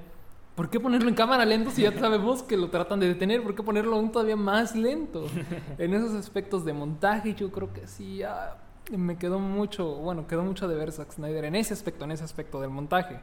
¿por 0.55 0.69
qué 0.69 0.79
ponerlo 0.79 1.09
en 1.09 1.15
cámara 1.15 1.45
lento 1.45 1.69
si 1.71 1.81
ya 1.81 1.97
sabemos 1.97 2.41
que 2.43 2.55
lo 2.55 2.69
tratan 2.69 2.99
de 2.99 3.07
detener? 3.07 3.43
¿Por 3.43 3.53
qué 3.53 3.63
ponerlo 3.63 3.95
aún 3.95 4.11
todavía 4.11 4.35
más 4.35 4.75
lento? 4.75 5.25
En 5.77 5.93
esos 5.93 6.13
aspectos 6.13 6.63
de 6.65 6.73
montaje 6.73 7.33
yo 7.33 7.51
creo 7.51 7.73
que 7.73 7.87
sí, 7.87 8.23
ah, 8.23 8.57
me 8.95 9.17
quedó 9.17 9.39
mucho, 9.39 9.95
bueno, 9.95 10.27
quedó 10.27 10.43
mucho 10.43 10.67
de 10.67 10.75
ver 10.75 10.91
Zack 10.91 11.11
Snyder 11.11 11.45
en 11.45 11.55
ese 11.55 11.73
aspecto, 11.73 12.05
en 12.05 12.11
ese 12.11 12.23
aspecto 12.23 12.61
del 12.61 12.69
montaje. 12.69 13.19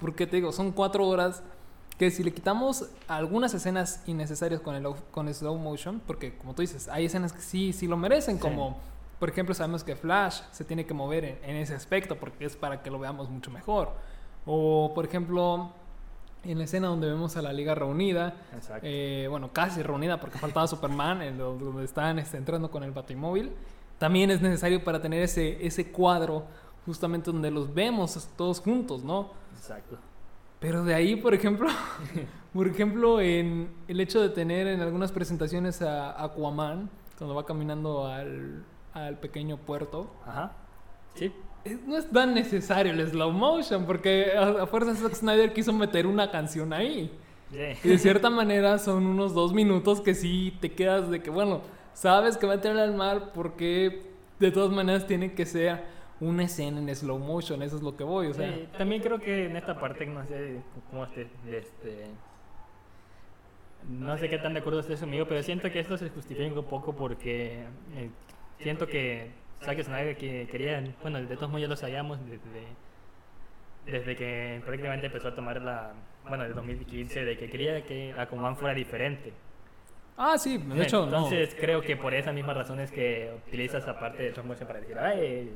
Porque 0.00 0.28
te 0.28 0.36
digo, 0.36 0.52
son 0.52 0.70
cuatro 0.70 1.06
horas 1.08 1.42
que 1.98 2.10
si 2.10 2.22
le 2.22 2.32
quitamos 2.32 2.86
algunas 3.08 3.52
escenas 3.54 4.02
innecesarias 4.06 4.60
con 4.60 4.74
el, 4.76 4.86
con 5.10 5.26
el 5.28 5.34
slow 5.34 5.58
motion, 5.58 6.00
porque 6.06 6.36
como 6.38 6.54
tú 6.54 6.62
dices, 6.62 6.88
hay 6.88 7.06
escenas 7.06 7.32
que 7.32 7.40
sí, 7.40 7.72
sí 7.72 7.86
lo 7.88 7.96
merecen, 7.96 8.36
Sí. 8.36 8.40
como 8.42 8.78
por 9.18 9.28
ejemplo 9.28 9.52
sabemos 9.54 9.82
que 9.82 9.96
Flash 9.96 10.42
se 10.52 10.64
tiene 10.64 10.86
que 10.86 10.94
mover 10.94 11.24
en, 11.24 11.38
en 11.42 11.56
ese 11.56 11.74
aspecto 11.74 12.16
porque 12.16 12.44
es 12.44 12.54
para 12.56 12.82
que 12.82 12.90
lo 12.90 12.98
veamos 13.00 13.28
mucho 13.30 13.50
mejor. 13.50 13.90
O 14.46 14.92
por 14.94 15.04
ejemplo, 15.04 15.70
en 16.44 16.58
la 16.58 16.64
escena 16.64 16.86
donde 16.86 17.08
vemos 17.08 17.36
a 17.36 17.42
la 17.42 17.52
Liga 17.52 17.74
reunida, 17.74 18.36
eh, 18.82 19.26
bueno, 19.28 19.52
casi 19.52 19.82
reunida 19.82 20.20
porque 20.20 20.38
faltaba 20.38 20.66
Superman, 20.68 21.20
en 21.22 21.36
lo- 21.36 21.54
donde 21.58 21.84
están 21.84 22.20
este, 22.20 22.36
entrando 22.36 22.70
con 22.70 22.84
el 22.84 22.92
Batimóvil. 22.92 23.52
también 23.98 24.30
es 24.30 24.40
necesario 24.40 24.84
para 24.84 25.02
tener 25.02 25.20
ese, 25.24 25.66
ese 25.66 25.90
cuadro 25.90 26.44
justamente 26.86 27.32
donde 27.32 27.50
los 27.50 27.74
vemos 27.74 28.28
todos 28.36 28.60
juntos, 28.60 29.02
¿no? 29.02 29.30
Exacto. 29.56 29.98
Pero 30.60 30.84
de 30.84 30.94
ahí, 30.94 31.16
por 31.16 31.34
ejemplo, 31.34 31.68
por 32.52 32.66
ejemplo, 32.66 33.20
en 33.20 33.68
el 33.86 34.00
hecho 34.00 34.20
de 34.20 34.28
tener 34.30 34.66
en 34.66 34.80
algunas 34.80 35.12
presentaciones 35.12 35.82
a 35.82 36.22
Aquaman, 36.22 36.90
cuando 37.16 37.34
va 37.34 37.44
caminando 37.46 38.06
al, 38.06 38.64
al 38.92 39.18
pequeño 39.18 39.56
puerto, 39.58 40.10
Ajá. 40.26 40.52
Sí. 41.14 41.32
eh, 41.64 41.78
no 41.86 41.96
es 41.96 42.08
tan 42.10 42.34
necesario 42.34 42.92
el 42.92 43.08
slow 43.08 43.32
motion, 43.32 43.84
porque 43.86 44.32
a, 44.36 44.62
a 44.62 44.66
fuerza 44.66 44.94
Zack 44.94 45.14
Snyder 45.14 45.52
quiso 45.52 45.72
meter 45.72 46.06
una 46.06 46.30
canción 46.30 46.72
ahí. 46.72 47.10
Y 47.50 47.88
de 47.88 47.98
cierta 47.98 48.28
manera 48.28 48.78
son 48.78 49.06
unos 49.06 49.32
dos 49.32 49.54
minutos 49.54 50.02
que 50.02 50.14
sí 50.14 50.54
te 50.60 50.72
quedas 50.72 51.08
de 51.08 51.22
que, 51.22 51.30
bueno, 51.30 51.62
sabes 51.94 52.36
que 52.36 52.46
va 52.46 52.54
a 52.54 52.60
tirar 52.60 52.76
al 52.78 52.94
mar 52.94 53.30
porque 53.32 54.02
de 54.38 54.50
todas 54.52 54.70
maneras 54.70 55.06
tiene 55.06 55.32
que 55.32 55.46
ser 55.46 55.82
una 56.20 56.44
escena 56.44 56.78
en 56.78 56.94
slow 56.94 57.18
motion, 57.18 57.62
eso 57.62 57.76
es 57.76 57.82
lo 57.82 57.96
que 57.96 58.04
voy, 58.04 58.28
o 58.28 58.34
sea. 58.34 58.52
Sí, 58.52 58.68
también 58.76 59.02
creo 59.02 59.18
que 59.18 59.46
en 59.46 59.56
esta 59.56 59.78
parte, 59.78 60.06
no 60.06 60.24
sé 60.26 60.60
cómo 60.90 61.04
esté, 61.04 61.28
este, 61.50 62.06
no 63.88 64.18
sé 64.18 64.28
qué 64.28 64.38
tan 64.38 64.54
de 64.54 64.60
acuerdo 64.60 64.80
estés 64.80 65.00
conmigo, 65.00 65.26
pero 65.26 65.42
siento 65.42 65.70
que 65.70 65.80
esto 65.80 65.96
se 65.96 66.10
justifica 66.10 66.52
un 66.52 66.64
poco 66.64 66.94
porque 66.94 67.64
eh, 67.96 68.10
siento 68.58 68.86
que 68.86 69.30
Zack 69.62 69.82
Snyder 69.82 70.16
que 70.16 70.48
quería, 70.50 70.82
bueno, 71.02 71.20
de 71.20 71.36
todos 71.36 71.48
modos 71.48 71.62
ya 71.62 71.68
lo 71.68 71.76
sabíamos 71.76 72.18
desde, 72.26 72.66
desde 73.86 74.16
que 74.16 74.60
prácticamente 74.64 75.06
empezó 75.06 75.28
a 75.28 75.34
tomar 75.34 75.60
la, 75.62 75.92
bueno, 76.28 76.44
de 76.44 76.50
2015, 76.50 77.24
de 77.24 77.36
que 77.36 77.48
quería 77.48 77.82
que 77.84 78.12
Aquaman 78.18 78.56
fuera 78.56 78.74
diferente. 78.74 79.32
Ah, 80.16 80.36
sí, 80.36 80.58
de 80.58 80.82
hecho, 80.82 81.06
no. 81.06 81.26
Entonces 81.28 81.56
creo 81.58 81.80
que 81.80 81.96
por 81.96 82.12
esas 82.12 82.34
mismas 82.34 82.56
razones 82.56 82.90
que 82.90 83.32
utiliza 83.46 83.78
esa 83.78 83.98
parte 83.98 84.24
de 84.24 84.32
Transmotion 84.32 84.66
para 84.66 84.80
decir, 84.80 84.98
ay, 84.98 85.52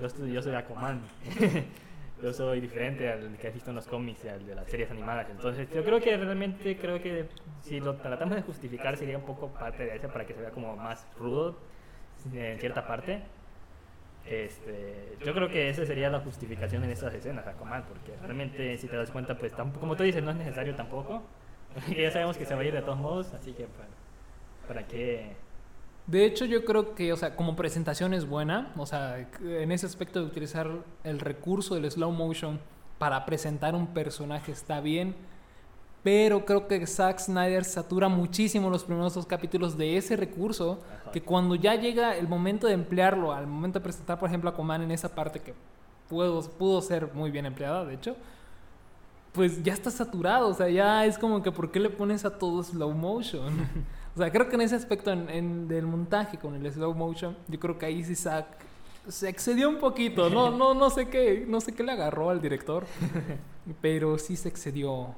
yo, 0.00 0.26
yo 0.26 0.42
soy 0.42 0.54
Aquaman. 0.54 1.00
yo 2.22 2.32
soy 2.32 2.60
diferente 2.60 3.10
al 3.10 3.36
que 3.36 3.50
visto 3.50 3.70
en 3.70 3.76
los 3.76 3.86
cómics 3.86 4.24
y 4.24 4.28
al 4.28 4.44
de 4.46 4.54
las 4.54 4.68
series 4.68 4.90
animadas. 4.90 5.28
Entonces 5.30 5.68
yo 5.72 5.84
creo 5.84 6.00
que 6.00 6.16
realmente, 6.16 6.76
creo 6.76 7.00
que 7.00 7.28
si 7.60 7.80
lo 7.80 7.94
tratamos 7.96 8.36
de 8.36 8.42
justificar 8.42 8.96
sería 8.96 9.18
un 9.18 9.24
poco 9.24 9.48
parte 9.48 9.84
de 9.84 9.96
eso 9.96 10.08
para 10.08 10.26
que 10.26 10.34
se 10.34 10.40
vea 10.40 10.50
como 10.50 10.76
más 10.76 11.06
rudo 11.18 11.58
en 12.32 12.58
cierta 12.58 12.86
parte. 12.86 13.22
Este, 14.26 15.16
yo 15.24 15.32
creo 15.32 15.48
que 15.48 15.70
esa 15.70 15.86
sería 15.86 16.10
la 16.10 16.20
justificación 16.20 16.84
en 16.84 16.90
esas 16.90 17.14
escenas, 17.14 17.46
Aquaman, 17.46 17.84
porque 17.84 18.12
realmente 18.20 18.76
si 18.76 18.86
te 18.86 18.96
das 18.96 19.10
cuenta, 19.10 19.38
pues 19.38 19.52
tampoco, 19.52 19.80
como 19.80 19.96
tú 19.96 20.02
dices, 20.02 20.22
no 20.22 20.30
es 20.30 20.36
necesario 20.36 20.74
tampoco. 20.74 21.22
Ya 21.96 22.10
sabemos 22.10 22.36
que 22.36 22.44
se 22.44 22.54
va 22.54 22.62
a 22.62 22.64
ir 22.64 22.74
de 22.74 22.82
todos 22.82 22.98
modos, 22.98 23.32
así 23.34 23.52
que 23.52 23.64
para, 23.66 23.88
para 24.66 24.86
qué... 24.86 25.36
De 26.08 26.24
hecho, 26.24 26.46
yo 26.46 26.64
creo 26.64 26.94
que, 26.94 27.12
o 27.12 27.16
sea, 27.16 27.36
como 27.36 27.54
presentación 27.54 28.14
es 28.14 28.26
buena, 28.26 28.72
o 28.78 28.86
sea, 28.86 29.28
en 29.42 29.70
ese 29.70 29.84
aspecto 29.84 30.20
de 30.20 30.24
utilizar 30.24 30.70
el 31.04 31.20
recurso 31.20 31.74
del 31.74 31.90
slow 31.90 32.10
motion 32.10 32.58
para 32.98 33.26
presentar 33.26 33.74
un 33.74 33.88
personaje 33.88 34.50
está 34.50 34.80
bien, 34.80 35.14
pero 36.02 36.46
creo 36.46 36.66
que 36.66 36.86
Zack 36.86 37.18
Snyder 37.18 37.62
satura 37.62 38.08
muchísimo 38.08 38.70
los 38.70 38.84
primeros 38.84 39.12
dos 39.12 39.26
capítulos 39.26 39.76
de 39.76 39.98
ese 39.98 40.16
recurso, 40.16 40.80
Ajá. 41.02 41.10
que 41.10 41.20
cuando 41.20 41.54
ya 41.54 41.74
llega 41.74 42.16
el 42.16 42.26
momento 42.26 42.66
de 42.66 42.72
emplearlo, 42.72 43.34
al 43.34 43.46
momento 43.46 43.78
de 43.78 43.82
presentar, 43.82 44.18
por 44.18 44.30
ejemplo, 44.30 44.48
a 44.48 44.54
Coman 44.54 44.80
en 44.80 44.92
esa 44.92 45.14
parte 45.14 45.40
que 45.40 45.52
pudo, 46.08 46.40
pudo 46.52 46.80
ser 46.80 47.12
muy 47.12 47.30
bien 47.30 47.44
empleada, 47.44 47.84
de 47.84 47.92
hecho, 47.92 48.16
pues 49.32 49.62
ya 49.62 49.74
está 49.74 49.90
saturado, 49.90 50.48
o 50.48 50.54
sea, 50.54 50.70
ya 50.70 51.04
es 51.04 51.18
como 51.18 51.42
que 51.42 51.52
¿por 51.52 51.70
qué 51.70 51.80
le 51.80 51.90
pones 51.90 52.24
a 52.24 52.38
todo 52.38 52.62
slow 52.62 52.92
motion? 52.92 53.52
o 54.18 54.20
sea, 54.20 54.32
creo 54.32 54.48
que 54.48 54.56
en 54.56 54.62
ese 54.62 54.74
aspecto 54.74 55.12
en, 55.12 55.30
en- 55.30 55.68
del 55.68 55.86
montaje 55.86 56.38
con 56.38 56.54
el 56.56 56.72
slow 56.72 56.92
motion, 56.92 57.36
yo 57.46 57.60
creo 57.60 57.78
que 57.78 57.86
ahí 57.86 58.02
sí 58.02 58.16
Zack 58.16 58.46
se 59.06 59.28
excedió 59.28 59.68
un 59.68 59.78
poquito, 59.78 60.28
no, 60.28 60.50
no, 60.50 60.74
no 60.74 60.90
sé 60.90 61.08
qué, 61.08 61.44
no 61.48 61.60
sé 61.60 61.72
qué 61.72 61.84
le 61.84 61.92
agarró 61.92 62.28
al 62.30 62.40
director, 62.40 62.84
pero 63.80 64.18
sí 64.18 64.34
se 64.36 64.48
excedió 64.48 65.14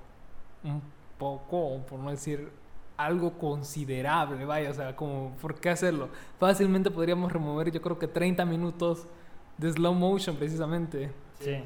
un 0.62 0.82
poco, 1.18 1.78
por 1.88 1.98
no 1.98 2.10
decir 2.10 2.50
algo 2.98 3.38
considerable, 3.38 4.44
vaya, 4.44 4.70
o 4.70 4.74
sea, 4.74 4.94
como, 4.94 5.34
¿por 5.40 5.54
qué 5.54 5.70
hacerlo? 5.70 6.10
Fácilmente 6.38 6.90
podríamos 6.90 7.32
remover, 7.32 7.70
yo 7.72 7.80
creo 7.80 7.98
que 7.98 8.06
30 8.06 8.44
minutos 8.44 9.06
de 9.56 9.72
slow 9.72 9.94
motion 9.94 10.36
precisamente. 10.36 11.10
Sí. 11.40 11.64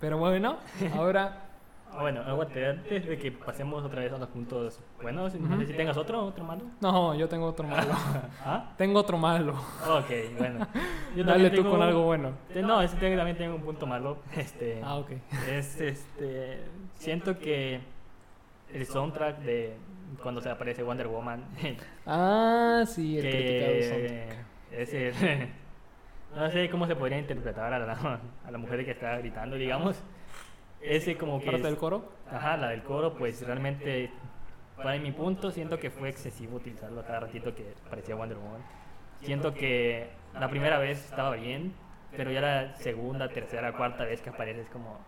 Pero 0.00 0.16
bueno, 0.18 0.56
ahora 0.94 1.36
Ah, 1.38 1.51
Bueno, 2.00 2.22
aguante, 2.22 2.66
antes 2.66 3.06
de 3.06 3.18
que 3.18 3.30
pasemos 3.32 3.84
otra 3.84 4.00
vez 4.00 4.12
a 4.12 4.18
los 4.18 4.28
puntos 4.28 4.80
buenos, 5.00 5.34
no 5.34 5.46
Ujú. 5.54 5.60
sé 5.60 5.66
si 5.68 5.72
tengas 5.74 5.96
otro, 5.96 6.24
otro 6.24 6.42
malo. 6.44 6.62
no, 6.80 7.14
yo 7.14 7.28
tengo 7.28 7.46
otro 7.46 7.66
malo. 7.68 7.92
¿Ah? 8.44 8.72
tengo 8.76 8.98
otro 8.98 9.18
malo. 9.18 9.52
Ok, 9.88 10.10
bueno. 10.38 10.66
Yo 11.16 11.24
Dale 11.24 11.50
tú 11.50 11.56
tengo- 11.56 11.70
con 11.70 11.82
algo 11.82 12.02
bueno. 12.04 12.32
No, 12.56 12.80
ese 12.80 12.96
también 12.96 13.36
tengo 13.36 13.56
un 13.56 13.62
punto 13.62 13.86
malo. 13.86 14.16
Este, 14.34 14.80
Ah, 14.82 14.96
ok. 14.96 15.10
es 15.50 15.80
este. 15.80 16.64
Siento 16.94 17.38
que 17.38 17.80
el 18.72 18.86
soundtrack 18.86 19.38
de 19.40 19.76
cuando 20.22 20.40
se 20.40 20.48
aparece 20.48 20.82
Wonder 20.82 21.08
Woman. 21.08 21.44
Ah, 22.06 22.82
sí, 22.86 23.18
el 23.18 23.22
que 23.22 23.88
soundtrack. 23.90 24.80
es 24.80 24.94
el- 24.94 25.48
no 26.34 26.50
sé 26.50 26.70
cómo 26.70 26.86
se 26.86 26.96
podría 26.96 27.18
interpretar 27.18 27.74
a 27.74 27.78
la, 27.78 28.20
a 28.46 28.50
la 28.50 28.58
mujer 28.58 28.82
que 28.86 28.92
está 28.92 29.18
gritando, 29.18 29.56
digamos. 29.56 30.02
Ese 30.82 31.16
como 31.16 31.38
que. 31.40 31.46
Parte 31.46 31.58
es- 31.58 31.64
del 31.64 31.76
coro. 31.76 32.04
Ajá, 32.30 32.56
la 32.56 32.68
del 32.70 32.82
coro, 32.82 33.14
pues 33.14 33.44
realmente, 33.46 34.10
para 34.76 34.98
mi 34.98 35.12
punto, 35.12 35.50
siento 35.50 35.78
que 35.78 35.90
fue 35.90 36.08
excesivo 36.08 36.56
utilizarlo 36.56 37.00
a 37.00 37.04
cada 37.04 37.20
ratito 37.20 37.54
que 37.54 37.74
parecía 37.88 38.14
Wonder 38.14 38.38
Woman. 38.38 38.62
Siento 39.20 39.54
que 39.54 40.08
la 40.34 40.48
primera 40.48 40.78
vez 40.78 41.04
estaba 41.04 41.36
bien, 41.36 41.72
pero 42.16 42.30
ya 42.32 42.40
la 42.40 42.76
segunda, 42.76 43.28
tercera, 43.28 43.72
cuarta 43.72 44.04
vez 44.04 44.20
que 44.20 44.30
aparece 44.30 44.62
es 44.62 44.68
como... 44.70 44.98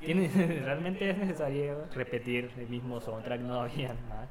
¿tiene- 0.00 0.28
¿Realmente 0.64 1.10
es 1.10 1.18
necesario 1.18 1.86
repetir 1.94 2.50
el 2.58 2.68
mismo 2.68 3.00
soundtrack? 3.00 3.40
No 3.40 3.60
había 3.62 3.88
más. 4.08 4.28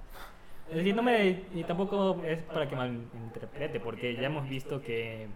Es 0.70 0.76
decir, 0.78 0.96
no 0.96 1.02
me, 1.02 1.44
y 1.54 1.64
tampoco 1.68 2.22
es 2.24 2.40
para 2.44 2.68
que 2.70 2.76
malinterprete, 2.76 3.80
porque 3.80 4.14
ya 4.16 4.28
hemos 4.28 4.48
visto 4.48 4.82
que 4.82 5.28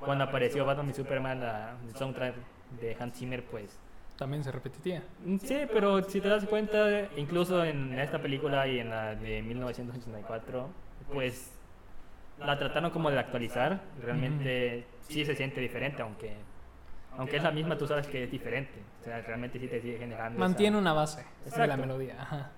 cuando 0.00 0.24
apareció 0.24 0.66
Batman 0.66 0.90
y 0.90 0.94
Superman, 0.94 1.40
la, 1.40 1.76
el 1.88 1.94
soundtrack 1.96 2.34
de 2.80 2.96
Hans 2.98 3.16
Zimmer, 3.16 3.44
pues 3.44 3.78
También 4.24 4.42
se 4.42 4.50
repetía. 4.52 5.02
Mm, 5.22 5.36
Sí, 5.36 5.54
pero 5.70 6.02
si 6.02 6.18
te 6.18 6.28
das 6.30 6.46
cuenta, 6.46 7.08
incluso 7.18 7.62
en 7.62 7.92
esta 7.98 8.18
película 8.18 8.66
y 8.66 8.78
en 8.78 8.88
la 8.88 9.14
de 9.14 9.42
1984, 9.42 10.66
pues 11.12 11.52
la 12.38 12.58
trataron 12.58 12.90
como 12.90 13.10
de 13.10 13.18
actualizar. 13.18 13.82
Realmente 14.02 14.86
sí 15.02 15.26
se 15.26 15.34
siente 15.36 15.60
diferente, 15.60 16.00
aunque 16.00 16.32
aunque 17.18 17.36
es 17.36 17.42
la 17.42 17.50
misma, 17.50 17.76
tú 17.76 17.86
sabes 17.86 18.06
que 18.06 18.24
es 18.24 18.30
diferente. 18.30 18.72
O 19.02 19.04
sea, 19.04 19.20
realmente 19.20 19.58
sí 19.58 19.68
te 19.68 19.82
sigue 19.82 19.98
generando. 19.98 20.30
esa- 20.30 20.40
Mantiene 20.40 20.78
una 20.78 20.94
base 20.94 21.18
de 21.18 21.50
la 21.50 21.64
Exacto. 21.64 21.76
melodía. 21.82 22.16
Ajá. 22.18 22.50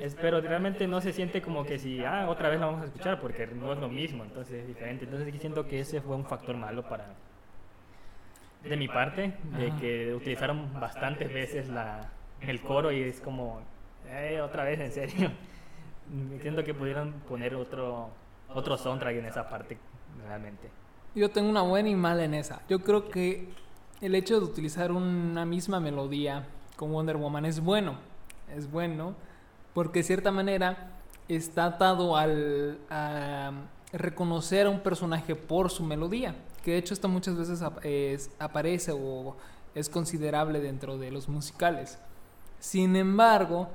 Es- 0.00 0.16
pero 0.16 0.40
realmente 0.40 0.88
no 0.88 1.00
se 1.00 1.12
siente 1.12 1.40
como 1.40 1.64
que 1.64 1.78
si, 1.78 2.04
ah, 2.04 2.26
otra 2.28 2.48
vez 2.48 2.58
la 2.58 2.66
vamos 2.66 2.82
a 2.82 2.86
escuchar, 2.86 3.20
porque 3.20 3.46
no 3.46 3.72
es 3.72 3.78
lo 3.78 3.88
mismo, 3.88 4.24
entonces 4.24 4.54
es 4.62 4.66
diferente. 4.66 5.04
Entonces 5.04 5.32
siento 5.40 5.68
que 5.68 5.78
ese 5.78 6.00
fue 6.00 6.16
un 6.16 6.24
factor 6.26 6.56
malo 6.56 6.82
para, 6.82 7.14
de 8.64 8.76
mi 8.76 8.88
parte, 8.88 9.34
de 9.58 9.66
Ajá. 9.68 9.76
que 9.78 10.14
utilizaron 10.14 10.72
bastantes 10.80 11.32
veces 11.32 11.68
la, 11.68 12.10
el 12.40 12.60
coro 12.60 12.92
y 12.92 13.02
es 13.02 13.20
como, 13.20 13.60
eh, 14.08 14.40
otra 14.40 14.64
vez, 14.64 14.80
en 14.80 14.92
serio. 14.92 15.30
Siento 16.40 16.64
que 16.64 16.74
pudieron 16.74 17.12
poner 17.28 17.54
otro, 17.54 18.10
otro 18.48 18.76
soundtrack 18.76 19.16
en 19.16 19.26
esa 19.26 19.48
parte, 19.48 19.78
realmente. 20.26 20.68
Yo 21.14 21.30
tengo 21.30 21.48
una 21.48 21.62
buena 21.62 21.88
y 21.88 21.94
mala 21.94 22.24
en 22.24 22.34
esa. 22.34 22.62
Yo 22.68 22.80
creo 22.80 23.08
que 23.08 23.48
el 24.00 24.14
hecho 24.14 24.38
de 24.38 24.44
utilizar 24.44 24.92
una 24.92 25.44
misma 25.44 25.80
melodía 25.80 26.46
con 26.76 26.92
Wonder 26.92 27.16
Woman 27.16 27.44
es 27.44 27.60
bueno. 27.60 27.96
Es 28.54 28.70
bueno 28.70 29.14
porque 29.74 30.00
de 30.00 30.04
cierta 30.04 30.30
manera 30.30 30.90
está 31.28 31.66
atado 31.66 32.16
al 32.16 32.78
a 32.90 33.52
reconocer 33.92 34.66
a 34.66 34.70
un 34.70 34.80
personaje 34.80 35.34
por 35.34 35.70
su 35.70 35.84
melodía. 35.84 36.34
Que 36.62 36.72
de 36.72 36.78
hecho 36.78 36.94
esto 36.94 37.08
muchas 37.08 37.36
veces 37.36 37.62
es- 37.82 38.30
aparece 38.38 38.92
o 38.92 39.36
es 39.74 39.88
considerable 39.88 40.60
dentro 40.60 40.98
de 40.98 41.10
los 41.10 41.28
musicales. 41.28 41.98
Sin 42.58 42.94
embargo, 42.96 43.68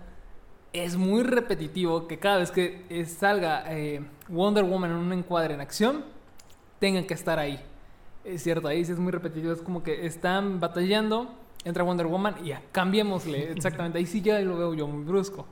es 0.73 0.95
muy 0.95 1.23
repetitivo 1.23 2.08
que 2.08 2.19
cada 2.19 2.38
vez 2.38 2.52
que 2.52 2.86
eh, 2.89 3.06
salga 3.06 3.63
eh, 3.76 4.02
Wonder 4.30 4.63
Woman 4.63 4.91
en 4.91 4.97
un 4.97 5.13
encuadre 5.13 5.54
en 5.56 5.62
acción, 5.62 6.06
tengan 6.80 7.06
que 7.06 7.13
estar 7.13 7.39
ahí. 7.39 7.60
Es 8.23 8.43
cierto, 8.43 8.67
ahí 8.67 8.84
sí 8.86 8.91
es 8.91 9.00
muy 9.00 9.12
repetitivo. 9.12 9.52
Es 9.54 9.62
como 9.62 9.84
que 9.84 10.06
están 10.06 10.60
batallando, 10.60 11.34
entra 11.63 11.84
Wonder 11.84 12.08
Woman 12.08 12.36
y 12.43 12.50
ya, 12.50 12.62
cambiémosle. 12.71 13.52
Exactamente, 13.54 13.97
ahí 13.97 14.06
sí 14.06 14.21
ya 14.21 14.39
lo 14.41 14.58
veo 14.58 14.73
yo 14.73 14.88
muy 14.88 15.04
brusco. 15.04 15.45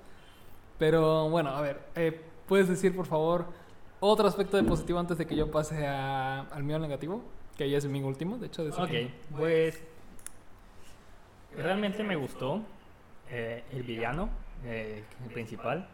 Pero 0.78 1.30
bueno, 1.30 1.50
a 1.52 1.62
ver, 1.62 1.80
eh, 1.96 2.22
¿puedes 2.48 2.68
decir 2.68 2.96
por 2.96 3.06
favor 3.06 3.46
otro 4.08 4.28
aspecto 4.28 4.58
de 4.58 4.64
positivo 4.64 5.00
antes 5.00 5.18
de 5.18 5.26
que 5.26 5.36
yo 5.36 5.50
pase 5.52 5.86
a- 5.88 6.42
al 6.42 6.64
mío 6.64 6.80
negativo? 6.80 7.24
Que 7.58 7.70
ya 7.70 7.78
es 7.78 7.86
mi 7.88 8.02
último, 8.04 8.38
de 8.38 8.48
hecho. 8.48 8.64
De 8.64 8.70
Ok, 8.72 9.12
pues 9.38 9.82
realmente 11.58 12.04
me 12.04 12.16
gustó 12.16 12.62
eh, 13.30 13.64
el 13.72 13.84
villano, 13.84 14.30
eh, 14.66 15.04
el 15.26 15.32
principal. 15.32 15.88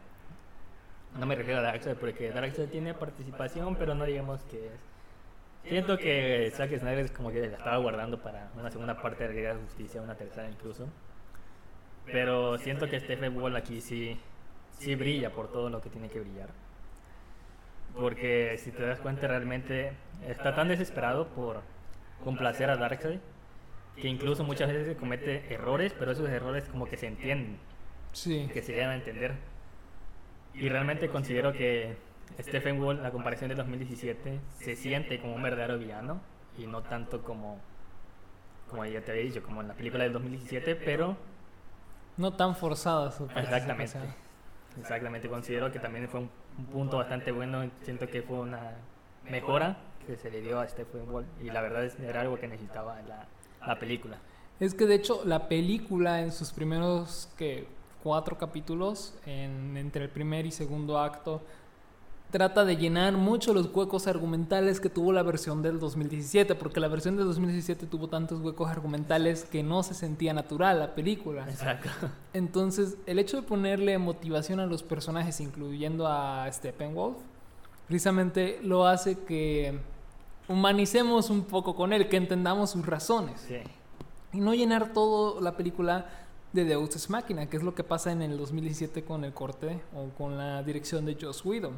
No 1.17 1.25
me 1.25 1.35
refiero 1.35 1.59
a 1.59 1.63
Darkseid 1.63 1.95
porque 1.97 2.31
Darkseid 2.31 2.69
tiene 2.69 2.93
participación, 2.93 3.75
pero 3.75 3.93
no 3.95 4.05
digamos 4.05 4.41
que 4.43 4.65
es 4.67 5.69
Siento 5.69 5.95
que 5.97 6.51
Zack 6.55 6.75
Snyder 6.79 7.05
es 7.05 7.11
como 7.11 7.29
que 7.31 7.39
la 7.47 7.55
estaba 7.57 7.77
guardando 7.77 8.19
para 8.19 8.49
una 8.57 8.71
segunda 8.71 8.99
parte 8.99 9.27
de 9.27 9.33
Liga 9.35 9.53
de 9.53 9.61
Justicia, 9.61 10.01
una 10.01 10.15
tercera 10.15 10.49
incluso. 10.49 10.87
Pero 12.05 12.57
siento 12.57 12.89
que 12.89 12.99
Stephen 12.99 13.37
Wall 13.39 13.55
aquí 13.55 13.79
sí, 13.79 14.19
sí 14.79 14.95
brilla 14.95 15.31
por 15.31 15.51
todo 15.51 15.69
lo 15.69 15.79
que 15.79 15.89
tiene 15.91 16.09
que 16.09 16.19
brillar. 16.19 16.49
Porque 17.95 18.57
si 18.57 18.71
te 18.71 18.83
das 18.85 18.99
cuenta 18.99 19.27
realmente 19.27 19.93
está 20.27 20.55
tan 20.55 20.67
desesperado 20.69 21.27
por 21.29 21.61
complacer 22.23 22.69
a 22.69 22.77
Darkseid 22.77 23.19
que 23.95 24.07
incluso 24.07 24.43
muchas 24.43 24.69
veces 24.71 24.95
comete 24.97 25.53
errores, 25.53 25.93
pero 25.97 26.11
esos 26.11 26.29
errores 26.29 26.63
como 26.69 26.85
que 26.85 26.97
se 26.97 27.07
entienden, 27.07 27.57
Sí. 28.13 28.49
que 28.53 28.61
se 28.61 28.73
llegan 28.73 28.89
a 28.91 28.95
entender. 28.95 29.33
Y 30.53 30.69
realmente 30.69 31.09
considero 31.09 31.51
que 31.53 31.95
Stephen 32.39 32.81
Wall, 32.81 33.03
la 33.03 33.11
comparación 33.11 33.49
de 33.49 33.55
2017, 33.55 34.39
se 34.59 34.75
siente 34.75 35.19
como 35.19 35.35
un 35.35 35.41
verdadero 35.43 35.77
villano 35.77 36.21
y 36.57 36.67
no 36.67 36.81
tanto 36.83 37.21
como, 37.23 37.59
como 38.69 38.85
ya 38.85 39.01
te 39.01 39.11
había 39.11 39.23
dicho, 39.23 39.43
como 39.43 39.61
en 39.61 39.67
la 39.67 39.73
película 39.73 40.03
del 40.05 40.13
2017, 40.13 40.75
pero 40.75 41.17
No 42.17 42.33
tan 42.33 42.55
forzada 42.55 43.11
su 43.11 43.25
exactamente. 43.25 43.97
Exactamente, 44.79 45.27
considero 45.29 45.71
que 45.71 45.79
también 45.79 46.07
fue 46.07 46.21
un, 46.21 46.29
un 46.57 46.65
punto 46.65 46.97
bastante 46.97 47.31
bueno, 47.31 47.69
siento 47.83 48.07
que 48.07 48.21
fue 48.21 48.39
una 48.39 48.71
mejora 49.29 49.77
que 50.07 50.15
se 50.17 50.29
le 50.31 50.41
dio 50.41 50.59
a 50.59 50.67
Stephen 50.67 51.09
Wall 51.09 51.25
y 51.41 51.45
la 51.45 51.61
verdad 51.61 51.85
es, 51.85 51.99
era 51.99 52.21
algo 52.21 52.37
que 52.39 52.47
necesitaba 52.47 52.99
la, 53.07 53.25
la 53.65 53.79
película. 53.79 54.17
Es 54.59 54.73
que 54.73 54.85
de 54.85 54.95
hecho 54.95 55.21
la 55.25 55.47
película 55.47 56.21
en 56.21 56.31
sus 56.31 56.51
primeros 56.51 57.29
que 57.37 57.67
cuatro 58.03 58.37
capítulos, 58.37 59.15
en- 59.25 59.77
entre 59.77 60.03
el 60.03 60.09
primer 60.09 60.45
y 60.45 60.51
segundo 60.51 60.99
acto, 60.99 61.41
trata 62.31 62.63
de 62.63 62.77
llenar 62.77 63.13
mucho 63.13 63.53
los 63.53 63.69
huecos 63.73 64.07
argumentales 64.07 64.79
que 64.79 64.89
tuvo 64.89 65.11
la 65.11 65.21
versión 65.21 65.61
del 65.61 65.79
2017, 65.79 66.55
porque 66.55 66.79
la 66.79 66.87
versión 66.87 67.17
del 67.17 67.25
2017 67.25 67.85
tuvo 67.85 68.07
tantos 68.07 68.39
huecos 68.39 68.69
argumentales 68.69 69.43
que 69.43 69.63
no 69.63 69.83
se 69.83 69.93
sentía 69.93 70.33
natural 70.33 70.79
la 70.79 70.95
película. 70.95 71.47
Exacto. 71.49 71.89
Entonces, 72.33 72.97
el 73.05 73.19
hecho 73.19 73.37
de 73.37 73.43
ponerle 73.43 73.97
motivación 73.97 74.61
a 74.61 74.65
los 74.65 74.81
personajes, 74.81 75.41
incluyendo 75.41 76.07
a 76.07 76.49
Steppenwolf, 76.51 77.17
precisamente 77.87 78.59
lo 78.63 78.87
hace 78.87 79.19
que 79.19 79.79
humanicemos 80.47 81.29
un 81.29 81.43
poco 81.43 81.75
con 81.75 81.91
él, 81.91 82.07
que 82.07 82.17
entendamos 82.17 82.71
sus 82.71 82.85
razones. 82.85 83.41
Sí. 83.45 83.57
Y 84.33 84.39
no 84.39 84.53
llenar 84.53 84.93
toda 84.93 85.41
la 85.41 85.57
película 85.57 86.05
de 86.53 86.65
Deus 86.65 86.95
Ex 86.95 87.09
Machina, 87.09 87.47
que 87.47 87.57
es 87.57 87.63
lo 87.63 87.75
que 87.75 87.83
pasa 87.83 88.11
en 88.11 88.21
el 88.21 88.37
2017 88.37 89.03
con 89.03 89.23
el 89.23 89.33
corte 89.33 89.81
o 89.95 90.09
con 90.17 90.37
la 90.37 90.63
dirección 90.63 91.05
de 91.05 91.17
Joss 91.19 91.45
Whedon, 91.45 91.77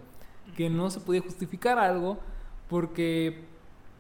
que 0.56 0.70
no 0.70 0.90
se 0.90 1.00
podía 1.00 1.22
justificar 1.22 1.80
algo 1.80 2.18
porque 2.70 3.46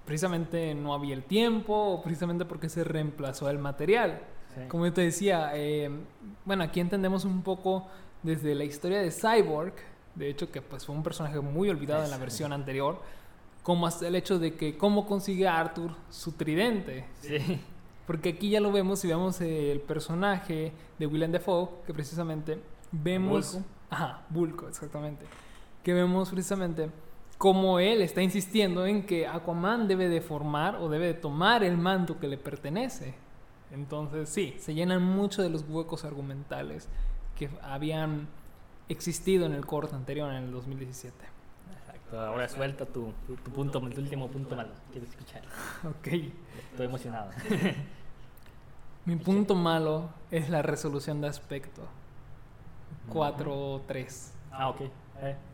precisamente 0.05 0.73
no 0.75 0.93
había 0.93 1.13
el 1.13 1.23
tiempo 1.23 1.73
o 1.73 2.01
precisamente 2.01 2.45
porque 2.45 2.69
se 2.69 2.83
reemplazó 2.83 3.49
el 3.49 3.59
material. 3.59 4.21
sí. 4.53 4.61
Como 4.67 4.85
yo 4.85 4.93
te 4.93 5.01
decía, 5.01 5.51
eh, 5.55 5.89
bueno, 6.45 6.63
aquí 6.63 6.79
entendemos 6.79 7.25
un 7.25 7.41
poco 7.41 7.87
desde 8.21 8.55
la 8.55 8.63
historia 8.63 9.01
de 9.01 9.11
Cyborg, 9.11 9.73
de 10.15 10.29
hecho 10.29 10.51
que 10.51 10.61
pues 10.61 10.85
fue 10.85 10.95
un 10.95 11.03
personaje 11.03 11.39
muy 11.39 11.69
olvidado 11.69 12.03
en 12.03 12.11
la 12.11 12.17
versión 12.17 12.53
anterior, 12.53 13.01
como 13.63 13.87
hasta 13.87 14.07
el 14.07 14.15
hecho 14.15 14.39
de 14.39 14.55
que 14.55 14.77
cómo 14.77 15.05
consigue 15.05 15.47
a 15.47 15.59
Arthur 15.59 15.91
su 16.09 16.33
tridente. 16.33 17.05
Sí. 17.21 17.61
Porque 18.05 18.29
aquí 18.29 18.49
ya 18.49 18.59
lo 18.59 18.71
vemos 18.71 19.03
y 19.05 19.07
vemos 19.07 19.39
el 19.39 19.79
personaje 19.79 20.73
de 20.99 21.07
Willem 21.07 21.31
Dafoe, 21.31 21.69
que 21.85 21.93
precisamente 21.93 22.59
vemos... 22.91 23.53
Vulco. 23.53 23.67
Ajá, 23.89 24.21
Bulco, 24.29 24.67
exactamente. 24.67 25.25
Que 25.83 25.93
vemos 25.93 26.29
precisamente 26.29 26.89
cómo 27.37 27.79
él 27.79 28.01
está 28.01 28.21
insistiendo 28.21 28.85
en 28.85 29.05
que 29.05 29.27
Aquaman 29.27 29.87
debe 29.87 30.07
de 30.07 30.21
formar 30.21 30.77
o 30.77 30.87
debe 30.87 31.07
de 31.07 31.13
tomar 31.13 31.63
el 31.63 31.77
manto 31.77 32.19
que 32.19 32.27
le 32.27 32.37
pertenece. 32.37 33.15
Entonces, 33.71 34.29
sí, 34.29 34.55
se 34.59 34.73
llenan 34.73 35.03
mucho 35.03 35.41
de 35.41 35.49
los 35.49 35.63
huecos 35.67 36.05
argumentales 36.05 36.87
que 37.35 37.49
habían 37.61 38.27
existido 38.87 39.45
en 39.45 39.53
el 39.53 39.65
corto 39.65 39.95
anterior, 39.95 40.31
en 40.31 40.43
el 40.43 40.51
2017. 40.51 41.15
Exacto. 41.79 42.21
Ahora 42.21 42.47
suelta 42.47 42.85
tu, 42.85 43.11
tu, 43.25 43.35
tu 43.35 43.51
punto, 43.51 43.79
tu 43.81 44.01
último 44.01 44.27
punto 44.29 44.55
malo. 44.55 44.69
Quiero 44.91 45.07
escuchar. 45.07 45.41
Ok. 45.83 46.07
Estoy 46.71 46.85
emocionado. 46.85 47.31
Mi 49.05 49.17
punto 49.17 49.55
malo 49.55 50.11
es 50.31 50.49
la 50.49 50.61
resolución 50.61 51.19
de 51.19 51.27
aspecto. 51.27 51.81
4.3. 53.11 54.31
Ah, 54.51 54.69
ok. 54.69 54.81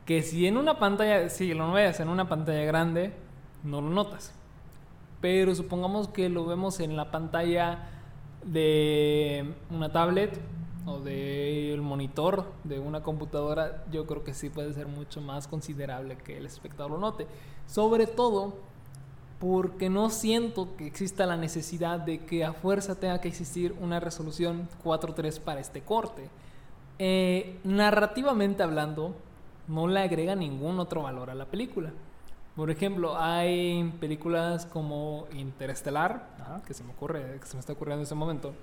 Que 0.06 0.24
si 0.24 0.48
en 0.48 0.58
una 0.58 0.80
pantalla, 0.80 1.30
si 1.30 1.54
lo 1.54 1.72
ves 1.72 2.00
en 2.00 2.10
una 2.10 2.28
pantalla 2.28 2.64
grande, 2.64 3.14
no 3.64 3.82
lo 3.82 3.90
notas. 3.90 4.34
Pero 5.22 5.54
supongamos 5.54 6.08
que 6.08 6.30
lo 6.30 6.46
vemos 6.46 6.80
en 6.80 6.96
la 6.96 7.12
pantalla 7.12 7.90
de 8.44 9.54
una 9.70 9.92
tablet 9.92 10.40
o 10.86 11.00
del 11.00 11.82
monitor 11.82 12.46
de 12.64 12.80
una 12.80 13.04
computadora, 13.04 13.84
yo 13.92 14.08
creo 14.08 14.24
que 14.24 14.34
sí 14.34 14.50
puede 14.50 14.74
ser 14.74 14.88
mucho 14.88 15.22
más 15.22 15.48
considerable 15.48 16.18
que 16.18 16.38
el 16.38 16.46
espectador 16.46 16.92
lo 16.92 16.98
note. 16.98 17.28
Sobre 17.68 18.08
todo 18.08 18.56
porque 19.40 19.90
no 19.90 20.10
siento 20.10 20.76
que 20.76 20.86
exista 20.86 21.26
la 21.26 21.38
necesidad 21.38 22.00
de 22.00 22.20
que 22.20 22.44
a 22.44 22.54
fuerza 22.54 22.96
tenga 22.96 23.22
que 23.22 23.30
existir 23.30 23.74
una 23.80 24.00
resolución 24.00 24.68
4.3 24.84 25.40
para 25.40 25.62
este 25.62 25.82
corte. 25.82 26.30
Eh, 26.98 27.58
narrativamente 27.64 28.64
hablando, 28.64 29.16
no 29.70 29.88
le 29.88 30.02
agrega 30.02 30.36
ningún 30.36 30.80
otro 30.80 31.04
valor 31.04 31.30
a 31.30 31.36
la 31.36 31.46
película. 31.46 31.92
Por 32.56 32.72
ejemplo, 32.72 33.18
hay 33.18 33.90
películas 34.02 34.66
como 34.66 35.28
Interestelar, 35.34 36.62
que 36.66 36.74
se 36.74 36.84
me 36.84 36.92
ocurre, 36.92 37.38
que 37.40 37.48
se 37.48 37.54
me 37.54 37.62
está 37.62 37.72
ocurriendo 37.72 38.02
en 38.02 38.06
ese 38.06 38.16
momento, 38.16 38.54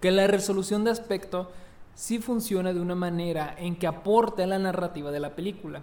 que 0.00 0.10
la 0.10 0.26
resolución 0.26 0.82
de 0.82 0.90
aspecto 0.90 1.52
sí 1.94 2.18
funciona 2.18 2.72
de 2.72 2.80
una 2.80 2.94
manera 2.94 3.54
en 3.56 3.76
que 3.76 3.86
aporte 3.86 4.42
a 4.42 4.46
la 4.46 4.58
narrativa 4.58 5.12
de 5.12 5.20
la 5.20 5.36
película. 5.36 5.82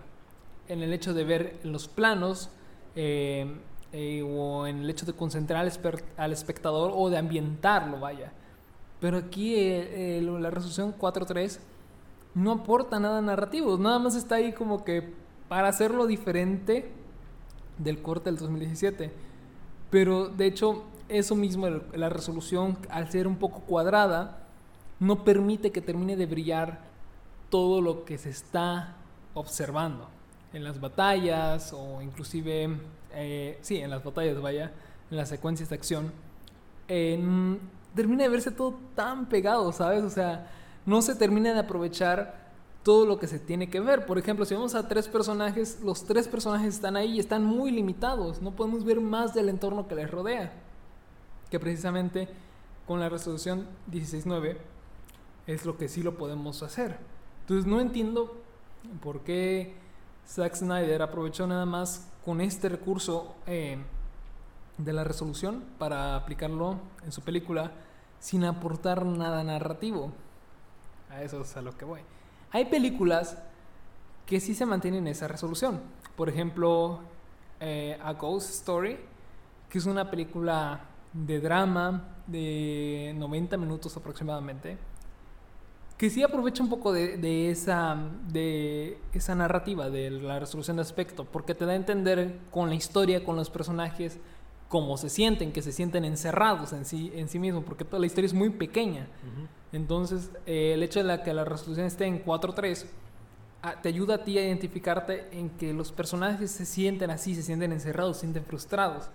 En 0.68 0.82
el 0.82 0.92
hecho 0.92 1.14
de 1.14 1.24
ver 1.24 1.60
los 1.64 1.88
planos 1.88 2.50
eh, 2.96 3.46
eh, 3.94 4.22
o 4.24 4.68
en 4.68 4.80
el 4.80 4.90
hecho 4.90 5.06
de 5.06 5.14
concentrar 5.14 5.62
al, 6.18 6.34
espectador 6.34 6.92
o 6.94 7.10
de 7.10 7.18
ambientarlo, 7.18 8.00
vaya. 8.00 8.34
Pero 9.00 9.18
aquí 9.18 9.56
eh, 9.56 10.22
la 10.22 10.50
resolución 10.50 10.94
4.3 10.98 11.60
no 12.34 12.52
aporta 12.52 13.00
nada 13.00 13.22
narrativo, 13.22 13.78
nada 13.78 14.00
más 14.00 14.16
está 14.16 14.36
ahí 14.36 14.54
como 14.54 14.84
que 14.84 15.14
para 15.50 15.68
hacerlo 15.68 16.08
diferente 16.08 16.92
del 17.78 18.02
corte 18.02 18.30
del 18.30 18.38
2017. 18.38 19.12
Pero 19.90 20.30
de 20.30 20.46
hecho, 20.46 20.84
eso 21.10 21.36
mismo, 21.36 21.68
la 21.68 22.10
resolución, 22.10 22.78
al 22.90 23.12
ser 23.12 23.28
un 23.28 23.36
poco 23.36 23.60
cuadrada, 23.62 24.48
no 25.00 25.24
permite 25.24 25.72
que 25.72 25.82
termine 25.82 26.16
de 26.16 26.26
brillar 26.26 26.80
todo 27.50 27.82
lo 27.82 28.06
que 28.06 28.18
se 28.18 28.30
está 28.30 28.96
observando 29.34 30.08
en 30.54 30.64
las 30.64 30.80
batallas 30.80 31.74
o 31.74 32.02
inclusive, 32.02 32.78
eh, 33.14 33.58
sí, 33.62 33.78
en 33.78 33.90
las 33.90 34.04
batallas, 34.04 34.40
vaya, 34.42 34.72
en 35.10 35.18
las 35.18 35.30
secuencias 35.30 35.70
de 35.70 35.76
acción. 35.76 36.12
eh, 36.88 37.58
termina 37.96 38.24
de 38.24 38.30
verse 38.30 38.52
todo 38.52 38.80
tan 38.96 39.28
pegado, 39.28 39.72
¿sabes? 39.72 40.04
O 40.04 40.10
sea, 40.10 40.48
no 40.86 41.02
se 41.02 41.16
termina 41.16 41.54
de 41.54 41.60
aprovechar 41.60 42.52
todo 42.84 43.06
lo 43.06 43.20
que 43.20 43.28
se 43.28 43.40
tiene 43.40 43.70
que 43.70 43.80
ver. 43.80 44.06
Por 44.06 44.18
ejemplo, 44.18 44.46
si 44.46 44.56
vemos 44.56 44.76
a 44.76 44.88
tres 44.88 45.08
personajes, 45.08 45.80
los 45.84 46.06
tres 46.06 46.28
personajes 46.28 46.76
están 46.76 46.96
ahí 46.96 47.14
y 47.14 47.20
están 47.20 47.44
muy 47.44 47.72
limitados. 47.72 48.42
No 48.42 48.52
podemos 48.52 48.84
ver 48.84 49.00
más 49.00 49.34
del 49.34 49.50
entorno 49.50 49.88
que 49.88 49.96
les 49.96 50.10
rodea. 50.10 50.52
Que 51.50 51.60
precisamente 51.60 52.28
con 52.88 53.00
la 53.00 53.10
resolución 53.10 53.68
16.9 53.92 54.58
es 55.48 55.66
lo 55.66 55.78
que 55.78 55.88
sí 55.88 56.02
lo 56.02 56.18
podemos 56.18 56.64
hacer. 56.64 56.98
Entonces 57.42 57.70
no 57.70 57.80
entiendo 57.80 58.36
por 59.02 59.22
qué 59.22 59.76
Zack 60.28 60.56
Snyder 60.56 61.02
aprovechó 61.02 61.46
nada 61.46 61.66
más 61.66 62.08
con 62.26 62.42
este 62.42 62.70
recurso 62.70 63.36
eh, 63.48 63.78
de 64.78 64.94
la 64.94 65.04
resolución 65.04 65.64
para 65.78 66.16
aplicarlo 66.16 66.78
en 67.04 67.12
su 67.12 67.22
película 67.22 67.72
sin 68.20 68.44
aportar 68.46 69.06
nada 69.06 69.44
narrativo. 69.44 70.12
A 71.12 71.22
eso 71.24 71.42
es 71.42 71.56
a 71.58 71.62
lo 71.62 71.78
que 71.78 71.86
voy. 71.86 72.02
Hay 72.52 72.66
películas 72.66 73.38
que 74.26 74.40
sí 74.40 74.56
se 74.56 74.66
mantienen 74.66 75.08
esa 75.08 75.28
resolución. 75.28 75.82
Por 76.16 76.30
ejemplo, 76.30 77.02
eh, 77.60 77.98
A 78.02 78.14
Ghost 78.14 78.50
Story, 78.52 78.98
que 79.70 79.78
es 79.78 79.86
una 79.86 80.10
película 80.10 80.82
de 81.14 81.40
drama 81.42 82.16
de 82.28 83.14
90 83.18 83.58
minutos 83.58 83.96
aproximadamente, 83.98 84.78
que 85.98 86.10
sí 86.10 86.24
aprovecha 86.24 86.64
un 86.64 86.70
poco 86.70 86.94
de, 86.94 87.52
esa, 87.52 87.96
de 88.30 88.98
esa 89.14 89.36
narrativa, 89.36 89.90
de 89.90 90.10
la 90.10 90.40
resolución 90.40 90.78
de 90.78 90.82
aspecto, 90.82 91.26
porque 91.26 91.54
te 91.54 91.66
da 91.66 91.74
a 91.74 91.76
entender 91.76 92.40
con 92.50 92.70
la 92.70 92.76
historia, 92.76 93.24
con 93.24 93.36
los 93.36 93.50
personajes, 93.52 94.20
cómo 94.68 94.98
se 94.98 95.10
sienten, 95.10 95.52
que 95.52 95.62
se 95.62 95.72
sienten 95.72 96.06
encerrados 96.06 96.74
en 96.74 96.86
sí, 96.86 97.12
en 97.14 97.28
sí 97.28 97.38
mismos, 97.38 97.66
porque 97.66 97.86
toda 97.86 98.00
la 98.00 98.08
historia 98.08 98.26
es 98.26 98.34
muy 98.34 98.50
pequeña. 98.50 99.08
Ujú. 99.22 99.48
Entonces, 99.72 100.32
eh, 100.46 100.74
el 100.74 100.84
hecho 100.84 101.00
de 101.00 101.06
la 101.06 101.24
que 101.24 101.34
la 101.34 101.46
resolución 101.46 101.86
esté 101.86 102.06
en 102.06 102.24
4.3 102.24 102.86
ah, 103.62 103.82
te 103.82 103.90
ayuda 103.90 104.16
a 104.16 104.24
ti 104.24 104.38
a 104.38 104.46
identificarte 104.46 105.30
en 105.32 105.50
que 105.52 105.74
los 105.74 105.92
personajes 105.92 106.52
se 106.52 106.66
sienten 106.66 107.10
así, 107.10 107.36
se 107.36 107.44
sienten 107.44 107.72
encerrados, 107.72 108.18
se 108.18 108.22
sienten 108.22 108.44
frustrados. 108.44 109.10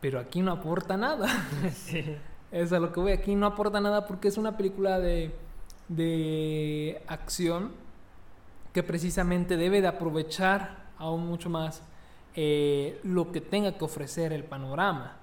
Pero 0.00 0.20
aquí 0.20 0.42
no 0.42 0.52
aporta 0.52 0.96
nada. 0.96 1.28
sí. 1.74 2.16
Es 2.52 2.72
a 2.72 2.78
lo 2.78 2.92
que 2.92 3.00
voy. 3.00 3.12
Aquí 3.12 3.34
no 3.34 3.46
aporta 3.46 3.80
nada 3.80 4.06
porque 4.06 4.28
es 4.28 4.36
una 4.36 4.56
película 4.56 5.00
de, 5.00 5.34
de 5.88 7.02
acción 7.06 7.72
que 8.72 8.82
precisamente 8.82 9.56
debe 9.56 9.80
de 9.80 9.88
aprovechar 9.88 10.84
aún 10.98 11.26
mucho 11.26 11.48
más 11.48 11.82
eh, 12.34 13.00
lo 13.04 13.30
que 13.30 13.40
tenga 13.40 13.78
que 13.78 13.84
ofrecer 13.84 14.32
el 14.32 14.44
panorama. 14.44 15.16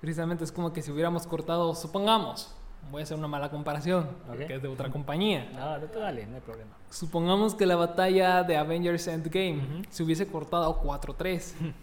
Precisamente 0.00 0.44
es 0.44 0.50
como 0.50 0.72
que 0.72 0.80
si 0.80 0.90
hubiéramos 0.90 1.26
cortado, 1.26 1.74
supongamos, 1.74 2.54
voy 2.90 3.00
a 3.00 3.04
hacer 3.04 3.16
una 3.16 3.28
mala 3.28 3.50
comparación, 3.50 4.08
Ok. 4.30 4.46
que 4.46 4.54
es 4.56 4.62
de 4.62 4.68
otra 4.68 4.90
compañía. 4.90 5.48
No, 5.54 5.78
de 5.78 5.86
todo 5.88 6.02
dale, 6.02 6.26
no 6.26 6.36
hay 6.36 6.40
problema. 6.40 6.70
Supongamos 6.90 7.54
que 7.54 7.66
la 7.66 7.76
batalla 7.76 8.42
de 8.42 8.56
Avengers 8.56 9.06
Endgame 9.06 9.58
Ujú. 9.58 9.82
se 9.90 10.02
hubiese 10.02 10.26
cortado 10.26 10.80
4-3. 10.82 11.54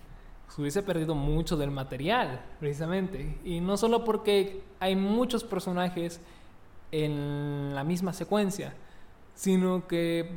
se 0.50 0.62
hubiese 0.62 0.82
perdido 0.84 1.16
mucho 1.16 1.56
del 1.58 1.72
material, 1.72 2.42
precisamente. 2.60 3.38
Y 3.44 3.60
no 3.62 3.78
solo 3.78 4.04
porque 4.04 4.64
hay 4.80 4.96
muchos 4.96 5.44
personajes 5.44 6.20
en 6.92 7.74
la 7.76 7.84
misma 7.84 8.14
secuencia, 8.14 8.74
sino 9.36 9.88
que 9.88 10.34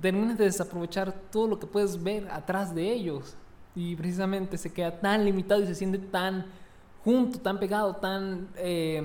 terminas 0.00 0.36
de 0.36 0.44
desaprovechar 0.44 1.12
todo 1.30 1.46
lo 1.48 1.58
que 1.58 1.66
puedes 1.66 2.02
ver 2.02 2.28
atrás 2.30 2.74
de 2.74 2.92
ellos. 2.92 3.36
Y 3.74 3.96
precisamente 3.96 4.58
se 4.58 4.72
queda 4.72 5.00
tan 5.00 5.24
limitado 5.24 5.62
y 5.62 5.66
se 5.66 5.74
siente 5.74 5.98
tan 5.98 6.46
junto, 7.04 7.38
tan 7.38 7.58
pegado, 7.58 7.96
tan, 7.96 8.48
eh, 8.56 9.02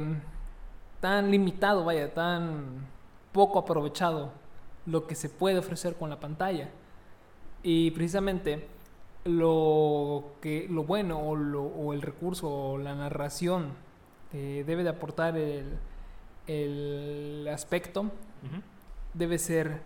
tan 1.02 1.32
limitado, 1.32 1.84
vaya, 1.86 2.14
tan 2.14 2.86
poco 3.32 3.60
aprovechado 3.60 4.32
lo 4.86 5.06
que 5.08 5.16
se 5.16 5.30
puede 5.30 5.60
ofrecer 5.60 5.96
con 5.96 6.10
la 6.10 6.20
pantalla. 6.20 6.70
Y 7.64 7.92
precisamente 7.92 8.68
lo 9.26 10.34
que 10.42 10.68
lo 10.70 10.84
bueno 10.84 11.20
o, 11.20 11.36
lo- 11.36 11.64
o 11.66 11.94
el 11.94 12.02
recurso 12.02 12.50
o 12.50 12.78
la 12.78 12.96
narración 12.96 13.74
eh, 14.34 14.64
debe 14.66 14.84
de 14.84 14.90
aportar 14.90 15.36
el, 15.38 15.78
el 16.48 17.48
aspecto 17.52 18.06
debe 19.14 19.38
ser 19.40 19.82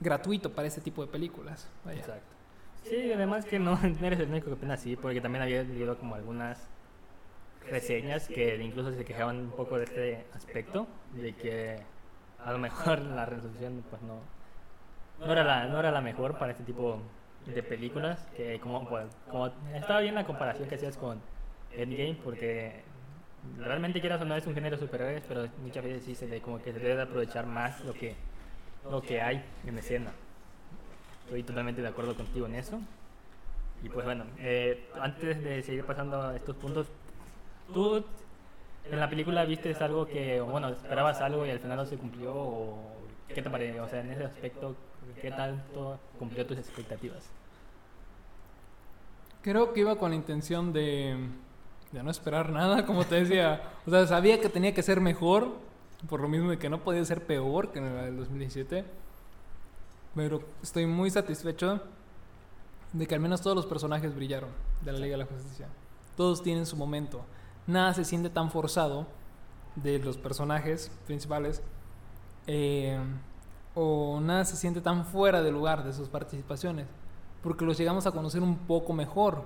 gratuito 0.00 0.52
para 0.52 0.68
este 0.68 0.80
tipo 0.80 1.02
de 1.04 1.08
películas. 1.10 1.68
Vaya. 1.84 2.00
Exacto. 2.00 2.26
Sí, 2.84 3.12
además 3.12 3.44
que 3.44 3.58
no, 3.58 3.78
no 3.78 4.06
eres 4.06 4.18
el 4.20 4.28
único 4.30 4.46
que 4.46 4.52
opina 4.54 4.74
así, 4.74 4.96
porque 4.96 5.20
también 5.20 5.42
había 5.42 5.62
leído 5.62 5.96
como 5.98 6.14
algunas 6.14 6.66
reseñas 7.70 8.28
que 8.28 8.56
incluso 8.56 8.92
se 8.92 9.04
quejaban 9.04 9.38
un 9.38 9.50
poco 9.50 9.78
de 9.78 9.84
este 9.84 10.26
aspecto, 10.34 10.86
de 11.14 11.34
que 11.34 11.78
a 12.44 12.52
lo 12.52 12.58
mejor 12.58 12.98
la 13.16 13.26
resolución 13.26 13.84
pues 13.88 14.02
no, 14.02 14.20
no, 15.24 15.32
era, 15.32 15.44
la, 15.44 15.66
no 15.66 15.78
era 15.78 15.90
la 15.90 16.00
mejor 16.00 16.38
para 16.38 16.52
este 16.52 16.64
tipo 16.64 17.00
de 17.46 17.62
películas, 17.62 18.26
que 18.36 18.60
como, 18.60 18.88
pues, 18.88 19.06
como 19.30 19.46
estaba 19.74 20.00
bien 20.00 20.14
la 20.14 20.24
comparación 20.24 20.68
que 20.68 20.74
hacías 20.74 20.96
con 20.96 21.20
Endgame, 21.72 22.18
porque 22.22 22.82
realmente 23.58 24.00
quieras 24.00 24.20
o 24.20 24.24
no 24.24 24.36
es 24.36 24.46
un 24.46 24.54
género 24.54 24.76
de 24.76 24.82
superhéroes, 24.82 25.22
pero 25.26 25.48
muchas 25.62 25.84
veces 25.84 26.04
sí 26.04 26.14
se 26.14 26.26
le, 26.26 26.40
como 26.40 26.60
que 26.62 26.72
se 26.72 26.78
debe 26.78 26.96
de 26.96 27.02
aprovechar 27.02 27.46
más 27.46 27.84
lo 27.84 27.92
que, 27.92 28.14
lo 28.90 29.00
que 29.02 29.20
hay 29.20 29.44
en 29.66 29.78
escena. 29.78 30.10
Estoy 31.24 31.42
totalmente 31.42 31.80
de 31.80 31.88
acuerdo 31.88 32.14
contigo 32.14 32.46
en 32.46 32.56
eso. 32.56 32.80
Y 33.82 33.88
pues 33.88 34.04
bueno, 34.04 34.24
eh, 34.38 34.88
antes 35.00 35.42
de 35.42 35.62
seguir 35.62 35.84
pasando 35.84 36.20
a 36.22 36.36
estos 36.36 36.56
puntos, 36.56 36.88
¿tú 37.72 38.04
en 38.90 39.00
la 39.00 39.08
película 39.08 39.44
viste 39.44 39.74
algo 39.80 40.06
que, 40.06 40.40
bueno, 40.40 40.68
esperabas 40.68 41.20
algo 41.20 41.46
y 41.46 41.50
al 41.50 41.60
final 41.60 41.76
no 41.76 41.86
se 41.86 41.96
cumplió? 41.96 42.34
¿O 42.34 42.78
qué 43.28 43.42
te 43.42 43.50
pareció? 43.50 43.84
O 43.84 43.88
sea, 43.88 44.00
en 44.00 44.10
ese 44.10 44.24
aspecto, 44.24 44.74
¿qué 45.20 45.30
tanto 45.30 45.98
cumplió 46.18 46.46
tus 46.46 46.58
expectativas? 46.58 47.24
Creo 49.42 49.72
que 49.72 49.80
iba 49.80 49.96
con 49.96 50.10
la 50.10 50.16
intención 50.16 50.72
de, 50.72 51.16
de 51.92 52.02
no 52.02 52.10
esperar 52.10 52.50
nada, 52.50 52.84
como 52.86 53.04
te 53.04 53.16
decía. 53.16 53.62
O 53.86 53.90
sea, 53.90 54.06
sabía 54.06 54.40
que 54.40 54.48
tenía 54.48 54.74
que 54.74 54.82
ser 54.82 55.00
mejor, 55.00 55.48
por 56.08 56.20
lo 56.20 56.28
mismo 56.28 56.50
de 56.50 56.58
que 56.58 56.68
no 56.68 56.80
podía 56.80 57.04
ser 57.04 57.24
peor 57.24 57.70
que 57.72 57.78
en 57.78 57.94
la 57.94 58.02
del 58.04 58.16
2017. 58.16 58.84
Pero 60.14 60.42
estoy 60.62 60.86
muy 60.86 61.10
satisfecho 61.10 61.80
de 62.92 63.06
que 63.06 63.14
al 63.14 63.20
menos 63.20 63.40
todos 63.40 63.56
los 63.56 63.66
personajes 63.66 64.14
brillaron 64.14 64.50
de 64.82 64.92
la 64.92 64.98
Liga 64.98 65.12
de 65.12 65.18
la 65.18 65.26
Justicia. 65.26 65.68
Todos 66.16 66.42
tienen 66.42 66.66
su 66.66 66.76
momento. 66.76 67.24
Nada 67.70 67.94
se 67.94 68.04
siente 68.04 68.30
tan 68.30 68.50
forzado 68.50 69.06
de 69.76 70.00
los 70.00 70.16
personajes 70.16 70.90
principales. 71.06 71.62
eh, 72.46 72.98
o 73.74 74.18
nada 74.20 74.44
se 74.44 74.56
siente 74.56 74.80
tan 74.80 75.06
fuera 75.06 75.42
de 75.42 75.52
lugar 75.52 75.84
de 75.84 75.92
sus 75.92 76.08
participaciones. 76.08 76.86
Porque 77.42 77.64
los 77.64 77.78
llegamos 77.78 78.04
a 78.06 78.10
conocer 78.10 78.42
un 78.42 78.56
poco 78.56 78.92
mejor. 78.92 79.44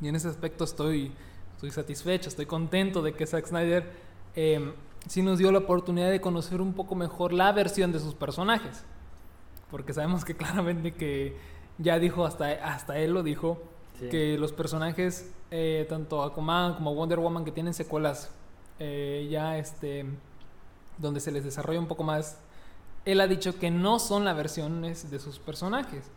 Y 0.00 0.08
en 0.08 0.16
ese 0.16 0.28
aspecto 0.28 0.64
estoy, 0.64 1.12
estoy 1.54 1.70
satisfecho, 1.70 2.28
estoy 2.28 2.44
contento 2.44 3.00
de 3.00 3.14
que 3.14 3.26
Zack 3.26 3.46
Snyder 3.46 3.90
eh, 4.36 4.74
sí 5.06 5.22
nos 5.22 5.38
dio 5.38 5.50
la 5.52 5.58
oportunidad 5.60 6.10
de 6.10 6.20
conocer 6.20 6.60
un 6.60 6.74
poco 6.74 6.94
mejor 6.94 7.32
la 7.32 7.50
versión 7.52 7.92
de 7.92 7.98
sus 7.98 8.14
personajes. 8.14 8.84
Porque 9.70 9.94
sabemos 9.94 10.24
que 10.24 10.36
claramente 10.36 10.92
que 10.92 11.38
ya 11.78 11.98
dijo, 11.98 12.26
hasta, 12.26 12.50
hasta 12.74 12.98
él 12.98 13.12
lo 13.12 13.22
dijo, 13.22 13.62
Sí. 14.00 14.08
que 14.08 14.38
los 14.38 14.52
personajes, 14.52 15.32
eh, 15.50 15.86
tanto 15.88 16.22
Aquaman 16.22 16.74
como 16.74 16.94
Wonder 16.94 17.18
Woman, 17.18 17.44
que 17.44 17.52
tienen 17.52 17.74
secuelas 17.74 18.34
eh, 18.78 19.28
ya 19.30 19.58
este, 19.58 20.06
donde 20.98 21.20
se 21.20 21.30
les 21.30 21.44
desarrolla 21.44 21.78
un 21.78 21.86
poco 21.86 22.02
más, 22.02 22.40
él 23.04 23.20
ha 23.20 23.26
dicho 23.26 23.58
que 23.58 23.70
no 23.70 23.98
son 23.98 24.24
las 24.24 24.36
versiones 24.36 25.10
de 25.10 25.18
sus 25.18 25.38
personajes. 25.38 26.10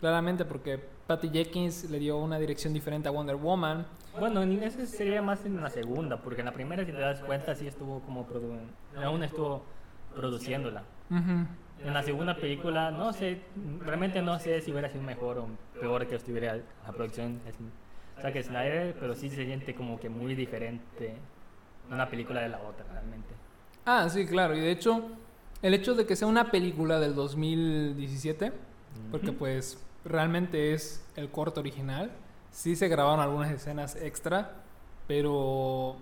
Claramente 0.00 0.44
porque 0.44 0.80
Patty 1.06 1.30
Jenkins 1.30 1.88
le 1.90 1.98
dio 1.98 2.18
una 2.18 2.38
dirección 2.38 2.72
diferente 2.72 3.08
a 3.08 3.12
Wonder 3.12 3.36
Woman. 3.36 3.86
Bueno, 4.18 4.42
en 4.42 4.62
ese 4.62 4.86
sería 4.86 5.22
más 5.22 5.44
en 5.46 5.60
la 5.60 5.70
segunda, 5.70 6.20
porque 6.20 6.40
en 6.40 6.46
la 6.46 6.52
primera, 6.52 6.84
si 6.84 6.92
te 6.92 6.98
das 6.98 7.20
cuenta, 7.20 7.54
sí 7.54 7.66
estuvo 7.66 8.00
como 8.00 8.26
produ 8.26 8.56
aún 9.02 9.22
estuvo 9.22 9.62
produciéndola. 10.14 10.82
Ujú. 11.10 11.46
En 11.84 11.94
la 11.94 12.02
segunda 12.02 12.36
película, 12.36 12.90
no 12.90 13.12
sé, 13.12 13.40
realmente 13.80 14.22
no 14.22 14.38
sé 14.38 14.60
si 14.60 14.70
hubiera 14.70 14.88
sido 14.88 15.02
mejor 15.02 15.38
o 15.38 15.48
peor 15.80 16.06
que 16.06 16.14
estuviera 16.14 16.56
la 16.56 16.92
producción 16.92 17.40
de 17.44 17.52
Zack 18.22 18.42
Snyder, 18.42 18.94
pero 18.98 19.14
sí 19.14 19.28
se 19.28 19.44
siente 19.44 19.74
como 19.74 19.98
que 19.98 20.08
muy 20.08 20.34
diferente 20.34 21.16
una 21.90 22.08
película 22.08 22.40
de 22.40 22.48
la 22.48 22.60
otra, 22.60 22.84
realmente. 22.92 23.34
Ah, 23.84 24.08
sí, 24.08 24.26
claro. 24.26 24.54
Y 24.56 24.60
de 24.60 24.70
hecho, 24.70 25.10
el 25.60 25.74
hecho 25.74 25.94
de 25.94 26.06
que 26.06 26.14
sea 26.14 26.28
una 26.28 26.50
película 26.50 27.00
del 27.00 27.14
2017, 27.16 28.52
porque 29.10 29.32
pues 29.32 29.82
realmente 30.04 30.74
es 30.74 31.04
el 31.16 31.30
corto 31.30 31.60
original, 31.60 32.12
sí 32.50 32.76
se 32.76 32.88
grabaron 32.88 33.20
algunas 33.20 33.50
escenas 33.50 33.96
extra, 33.96 34.62
pero 35.08 35.96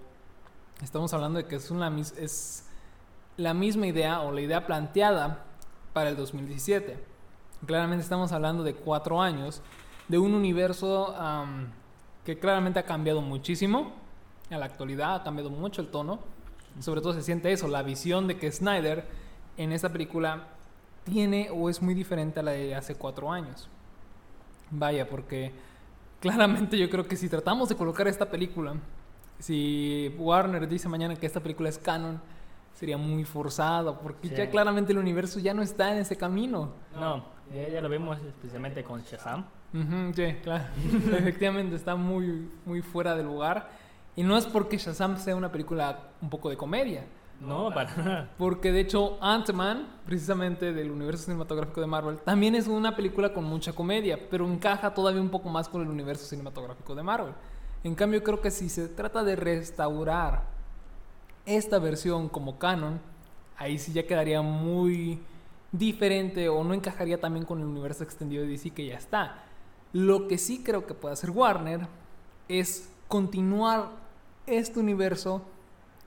estamos 0.83 1.15
hablando 1.15 1.39
de 1.39 1.47
que 1.47 1.57
es, 1.57 1.71
una, 1.71 1.95
es 2.19 2.69
la 3.37 3.55
misma 3.55 3.87
idea 3.87 4.21
o 4.21 4.33
la 4.33 4.43
idea 4.43 4.67
planteada 4.67 5.47
para 5.93 6.11
el 6.11 6.17
2017. 6.17 6.99
Claramente 7.67 8.03
estamos 8.03 8.33
hablando 8.33 8.63
de 8.63 8.75
cuatro 8.75 9.21
años, 9.21 9.63
de 10.09 10.19
un 10.19 10.35
universo 10.35 11.15
am, 11.17 11.69
que 12.25 12.39
claramente 12.39 12.79
ha 12.79 12.85
cambiado 12.85 13.21
muchísimo 13.21 13.93
a 14.51 14.59
la 14.59 14.67
actualidad, 14.67 15.15
ha 15.15 15.23
cambiado 15.23 15.51
mucho 15.51 15.83
el 15.83 15.89
tono. 15.89 16.21
Sobre 16.81 17.01
todo 17.01 17.13
se 17.13 17.23
siente 17.23 17.53
eso, 17.53 17.69
la 17.69 17.83
visión 17.83 18.27
de 18.27 18.39
que 18.39 18.51
Snyder 18.51 19.07
en 19.57 19.73
esta 19.73 19.91
película 19.91 20.49
tiene 21.05 21.51
o 21.51 21.69
es 21.69 21.83
muy 21.83 21.95
diferente 21.95 22.41
a 22.41 22.43
la 22.43 22.53
de 22.53 22.75
hace 22.75 22.95
cuatro 22.95 23.31
años. 23.31 23.69
Vaya, 24.71 25.09
porque 25.09 25.53
claramente 26.21 26.79
yo 26.79 26.89
creo 26.89 27.07
que 27.07 27.17
si 27.17 27.29
tratamos 27.29 27.69
de 27.69 27.77
colocar 27.77 28.07
esta 28.07 28.31
película, 28.31 28.75
si 29.39 30.15
Warner 30.19 30.69
dice 30.69 30.89
mañana 30.89 31.17
que 31.17 31.27
esta 31.27 31.41
película 31.41 31.69
es 31.69 31.79
canon, 31.79 32.21
sería 32.75 32.97
muy 32.97 33.25
forzado, 33.25 33.99
porque 34.01 34.29
Sí. 34.29 34.35
ya 34.35 34.49
claramente 34.51 34.93
el 34.93 34.99
universo 34.99 35.39
ya 35.41 35.53
no 35.55 35.63
está 35.63 35.93
en 35.93 35.99
ese 35.99 36.17
camino. 36.17 36.73
No, 36.95 37.25
ya, 37.55 37.69
ya 37.69 37.81
lo 37.81 37.89
vemos 37.89 38.19
especialmente 38.21 38.83
con 38.83 39.03
Shazam. 39.03 39.45
Ujú, 39.75 40.13
sí, 40.15 40.35
claro. 40.43 40.65
Efectivamente 41.19 41.77
está 41.77 41.95
muy, 41.97 42.51
muy 42.65 42.83
fuera 42.83 43.15
de 43.15 43.23
lugar. 43.23 43.69
Y 44.17 44.23
no 44.23 44.37
es 44.37 44.47
porque 44.47 44.77
Shazam 44.79 45.17
sea 45.19 45.37
una 45.37 45.53
película 45.53 46.11
un 46.21 46.29
poco 46.31 46.51
de 46.51 46.57
comedia. 46.57 47.05
No, 47.41 47.73
para 47.73 47.97
nada. 47.97 48.31
Porque 48.37 48.71
de 48.73 48.81
hecho 48.81 49.17
Ant-Man, 49.23 49.87
precisamente 50.05 50.73
del 50.75 50.91
universo 50.91 51.25
cinematográfico 51.25 51.81
de 51.81 51.87
Marvel, 51.87 52.19
también 52.19 52.55
es 52.55 52.67
una 52.69 52.95
película 52.95 53.33
con 53.33 53.45
mucha 53.45 53.73
comedia, 53.73 54.19
pero 54.29 54.47
encaja 54.47 54.93
todavía 54.93 55.23
un 55.23 55.31
poco 55.31 55.49
más 55.49 55.67
con 55.69 55.81
el 55.81 55.89
universo 55.89 56.27
cinematográfico 56.27 56.95
de 56.95 57.03
Marvel. 57.03 57.33
En 57.83 57.95
cambio, 57.95 58.23
creo 58.23 58.43
que 58.43 58.51
si 58.51 58.69
se 58.69 58.89
trata 58.89 59.25
de 59.25 59.37
restaurar 59.37 60.43
esta 61.57 61.79
versión 61.79 62.29
como 62.29 62.59
canon, 62.59 63.01
ahí 63.57 63.79
sí 63.79 63.93
ya 63.93 64.07
quedaría 64.07 64.43
muy 64.43 65.21
diferente 65.73 66.49
o 66.49 66.65
no 66.65 66.75
encajaría 66.75 67.21
también 67.21 67.45
con 67.45 67.61
el 67.61 67.67
universo 67.67 68.05
extendido 68.05 68.43
de 68.43 68.49
DC 68.49 68.71
que 68.71 68.87
ya 68.87 68.97
está. 68.97 69.45
Lo 69.93 70.29
que 70.29 70.39
sí 70.39 70.63
creo 70.63 70.87
que 70.87 70.95
puede 70.95 71.15
hacer 71.15 71.31
Warner 71.31 71.87
es 72.49 72.91
continuar 73.09 73.91
este 74.47 74.81
universo 74.81 75.43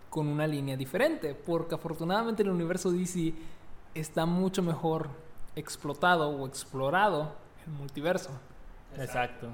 con 0.10 0.28
una 0.28 0.46
línea 0.48 0.78
diferente, 0.78 1.34
porque 1.34 1.76
afortunadamente 1.76 2.44
el 2.44 2.50
universo 2.50 2.91
DC 2.91 3.34
está 3.96 4.26
mucho 4.26 4.62
mejor 4.62 5.10
explotado 5.56 6.30
o 6.30 6.48
explorado 6.48 7.34
el 7.66 7.74
multiverso. 7.74 8.30
Exacto. 8.98 9.48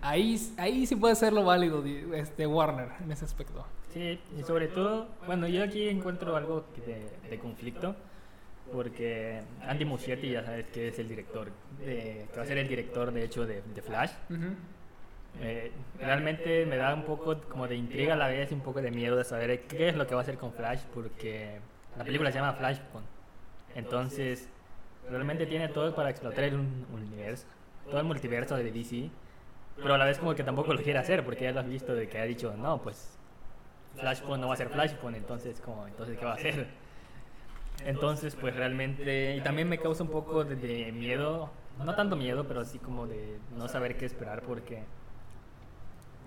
Ahí, 0.00 0.40
ahí 0.56 0.86
sí 0.86 0.96
puede 0.96 1.14
ser 1.14 1.32
lo 1.32 1.44
válido 1.44 1.82
de 1.82 2.18
este 2.18 2.46
Warner 2.46 2.90
en 3.02 3.12
ese 3.12 3.24
aspecto. 3.24 3.64
Sí, 3.92 4.20
y 4.38 4.42
sobre 4.42 4.68
todo, 4.68 5.08
bueno, 5.26 5.48
yo 5.48 5.64
aquí 5.64 5.88
encuentro 5.88 6.36
algo 6.36 6.64
de, 6.86 7.28
de 7.28 7.38
conflicto, 7.38 7.96
porque 8.72 9.40
Andy 9.62 9.84
Muschietti 9.84 10.30
ya 10.30 10.44
sabes 10.44 10.66
que 10.68 10.88
es 10.88 10.98
el 10.98 11.08
director, 11.08 11.48
de, 11.78 12.26
que 12.30 12.36
va 12.36 12.42
a 12.42 12.46
ser 12.46 12.58
el 12.58 12.68
director 12.68 13.12
de 13.12 13.24
hecho 13.24 13.46
de, 13.46 13.62
de 13.62 13.82
Flash. 13.82 14.10
Eh, 15.40 15.70
realmente 16.00 16.66
me 16.66 16.76
da 16.76 16.94
un 16.94 17.04
poco 17.04 17.40
como 17.48 17.68
de 17.68 17.76
intriga 17.76 18.14
a 18.14 18.16
la 18.16 18.28
vez 18.28 18.50
y 18.50 18.54
un 18.54 18.60
poco 18.60 18.82
de 18.82 18.90
miedo 18.90 19.16
de 19.16 19.24
saber 19.24 19.62
qué 19.62 19.88
es 19.88 19.96
lo 19.96 20.06
que 20.06 20.14
va 20.14 20.20
a 20.20 20.22
hacer 20.22 20.36
con 20.36 20.52
Flash, 20.52 20.80
porque 20.92 21.58
la 21.96 22.04
película 22.04 22.30
se 22.30 22.38
llama 22.38 22.54
Flashpoint. 22.54 23.06
Entonces, 23.74 24.48
realmente 25.08 25.46
tiene 25.46 25.68
todo 25.68 25.94
para 25.94 26.10
explotar 26.10 26.44
el 26.44 26.56
universo, 26.92 27.46
todo 27.86 28.00
el 28.00 28.06
multiverso 28.06 28.56
de 28.56 28.70
DC, 28.70 29.10
pero 29.76 29.94
a 29.94 29.98
la 29.98 30.04
vez 30.04 30.18
como 30.18 30.34
que 30.34 30.42
tampoco 30.42 30.72
lo 30.74 30.82
quiere 30.82 30.98
hacer, 30.98 31.24
porque 31.24 31.44
ya 31.44 31.52
lo 31.52 31.60
has 31.60 31.68
visto 31.68 31.94
de 31.94 32.08
que 32.08 32.18
ha 32.18 32.24
dicho, 32.24 32.54
no, 32.56 32.82
pues 32.82 33.17
Flashpoint 33.96 34.40
no 34.40 34.48
va 34.48 34.54
a 34.54 34.56
ser 34.56 34.68
Flashpoint, 34.68 35.16
entonces, 35.16 35.60
como, 35.60 35.86
entonces 35.86 36.18
¿qué 36.18 36.24
va 36.24 36.32
a 36.32 36.34
hacer? 36.34 36.66
Entonces, 37.84 38.34
pues 38.34 38.54
realmente, 38.56 39.36
y 39.36 39.40
también 39.40 39.68
me 39.68 39.78
causa 39.78 40.02
un 40.02 40.10
poco 40.10 40.44
de, 40.44 40.92
miedo, 40.92 41.50
no 41.84 41.94
tanto 41.94 42.16
miedo, 42.16 42.46
pero 42.46 42.60
así 42.60 42.78
como 42.78 43.06
de 43.06 43.38
no 43.56 43.68
saber 43.68 43.96
qué 43.96 44.04
esperar, 44.04 44.42
porque 44.42 44.82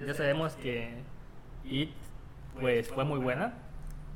ya 0.05 0.13
sabemos 0.13 0.53
que 0.55 0.93
It, 1.65 1.91
pues 2.59 2.87
fue 2.89 3.03
muy 3.03 3.19
buena, 3.19 3.53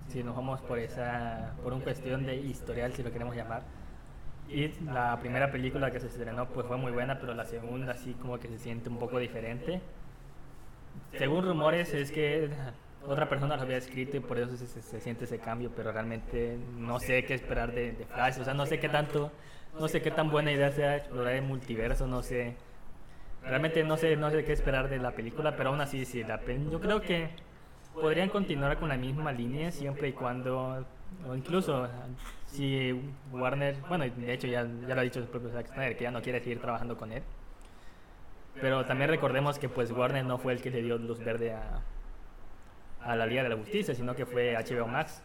si 0.07 0.23
nos 0.23 0.35
vamos 0.35 0.61
por 0.61 0.79
esa, 0.79 1.53
por 1.61 1.73
una 1.73 1.83
cuestión 1.83 2.25
de 2.25 2.37
historial, 2.37 2.93
si 2.93 3.03
lo 3.03 3.11
queremos 3.11 3.35
llamar. 3.35 3.63
It, 4.49 4.79
la 4.81 5.19
primera 5.19 5.51
película 5.51 5.91
que 5.91 5.99
se 5.99 6.07
estrenó, 6.07 6.47
pues 6.47 6.65
fue 6.67 6.77
muy 6.77 6.91
buena, 6.91 7.19
pero 7.19 7.33
la 7.33 7.45
segunda 7.45 7.95
sí 7.95 8.13
como 8.13 8.39
que 8.39 8.47
se 8.47 8.59
siente 8.59 8.89
un 8.89 8.97
poco 8.97 9.19
diferente. 9.19 9.81
Según 11.17 11.45
rumores 11.45 11.93
es 11.93 12.11
que 12.11 12.49
otra 13.07 13.29
persona 13.29 13.55
lo 13.55 13.61
había 13.63 13.77
escrito 13.77 14.17
y 14.17 14.19
por 14.19 14.37
eso 14.37 14.55
se, 14.57 15.01
siente 15.01 15.25
ese 15.25 15.39
cambio, 15.39 15.71
pero 15.75 15.91
realmente 15.91 16.57
no 16.77 16.99
sé 16.99 17.23
qué 17.25 17.33
esperar 17.33 17.73
de, 17.73 17.93
Flash, 18.13 18.39
o 18.39 18.43
sea, 18.43 18.53
no 18.53 18.65
sé 18.65 18.79
qué 18.79 18.89
tanto, 18.89 19.31
no 19.79 19.87
sé 19.87 20.01
qué 20.01 20.11
tan 20.11 20.29
buena 20.29 20.51
idea 20.51 20.71
sea 20.71 20.97
explorar 20.97 21.33
el 21.33 21.43
multiverso, 21.43 22.07
no 22.07 22.21
sé, 22.23 22.55
realmente 23.43 23.83
no 23.83 23.97
sé, 23.97 24.15
no 24.15 24.29
sé 24.31 24.43
qué 24.43 24.53
esperar 24.53 24.89
de 24.89 24.97
la 24.97 25.11
película, 25.11 25.55
pero 25.55 25.69
aún 25.69 25.81
así 25.81 26.05
sí, 26.05 26.23
la, 26.23 26.41
yo 26.43 26.79
creo 26.79 27.01
que 27.01 27.29
podrían 27.93 28.29
continuar 28.29 28.77
con 28.77 28.89
la 28.89 28.97
misma 28.97 29.31
línea 29.31 29.71
siempre 29.71 30.09
y 30.09 30.13
cuando, 30.13 30.85
o 31.27 31.35
incluso 31.35 31.87
si 32.47 32.99
Warner, 33.31 33.77
bueno, 33.87 34.05
de 34.05 34.33
hecho 34.33 34.47
ya, 34.47 34.65
ya 34.87 34.95
lo 34.95 35.01
ha 35.01 35.03
dicho 35.03 35.19
el 35.19 35.27
propio 35.27 35.49
Zack 35.49 35.67
Snyder, 35.67 35.97
que 35.97 36.03
ya 36.03 36.11
no 36.11 36.21
quiere 36.21 36.39
seguir 36.39 36.59
trabajando 36.59 36.97
con 36.97 37.11
él. 37.11 37.23
Pero 38.61 38.85
también 38.85 39.09
recordemos 39.09 39.59
que 39.59 39.67
pues 39.67 39.91
Warner 39.91 40.23
no 40.23 40.37
fue 40.37 40.53
el 40.53 40.61
que 40.61 40.69
le 40.69 40.81
dio 40.81 40.97
luz 40.97 41.19
verde 41.19 41.51
a, 41.51 41.81
a 43.05 43.15
la 43.15 43.25
Liga 43.25 43.43
de 43.43 43.49
la 43.49 43.55
Justicia, 43.55 43.93
sino 43.93 44.15
que 44.15 44.25
fue 44.25 44.55
HBO 44.55 44.87
Max. 44.87 45.21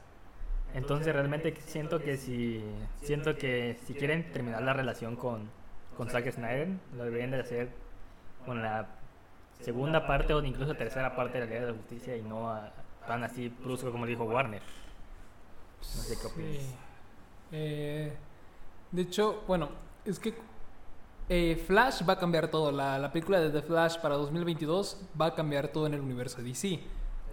Entonces 0.74 1.12
realmente 1.12 1.54
siento 1.66 2.00
que 2.00 2.16
si 2.16 2.62
siento 3.02 3.36
que 3.36 3.76
si 3.86 3.94
quieren 3.94 4.30
terminar 4.32 4.62
la 4.62 4.72
relación 4.72 5.16
con, 5.16 5.50
con 5.96 6.08
Zack 6.08 6.30
Snyder, 6.30 6.68
lo 6.96 7.04
deberían 7.04 7.32
de 7.32 7.40
hacer 7.40 7.70
con 8.44 8.62
la 8.62 8.86
segunda 9.60 10.06
parte 10.06 10.32
o 10.32 10.42
incluso 10.44 10.74
tercera 10.74 11.16
parte 11.16 11.38
de 11.38 11.46
la 11.46 11.50
Liga 11.50 11.60
de 11.66 11.72
la 11.72 11.78
Justicia 11.78 12.16
y 12.16 12.22
no 12.22 12.56
tan 13.06 13.24
así 13.24 13.48
brusco 13.48 13.90
como 13.90 14.06
dijo 14.06 14.24
Warner. 14.24 14.62
No 15.80 16.02
sé 16.02 16.16
qué 16.20 16.26
opinas. 16.26 16.64
Eh, 17.52 18.12
de 18.92 19.02
hecho, 19.02 19.42
bueno, 19.48 19.70
es 20.04 20.20
que 20.20 20.34
eh, 21.28 21.62
Flash 21.66 22.02
va 22.08 22.12
a 22.12 22.18
cambiar 22.18 22.48
todo. 22.48 22.70
La, 22.70 22.98
la 22.98 23.10
película 23.10 23.40
de 23.40 23.50
The 23.50 23.62
Flash 23.62 23.98
para 23.98 24.14
2022 24.16 25.00
va 25.20 25.26
a 25.26 25.34
cambiar 25.34 25.68
todo 25.68 25.86
en 25.86 25.94
el 25.94 26.00
universo 26.00 26.38
de 26.38 26.44
DC. 26.44 26.80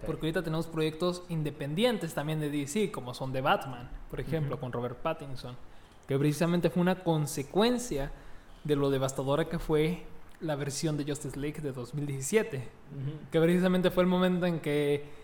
Porque 0.06 0.26
ahorita 0.26 0.42
tenemos 0.42 0.66
proyectos 0.66 1.22
independientes 1.28 2.14
también 2.14 2.40
de 2.40 2.50
DC, 2.50 2.90
como 2.90 3.14
son 3.14 3.32
de 3.32 3.40
Batman, 3.40 3.90
por 4.10 4.20
ejemplo, 4.20 4.58
con 4.58 4.72
Robert 4.72 4.98
Pattinson, 4.98 5.56
que 6.06 6.18
precisamente 6.18 6.70
fue 6.70 6.82
una 6.82 7.02
consecuencia 7.02 8.12
de 8.64 8.76
lo 8.76 8.90
devastadora 8.90 9.48
que 9.48 9.58
fue 9.58 10.04
la 10.40 10.54
versión 10.54 10.96
de 10.96 11.04
Justice 11.04 11.38
League 11.38 11.60
de 11.60 11.72
2017, 11.72 12.68
que 13.30 13.40
precisamente 13.40 13.90
fue 13.90 14.04
el 14.04 14.08
momento 14.08 14.46
en 14.46 14.60
que 14.60 15.18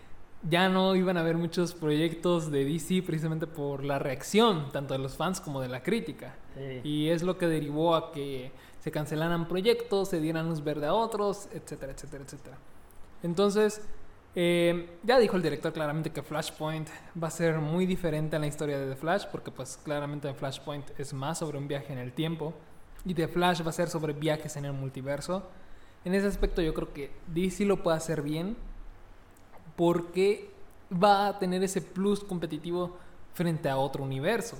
ya 0.47 0.69
no 0.69 0.95
iban 0.95 1.17
a 1.17 1.21
haber 1.21 1.37
muchos 1.37 1.73
proyectos 1.73 2.51
de 2.51 2.65
DC 2.65 3.01
precisamente 3.03 3.47
por 3.47 3.83
la 3.83 3.97
reacción 3.97 4.71
tanto 4.71 4.93
de 4.93 4.99
los 4.99 5.15
fans 5.15 5.41
como 5.41 5.61
de 5.61 5.69
la 5.69 5.81
crítica. 5.81 6.35
Y 6.83 7.09
es 7.09 7.23
lo 7.23 7.37
que 7.37 7.47
derivó 7.47 7.95
a 7.95 8.11
que 8.11 8.51
se 8.79 8.91
cancelaran 8.91 9.47
proyectos, 9.47 10.09
se 10.09 10.19
dieran 10.19 10.49
luz 10.49 10.63
verde 10.63 10.85
a 10.85 10.93
otros, 10.93 11.49
etcétera, 11.51 11.93
etcétera, 11.93 12.23
etcétera. 12.23 12.57
Entonces, 13.23 13.81
eh, 14.35 14.97
ya 15.03 15.17
dijo 15.17 15.37
el 15.37 15.41
director 15.41 15.71
claramente 15.71 16.11
que 16.11 16.21
Flashpoint 16.21 16.89
va 17.21 17.29
a 17.29 17.31
ser 17.31 17.59
muy 17.59 17.85
diferente 17.85 18.35
a 18.35 18.39
la 18.39 18.47
historia 18.47 18.77
de 18.77 18.89
The 18.89 18.97
Flash, 18.97 19.25
porque 19.31 19.49
pues 19.49 19.79
claramente 19.83 20.33
Flashpoint 20.33 20.99
es 20.99 21.13
más 21.13 21.39
sobre 21.39 21.57
un 21.57 21.69
viaje 21.69 21.93
en 21.93 21.99
el 21.99 22.11
tiempo 22.11 22.53
y 23.05 23.13
The 23.13 23.29
Flash 23.29 23.63
va 23.65 23.69
a 23.69 23.73
ser 23.73 23.87
sobre 23.87 24.11
viajes 24.11 24.57
en 24.57 24.65
el 24.65 24.73
multiverso. 24.73 25.43
En 26.03 26.13
ese 26.13 26.27
aspecto 26.27 26.61
yo 26.61 26.73
creo 26.73 26.91
que 26.91 27.11
DC 27.27 27.65
lo 27.65 27.81
puede 27.81 27.95
hacer 27.95 28.21
bien 28.21 28.57
porque 29.77 30.49
va 30.91 31.27
a 31.27 31.39
tener 31.39 31.63
ese 31.63 31.81
plus 31.81 32.23
competitivo 32.23 32.97
frente 33.33 33.69
a 33.69 33.77
otro 33.77 34.03
universo, 34.03 34.57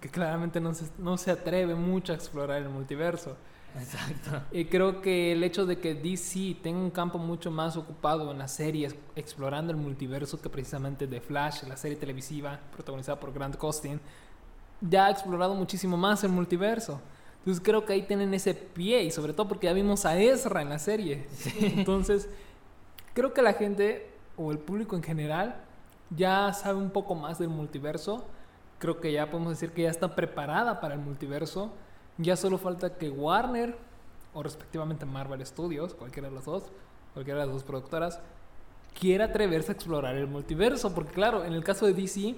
que 0.00 0.10
claramente 0.10 0.60
no 0.60 0.74
se, 0.74 0.90
no 0.98 1.16
se 1.16 1.30
atreve 1.30 1.74
mucho 1.74 2.12
a 2.12 2.16
explorar 2.16 2.62
el 2.62 2.68
multiverso. 2.68 3.36
Exacto. 3.78 4.42
Y 4.50 4.64
creo 4.66 5.00
que 5.00 5.32
el 5.32 5.44
hecho 5.44 5.66
de 5.66 5.78
que 5.78 5.94
DC 5.94 6.56
tenga 6.62 6.78
un 6.78 6.90
campo 6.90 7.18
mucho 7.18 7.50
más 7.50 7.76
ocupado 7.76 8.30
en 8.30 8.38
las 8.38 8.52
series, 8.52 8.94
explorando 9.16 9.72
el 9.72 9.78
multiverso 9.78 10.40
que 10.40 10.48
precisamente 10.48 11.06
The 11.06 11.20
Flash, 11.20 11.64
la 11.64 11.76
serie 11.76 11.96
televisiva 11.96 12.58
protagonizada 12.72 13.20
por 13.20 13.32
Grant 13.32 13.56
Costin, 13.56 14.00
ya 14.80 15.06
ha 15.06 15.10
explorado 15.10 15.54
muchísimo 15.54 15.96
más 15.96 16.24
el 16.24 16.30
multiverso. 16.30 17.00
Entonces 17.38 17.62
creo 17.64 17.84
que 17.84 17.94
ahí 17.94 18.02
tienen 18.02 18.34
ese 18.34 18.54
pie 18.54 19.02
y 19.02 19.10
sobre 19.10 19.32
todo 19.32 19.48
porque 19.48 19.66
ya 19.66 19.72
vimos 19.72 20.04
a 20.04 20.18
Ezra 20.18 20.62
en 20.62 20.68
la 20.68 20.78
serie. 20.78 21.26
Entonces 21.60 22.28
creo 23.14 23.32
que 23.32 23.42
la 23.42 23.54
gente 23.54 24.10
o 24.36 24.52
el 24.52 24.58
público 24.58 24.96
en 24.96 25.02
general 25.02 25.56
ya 26.14 26.52
sabe 26.52 26.78
un 26.78 26.90
poco 26.90 27.14
más 27.14 27.38
del 27.38 27.48
multiverso. 27.48 28.26
Creo 28.78 29.00
que 29.00 29.12
ya 29.12 29.30
podemos 29.30 29.52
decir 29.52 29.72
que 29.72 29.82
ya 29.82 29.90
está 29.90 30.14
preparada 30.14 30.80
para 30.80 30.94
el 30.94 31.00
multiverso 31.00 31.72
ya 32.20 32.36
solo 32.36 32.58
falta 32.58 32.96
que 32.96 33.10
Warner, 33.10 33.76
o 34.34 34.42
respectivamente 34.42 35.06
Marvel 35.06 35.44
Studios, 35.44 35.94
cualquiera 35.94 36.28
de 36.28 36.34
los 36.34 36.44
dos, 36.44 36.64
cualquiera 37.14 37.40
de 37.40 37.46
las 37.46 37.54
dos 37.54 37.64
productoras, 37.64 38.20
quiera 38.98 39.26
atreverse 39.26 39.72
a 39.72 39.74
explorar 39.74 40.16
el 40.16 40.26
multiverso. 40.26 40.94
Porque 40.94 41.12
claro, 41.12 41.44
en 41.44 41.52
el 41.52 41.64
caso 41.64 41.86
de 41.86 41.94
DC, 41.94 42.36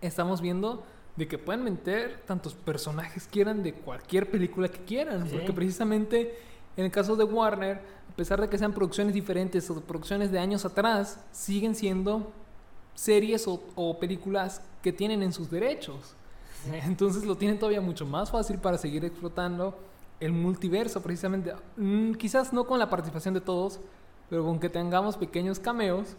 estamos 0.00 0.40
viendo 0.40 0.84
de 1.16 1.26
que 1.26 1.38
pueden 1.38 1.64
meter 1.64 2.22
tantos 2.26 2.54
personajes 2.54 3.26
quieran 3.26 3.62
de 3.62 3.74
cualquier 3.74 4.30
película 4.30 4.68
que 4.68 4.84
quieran. 4.84 5.28
Porque 5.28 5.52
precisamente 5.52 6.38
en 6.76 6.84
el 6.84 6.90
caso 6.90 7.16
de 7.16 7.24
Warner, 7.24 7.80
a 8.10 8.16
pesar 8.16 8.40
de 8.40 8.48
que 8.48 8.58
sean 8.58 8.72
producciones 8.72 9.14
diferentes 9.14 9.68
o 9.70 9.80
producciones 9.80 10.30
de 10.30 10.38
años 10.38 10.64
atrás, 10.64 11.20
siguen 11.32 11.74
siendo 11.74 12.30
series 12.94 13.46
o 13.46 13.98
películas 13.98 14.62
que 14.82 14.92
tienen 14.92 15.22
en 15.22 15.32
sus 15.32 15.50
derechos. 15.50 16.14
Entonces 16.84 17.24
lo 17.24 17.36
tienen 17.36 17.58
todavía 17.58 17.80
mucho 17.80 18.06
más 18.06 18.30
fácil 18.30 18.58
para 18.58 18.78
seguir 18.78 19.04
explotando 19.04 19.78
el 20.18 20.32
multiverso, 20.32 21.02
precisamente. 21.02 21.54
Mm, 21.76 22.12
quizás 22.12 22.52
no 22.52 22.66
con 22.66 22.78
la 22.78 22.90
participación 22.90 23.34
de 23.34 23.40
todos, 23.40 23.80
pero 24.28 24.44
con 24.44 24.60
que 24.60 24.68
tengamos 24.68 25.16
pequeños 25.16 25.58
cameos, 25.58 26.16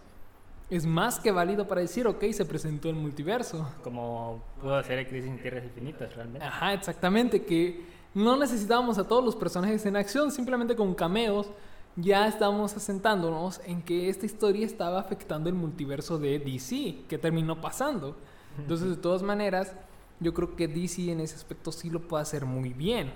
es 0.69 0.85
más 0.85 1.19
que 1.19 1.31
válido 1.31 1.67
para 1.67 1.81
decir, 1.81 2.07
ok, 2.07 2.23
se 2.31 2.45
presentó 2.45 2.89
el 2.89 2.95
multiverso. 2.95 3.69
Como 3.83 4.41
pudo 4.61 4.75
hacer 4.75 5.07
Crisis 5.07 5.29
en 5.29 5.41
Tierras 5.41 5.65
Infinitas, 5.65 6.15
realmente. 6.15 6.45
Ajá, 6.45 6.73
exactamente, 6.73 7.43
que 7.43 7.85
no 8.13 8.37
necesitábamos 8.37 8.97
a 8.97 9.03
todos 9.05 9.23
los 9.23 9.35
personajes 9.35 9.85
en 9.85 9.97
acción, 9.97 10.31
simplemente 10.31 10.75
con 10.75 10.93
cameos 10.93 11.49
ya 11.95 12.27
estamos 12.27 12.75
asentándonos 12.75 13.59
en 13.65 13.81
que 13.81 14.09
esta 14.09 14.25
historia 14.25 14.65
estaba 14.65 14.99
afectando 14.99 15.49
el 15.49 15.55
multiverso 15.55 16.17
de 16.17 16.39
DC, 16.39 17.03
que 17.07 17.17
terminó 17.17 17.59
pasando. 17.59 18.15
Entonces, 18.57 18.89
de 18.89 18.95
todas 18.95 19.21
maneras, 19.21 19.75
yo 20.21 20.33
creo 20.33 20.55
que 20.55 20.67
DC 20.67 21.11
en 21.11 21.19
ese 21.19 21.35
aspecto 21.35 21.71
sí 21.71 21.89
lo 21.89 22.07
puede 22.07 22.21
hacer 22.21 22.45
muy 22.45 22.69
bien. 22.73 23.11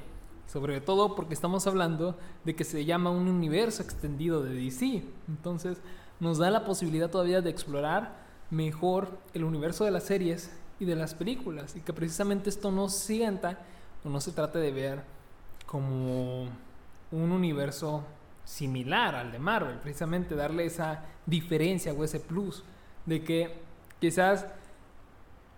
Sobre 0.51 0.81
todo 0.81 1.15
porque 1.15 1.33
estamos 1.33 1.65
hablando 1.67 2.17
de 2.43 2.55
que 2.55 2.63
se 2.63 2.83
llama 2.83 3.09
un 3.09 3.27
universo 3.27 3.81
extendido 3.81 4.43
de 4.43 4.53
DC. 4.53 5.03
Entonces 5.27 5.77
nos 6.19 6.39
da 6.39 6.49
la 6.49 6.65
posibilidad 6.65 7.09
todavía 7.09 7.41
de 7.41 7.49
explorar 7.49 8.25
mejor 8.49 9.19
el 9.33 9.43
universo 9.43 9.85
de 9.85 9.91
las 9.91 10.03
series 10.03 10.51
y 10.79 10.85
de 10.85 10.95
las 10.95 11.13
películas. 11.13 11.75
Y 11.75 11.81
que 11.81 11.93
precisamente 11.93 12.49
esto 12.49 12.71
no 12.71 12.89
sienta 12.89 13.59
o 14.03 14.09
no 14.09 14.19
se 14.19 14.31
trate 14.31 14.59
de 14.59 14.71
ver 14.71 15.03
como 15.65 16.43
un 17.11 17.31
universo 17.31 18.03
similar 18.45 19.15
al 19.15 19.31
de 19.31 19.39
Marvel. 19.39 19.77
Precisamente 19.79 20.35
darle 20.35 20.65
esa 20.65 21.03
diferencia 21.25 21.93
o 21.93 22.03
ese 22.03 22.19
plus 22.19 22.63
de 23.05 23.23
que 23.23 23.55
quizás 23.99 24.45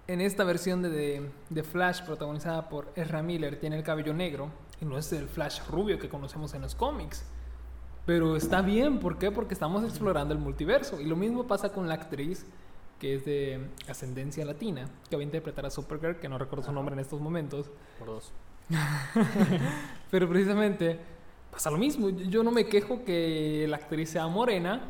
en 0.07 0.21
esta 0.21 0.43
versión 0.43 0.81
de, 0.81 0.89
de, 0.89 1.31
de 1.49 1.63
Flash 1.63 2.03
protagonizada 2.03 2.69
por 2.69 2.91
Ezra 2.95 3.21
Miller 3.21 3.59
tiene 3.59 3.77
el 3.77 3.83
cabello 3.83 4.13
negro 4.13 4.49
y 4.81 4.85
no 4.85 4.97
es 4.97 5.11
el 5.13 5.27
Flash 5.27 5.61
rubio 5.69 5.99
que 5.99 6.09
conocemos 6.09 6.53
en 6.53 6.61
los 6.61 6.75
cómics. 6.75 7.25
Pero 8.05 8.37
está 8.37 8.61
bien, 8.61 8.99
¿por 8.99 9.17
qué? 9.17 9.31
Porque 9.31 9.53
estamos 9.53 9.83
explorando 9.83 10.33
el 10.33 10.39
multiverso. 10.39 11.01
Y 11.01 11.05
lo 11.05 11.17
mismo 11.17 11.45
pasa 11.45 11.73
con 11.73 11.89
la 11.89 11.95
actriz 11.95 12.45
que 12.99 13.15
es 13.15 13.25
de 13.25 13.67
ascendencia 13.87 14.43
latina, 14.45 14.89
que 15.09 15.15
va 15.15 15.21
a 15.21 15.25
interpretar 15.25 15.65
a 15.65 15.69
Supergirl, 15.69 16.19
que 16.19 16.29
no 16.29 16.37
recuerdo 16.37 16.65
su 16.65 16.71
nombre 16.71 16.93
en 16.93 16.99
estos 16.99 17.21
momentos. 17.21 17.69
Por 17.99 18.07
dos. 18.07 18.31
Pero 20.11 20.27
precisamente 20.27 20.99
pasa 21.51 21.69
lo 21.69 21.77
mismo. 21.77 22.09
Yo 22.09 22.43
no 22.43 22.51
me 22.51 22.65
quejo 22.65 23.03
que 23.03 23.65
la 23.67 23.77
actriz 23.77 24.11
sea 24.11 24.27
morena, 24.27 24.81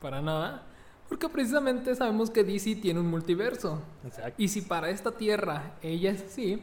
para 0.00 0.20
nada, 0.20 0.66
porque 1.12 1.28
precisamente 1.28 1.94
sabemos 1.94 2.30
que 2.30 2.42
DC 2.42 2.76
tiene 2.76 2.98
un 2.98 3.06
multiverso. 3.06 3.82
Exacto. 4.02 4.32
Y 4.38 4.48
si 4.48 4.62
para 4.62 4.88
esta 4.88 5.12
tierra 5.12 5.74
ella 5.82 6.10
es 6.10 6.22
así, 6.22 6.62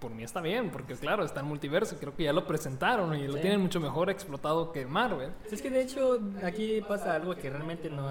por 0.00 0.10
mí 0.12 0.22
está 0.22 0.40
bien, 0.40 0.70
porque 0.70 0.94
claro, 0.94 1.22
está 1.24 1.40
en 1.40 1.46
multiverso. 1.46 1.98
Creo 2.00 2.16
que 2.16 2.22
ya 2.22 2.32
lo 2.32 2.46
presentaron 2.46 3.14
y 3.14 3.26
lo 3.26 3.34
Sí. 3.34 3.40
tienen 3.40 3.60
mucho 3.60 3.80
mejor 3.80 4.08
explotado 4.08 4.72
que 4.72 4.86
Marvel. 4.86 5.32
Es 5.50 5.60
que 5.60 5.68
de 5.68 5.82
hecho 5.82 6.18
aquí 6.42 6.80
pasa 6.88 7.14
algo 7.14 7.36
que 7.36 7.50
realmente 7.50 7.90
no 7.90 8.10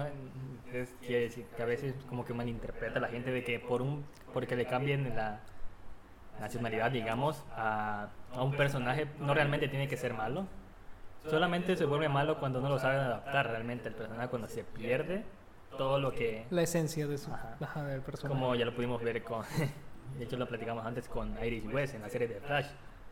es 0.72 0.88
que, 1.00 1.44
que 1.56 1.62
a 1.64 1.66
veces 1.66 1.96
como 2.08 2.24
que 2.24 2.32
malinterpreta 2.32 3.00
la 3.00 3.08
gente 3.08 3.32
de 3.32 3.42
que 3.42 3.58
por 3.58 3.82
un 3.82 4.04
porque 4.32 4.54
le 4.54 4.66
cambien 4.66 5.12
la 5.16 5.40
nacionalidad 6.38 6.92
digamos 6.92 7.42
a, 7.56 8.08
a 8.32 8.42
un 8.44 8.52
personaje 8.56 9.08
no 9.18 9.34
realmente 9.34 9.66
tiene 9.66 9.88
que 9.88 9.96
ser 9.96 10.14
malo 10.14 10.46
solamente 11.28 11.76
se 11.76 11.84
vuelve 11.86 12.08
malo 12.08 12.38
cuando 12.38 12.60
no 12.60 12.68
lo 12.68 12.78
saben 12.78 13.00
adaptar 13.00 13.48
realmente 13.48 13.88
el 13.88 13.94
personaje 13.96 14.28
cuando 14.28 14.46
se 14.48 14.62
pierde 14.64 15.24
todo 15.76 15.98
lo 16.00 16.12
que 16.12 16.46
La 16.50 16.62
esencia 16.62 17.06
de 17.06 17.18
su, 17.18 17.32
Ajá. 17.32 17.56
ajá, 17.60 17.84
del 17.84 18.00
personaje. 18.02 18.28
como 18.38 18.54
ya 18.54 18.64
lo 18.64 18.74
pudimos 18.74 19.02
ver 19.02 19.22
con 19.22 19.42
de 20.18 20.24
hecho 20.24 20.36
lo 20.36 20.46
platicamos 20.46 20.84
antes 20.84 21.08
con 21.08 21.36
Iris 21.44 21.64
West 21.72 21.94
en 21.94 22.02
la 22.02 22.08
serie 22.08 22.28
de 22.28 22.40
Flash 22.40 22.66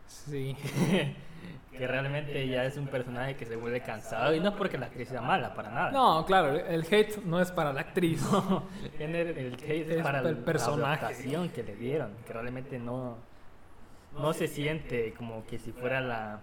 Sí. 0.07 0.57
que 1.71 1.87
realmente 1.87 2.49
ya 2.49 2.65
es 2.65 2.77
un 2.77 2.89
personaje 2.89 3.37
que 3.37 3.47
se 3.47 3.55
vuelve 3.55 3.81
cansado 3.81 4.35
y 4.35 4.41
no 4.41 4.49
es 4.49 4.55
porque 4.57 4.77
la 4.77 4.87
actriz 4.87 5.09
sea 5.09 5.21
mala 5.21 5.55
para 5.55 5.71
nada 5.71 5.91
No, 5.93 6.25
claro, 6.27 6.57
el 6.57 6.83
hate 6.91 7.19
no 7.25 7.41
es 7.41 7.53
para 7.53 7.73
la 7.73 7.83
actriz. 7.83 8.21
Tiene 8.99 9.21
el, 9.21 9.29
el 9.39 9.55
hate 9.55 9.89
Es 9.93 10.03
para 10.03 10.19
el 10.19 10.35
la 10.41 10.45
personaje. 10.45 11.05
adaptación 11.05 11.49
que 11.51 11.63
le 11.63 11.77
dieron, 11.77 12.13
que 12.27 12.33
realmente 12.33 12.79
no, 12.81 13.19
no 14.19 14.33
se 14.33 14.49
siente 14.49 15.15
como 15.15 15.47
que 15.47 15.61
si 15.61 15.71
fuera 15.71 16.01
la, 16.01 16.41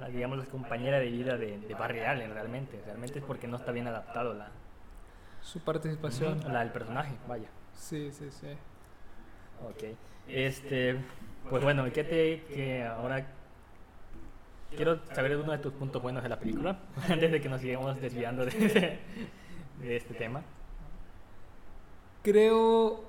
la, 0.00 0.08
digamos, 0.08 0.38
la 0.38 0.46
compañera 0.46 0.98
de 0.98 1.10
vida 1.10 1.36
de, 1.36 1.58
de 1.60 1.74
Barry 1.74 2.00
Allen 2.00 2.32
realmente. 2.34 2.82
Realmente 2.84 3.20
es 3.20 3.24
porque 3.24 3.46
no 3.46 3.56
está 3.56 3.70
bien 3.70 3.86
adaptado 3.86 4.34
la, 4.34 4.48
Su 5.42 5.60
participación. 5.60 6.40
la 6.52 6.60
del 6.60 6.70
personaje, 6.72 7.14
vaya. 7.28 7.48
Sí, 7.74 8.10
sí, 8.12 8.30
sí. 8.30 8.48
Ok. 9.68 9.96
Este, 10.28 10.96
pues 11.48 11.62
bueno, 11.62 11.84
¿qué 11.92 12.04
te, 12.04 12.42
que 12.54 12.84
ahora 12.84 13.26
quiero 14.76 15.00
saber 15.14 15.36
uno 15.36 15.52
de 15.52 15.58
tus 15.58 15.72
puntos 15.72 16.02
buenos 16.02 16.22
de 16.22 16.28
la 16.28 16.38
película, 16.38 16.78
antes 17.08 17.32
de 17.32 17.40
que 17.40 17.48
nos 17.48 17.60
sigamos 17.60 18.00
desviando 18.00 18.44
de, 18.44 18.50
de 19.80 19.96
este 19.96 20.14
tema. 20.14 20.42
Creo 22.22 23.04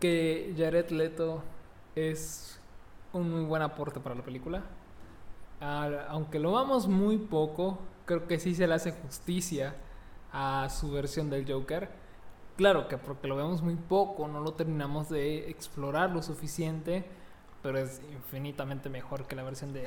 que 0.00 0.54
Jared 0.56 0.90
Leto 0.90 1.42
es 1.94 2.60
un 3.12 3.30
muy 3.30 3.44
buen 3.44 3.62
aporte 3.62 4.00
para 4.00 4.14
la 4.14 4.22
película. 4.22 4.62
Al- 5.60 6.06
aunque 6.08 6.38
lo 6.38 6.52
vamos 6.52 6.86
muy 6.86 7.18
poco, 7.18 7.78
creo 8.04 8.26
que 8.26 8.38
sí 8.38 8.54
se 8.54 8.66
le 8.66 8.74
hace 8.74 8.92
justicia 8.92 9.74
a 10.32 10.68
su 10.70 10.90
versión 10.90 11.30
del 11.30 11.50
Joker. 11.50 11.88
Claro 12.56 12.88
que 12.88 12.98
porque 12.98 13.28
lo 13.28 13.36
vemos 13.36 13.62
muy 13.62 13.76
poco, 13.76 14.26
no 14.28 14.40
lo 14.40 14.52
terminamos 14.52 15.08
de 15.08 15.48
explorar 15.48 16.10
lo 16.10 16.22
suficiente, 16.22 17.04
pero 17.62 17.78
es 17.78 18.00
infinitamente 18.12 18.88
mejor 18.88 19.26
que 19.26 19.36
la 19.36 19.44
versión 19.44 19.72
de, 19.72 19.84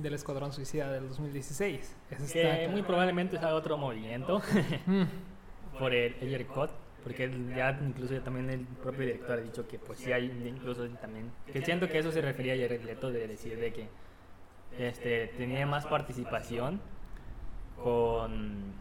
del 0.00 0.14
Escuadrón 0.14 0.52
Suicida 0.52 0.90
del 0.92 1.08
2016. 1.08 1.96
Esa 2.10 2.22
está 2.22 2.32
Que 2.32 2.40
clara. 2.42 2.68
muy 2.68 2.82
probablemente 2.82 3.38
sea 3.38 3.54
otro 3.54 3.76
movimiento. 3.76 4.40
Mm, 4.86 5.78
por 5.78 5.94
el 5.94 6.14
Ayer 6.20 6.46
Cut, 6.46 6.70
porque 7.02 7.30
ya 7.56 7.70
incluso 7.82 8.14
también 8.20 8.50
el 8.50 8.60
propio 8.60 9.00
director 9.06 9.38
ha 9.38 9.42
dicho 9.42 9.66
que 9.66 9.78
pues 9.78 9.98
sí 9.98 10.12
hay 10.12 10.26
incluso 10.46 10.86
también, 11.00 11.32
que 11.50 11.62
siento 11.64 11.88
que 11.88 11.98
eso 11.98 12.12
se 12.12 12.20
refería 12.20 12.52
a 12.52 12.56
Jared 12.56 12.82
Leto 12.84 13.10
de 13.10 13.26
decir 13.26 13.58
de 13.58 13.72
que 13.72 13.88
este 14.78 15.28
tenía 15.28 15.66
más 15.66 15.86
participación 15.86 16.80
con 17.82 18.74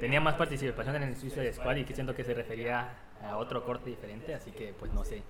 tenía 0.00 0.20
más 0.20 0.34
participación 0.34 0.96
en 0.96 1.02
el 1.04 1.16
Suicide 1.16 1.52
Squad 1.52 1.76
y 1.76 1.84
que 1.84 1.94
siento 1.94 2.14
que 2.14 2.24
se 2.24 2.34
refería 2.34 2.94
a 3.22 3.36
otro 3.36 3.64
corte 3.64 3.90
diferente, 3.90 4.34
así 4.34 4.50
que 4.50 4.72
pues 4.78 4.92
no 4.92 5.04
sé. 5.04 5.22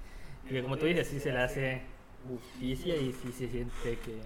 Y 0.48 0.62
como 0.62 0.76
tú 0.76 0.86
dices, 0.86 1.08
sí 1.08 1.20
se 1.20 1.32
le 1.32 1.38
hace 1.38 1.82
justicia 2.28 2.96
y 2.96 3.12
sí 3.12 3.32
se 3.32 3.48
siente 3.48 3.98
que 3.98 4.20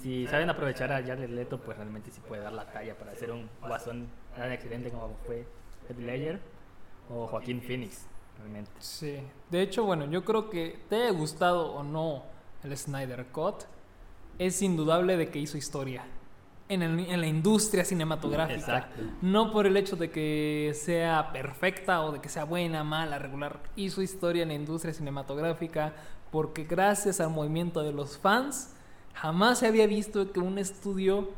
si 0.00 0.26
saben 0.26 0.50
aprovechar 0.50 0.92
a 0.92 1.02
Jared 1.02 1.30
Leto, 1.30 1.60
pues 1.60 1.76
realmente 1.76 2.10
sí 2.10 2.20
puede 2.26 2.42
dar 2.42 2.52
la 2.52 2.70
talla 2.70 2.96
para 2.96 3.12
hacer 3.12 3.30
un 3.30 3.48
guasón 3.60 4.08
tan 4.36 4.50
excelente 4.52 4.90
como 4.90 5.16
fue 5.26 5.46
Heath 5.88 5.98
Ledger 5.98 6.40
o 7.08 7.26
Joaquín 7.26 7.60
Phoenix, 7.60 8.06
realmente. 8.38 8.70
Sí, 8.78 9.18
de 9.50 9.62
hecho, 9.62 9.84
bueno, 9.84 10.06
yo 10.06 10.24
creo 10.24 10.50
que 10.50 10.78
te 10.88 10.96
haya 10.96 11.10
gustado 11.10 11.72
o 11.72 11.82
no 11.82 12.24
el 12.64 12.76
Snyder 12.76 13.26
Cut, 13.26 13.64
es 14.38 14.62
indudable 14.62 15.16
de 15.16 15.28
que 15.28 15.38
hizo 15.38 15.56
historia 15.56 16.04
en, 16.72 16.82
el- 16.82 16.98
en 17.00 17.20
la 17.20 17.26
industria 17.26 17.84
cinematográfica. 17.84 18.58
Exacto. 18.58 19.02
No 19.20 19.52
por 19.52 19.66
el 19.66 19.76
hecho 19.76 19.96
de 19.96 20.10
que 20.10 20.72
sea 20.74 21.30
perfecta 21.32 22.02
o 22.02 22.12
de 22.12 22.20
que 22.20 22.28
sea 22.28 22.44
buena, 22.44 22.82
mala, 22.84 23.18
regular. 23.18 23.60
Hizo 23.76 24.02
historia 24.02 24.42
en 24.42 24.48
la 24.48 24.54
industria 24.54 24.92
cinematográfica 24.94 25.92
porque 26.30 26.64
gracias 26.64 27.20
al 27.20 27.30
movimiento 27.30 27.82
de 27.82 27.92
los 27.92 28.16
fans, 28.18 28.74
jamás 29.14 29.58
se 29.58 29.66
había 29.66 29.86
visto 29.86 30.32
que 30.32 30.40
un 30.40 30.58
estudio 30.58 31.28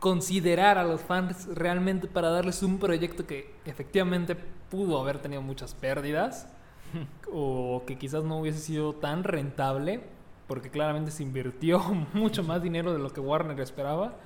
considerara 0.00 0.80
a 0.80 0.84
los 0.84 1.00
fans 1.00 1.46
realmente 1.54 2.08
para 2.08 2.30
darles 2.30 2.62
un 2.62 2.78
proyecto 2.78 3.26
que 3.26 3.54
efectivamente 3.66 4.34
pudo 4.34 4.98
haber 5.00 5.18
tenido 5.20 5.42
muchas 5.42 5.74
pérdidas 5.74 6.48
o 7.32 7.84
que 7.86 7.96
quizás 7.98 8.24
no 8.24 8.38
hubiese 8.40 8.58
sido 8.58 8.94
tan 8.94 9.22
rentable 9.22 10.02
porque 10.48 10.70
claramente 10.70 11.10
se 11.10 11.22
invirtió 11.22 11.78
mucho 12.14 12.42
más 12.42 12.62
dinero 12.62 12.92
de 12.92 12.98
lo 12.98 13.10
que 13.12 13.20
Warner 13.20 13.60
esperaba 13.60 14.16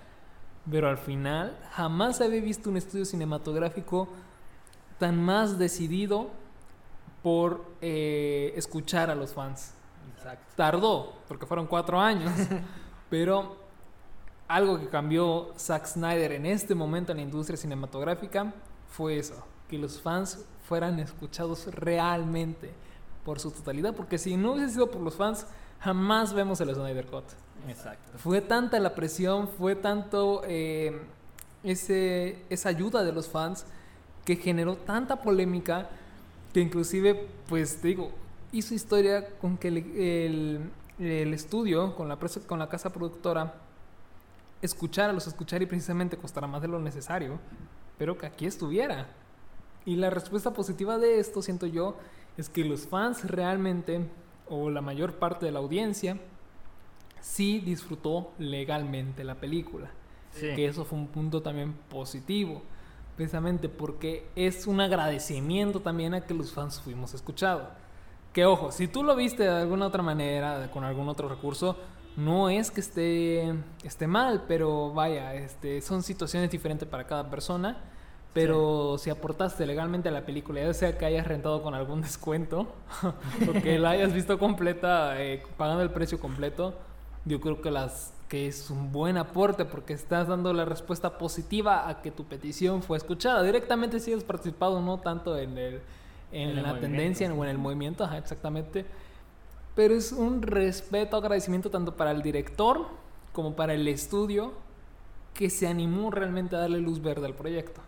pero 0.71 0.89
al 0.89 0.99
final 0.99 1.57
jamás 1.73 2.21
había 2.21 2.41
visto 2.41 2.71
un 2.71 2.77
estudio 2.77 3.05
cinematográfico 3.05 4.09
tan 4.99 5.23
más 5.23 5.59
decidido 5.59 6.31
por 7.23 7.65
eh, 7.81 8.53
escuchar 8.57 9.11
a 9.11 9.15
los 9.15 9.33
fans. 9.33 9.75
Exacto. 10.17 10.45
Tardó, 10.57 11.13
porque 11.29 11.47
fueron 11.47 11.67
cuatro 11.67 12.01
años, 12.01 12.33
pero 13.11 13.57
algo 14.49 14.79
que 14.79 14.89
cambió 14.89 15.53
Zack 15.59 15.87
Snyder 15.87 16.33
en 16.33 16.47
este 16.47 16.75
momento 16.75 17.13
en 17.13 17.19
la 17.19 17.25
industria 17.25 17.57
cinematográfica 17.57 18.53
fue 18.89 19.19
eso, 19.19 19.45
que 19.69 19.79
los 19.79 20.01
fans 20.01 20.45
fueran 20.69 20.99
escuchados 21.01 21.67
realmente 21.75 22.73
por 23.25 23.41
su 23.41 23.51
totalidad, 23.51 23.95
porque 23.95 24.19
si 24.19 24.37
no 24.37 24.53
hubiese 24.53 24.75
sido 24.75 24.91
por 24.91 25.01
los 25.03 25.17
fans, 25.17 25.47
jamás 25.81 26.33
vemos 26.33 26.61
el 26.61 26.75
Snyder 26.75 27.07
Cut. 27.07 27.25
Exacto. 27.69 28.19
Fue 28.19 28.41
tanta 28.41 28.79
la 28.81 28.95
presión, 28.95 29.49
fue 29.49 29.75
tanto 29.77 30.43
eh, 30.47 31.01
ese, 31.63 32.39
esa 32.51 32.69
ayuda 32.69 33.03
de 33.05 33.13
los 33.13 33.29
fans 33.29 33.67
que 34.25 34.37
generó 34.37 34.77
tanta 34.77 35.23
polémica 35.23 35.89
que 36.53 36.61
inclusive, 36.61 37.29
pues 37.49 37.81
te 37.81 37.89
digo, 37.89 38.11
hizo 38.53 38.75
historia 38.75 39.29
con 39.41 39.57
que 39.59 39.69
el, 39.69 39.77
el- 39.79 40.71
el 40.99 41.35
estudio, 41.35 41.95
con 41.95 42.09
la, 42.09 42.19
presa- 42.19 42.41
con 42.47 42.59
la 42.59 42.69
casa 42.71 42.91
productora, 42.91 43.55
escuchara, 44.63 45.13
los 45.13 45.27
escuchara 45.27 45.63
y 45.63 45.67
precisamente 45.67 46.17
costara 46.17 46.47
más 46.47 46.63
de 46.63 46.69
lo 46.69 46.79
necesario, 46.79 47.39
pero 47.99 48.17
que 48.17 48.27
aquí 48.27 48.47
estuviera. 48.47 49.07
Y 49.85 49.97
la 49.97 50.11
respuesta 50.11 50.53
positiva 50.53 50.99
de 50.99 51.21
esto, 51.21 51.43
siento 51.43 51.67
yo, 51.67 51.97
es 52.37 52.49
que 52.49 52.65
los 52.65 52.87
fans 52.87 53.25
realmente, 53.29 54.01
o 54.49 54.71
la 54.71 54.81
mayor 54.81 55.15
parte 55.15 55.45
de 55.47 55.53
la 55.53 55.59
audiencia, 55.59 56.19
sí 57.27 57.59
disfrutó 57.59 58.31
legalmente 58.39 59.25
la 59.25 59.35
película. 59.35 59.91
Sí. 60.31 60.55
Que 60.55 60.67
eso 60.67 60.85
fue 60.85 60.99
un 60.99 61.09
punto 61.09 61.43
también 61.43 61.75
positivo, 61.89 62.63
precisamente 63.17 63.69
porque 63.69 64.29
es 64.37 64.67
un 64.67 64.81
agradecimiento 64.81 65.81
también 65.81 66.15
a 66.15 66.21
que 66.21 66.35
los 66.35 66.53
fans 66.53 66.81
fuimos 66.81 67.15
escuchados. 67.15 67.69
Que 68.33 68.45
ojo, 68.45 68.71
si 68.71 68.87
tú 68.87 69.03
lo 69.03 69.17
viste 69.17 69.43
de 69.43 69.49
alguna 69.49 69.87
otra 69.87 70.03
manera, 70.03 70.71
con 70.73 70.85
algún 70.85 71.09
otro 71.09 71.29
recurso, 71.29 71.77
no 72.17 72.49
es 72.49 72.71
que 72.71 72.81
esté, 72.81 73.55
esté 73.83 74.07
mal, 74.07 74.45
pero 74.47 74.93
vaya, 74.93 75.35
este, 75.35 75.81
son 75.81 76.03
situaciones 76.03 76.51
diferentes 76.51 76.89
para 76.89 77.07
cada 77.07 77.29
persona. 77.29 77.79
Pero 78.33 78.99
si 78.99 79.09
aportaste 79.09 79.65
legalmente 79.67 80.11
a 80.11 80.13
la 80.13 80.27
película, 80.27 80.61
ya 80.61 80.75
sea 80.75 80.99
que 80.99 81.07
hayas 81.07 81.27
rentado 81.27 81.63
con 81.63 81.75
algún 81.75 82.03
descuento 82.03 82.75
o 83.49 83.53
que 83.63 83.79
la 83.79 83.91
hayas 83.91 84.13
visto 84.13 84.39
completa, 84.39 85.21
eh, 85.23 85.43
pagando 85.57 85.83
el 85.83 85.91
precio 85.91 86.21
completo, 86.21 86.75
yo 87.27 87.41
creo 87.41 87.61
que 87.61 87.71
las 87.71 88.15
que 88.29 88.49
es 88.49 88.71
un 88.71 88.91
buen 88.91 89.17
aporte 89.19 89.65
porque 89.65 89.93
estás 89.93 90.27
dando 90.27 90.53
la 90.53 90.65
respuesta 90.65 91.19
positiva 91.19 91.89
a 91.89 92.03
que 92.03 92.11
tu 92.11 92.25
petición 92.25 92.83
fue 92.83 92.97
escuchada. 92.97 93.43
Directamente 93.43 94.01
si 94.01 94.13
has 94.13 94.25
participado, 94.25 94.81
no 94.81 94.99
tanto 94.99 95.39
en 95.39 95.57
el, 95.59 95.75
en, 96.33 96.51
En 96.51 96.59
el 96.59 96.63
la 96.63 96.81
tendencia 96.81 97.29
sí. 97.29 97.33
o 97.37 97.45
en 97.45 97.51
el 97.51 97.59
movimiento, 97.59 98.05
ajá, 98.05 98.19
exactamente. 98.19 98.85
Pero 99.77 99.95
es 99.95 100.11
un 100.11 100.43
respeto, 100.43 101.17
agradecimiento 101.17 101.71
tanto 101.71 101.97
para 101.97 102.11
el 102.11 102.23
director 102.23 102.87
como 103.33 103.55
para 103.55 103.75
el 103.75 103.87
estudio 103.87 104.55
que 105.35 105.51
se 105.51 105.69
animó 105.69 106.11
realmente 106.11 106.57
a 106.57 106.61
darle 106.61 106.81
luz 106.81 107.01
verde 107.01 107.27
al 107.27 107.35
proyecto. 107.35 107.81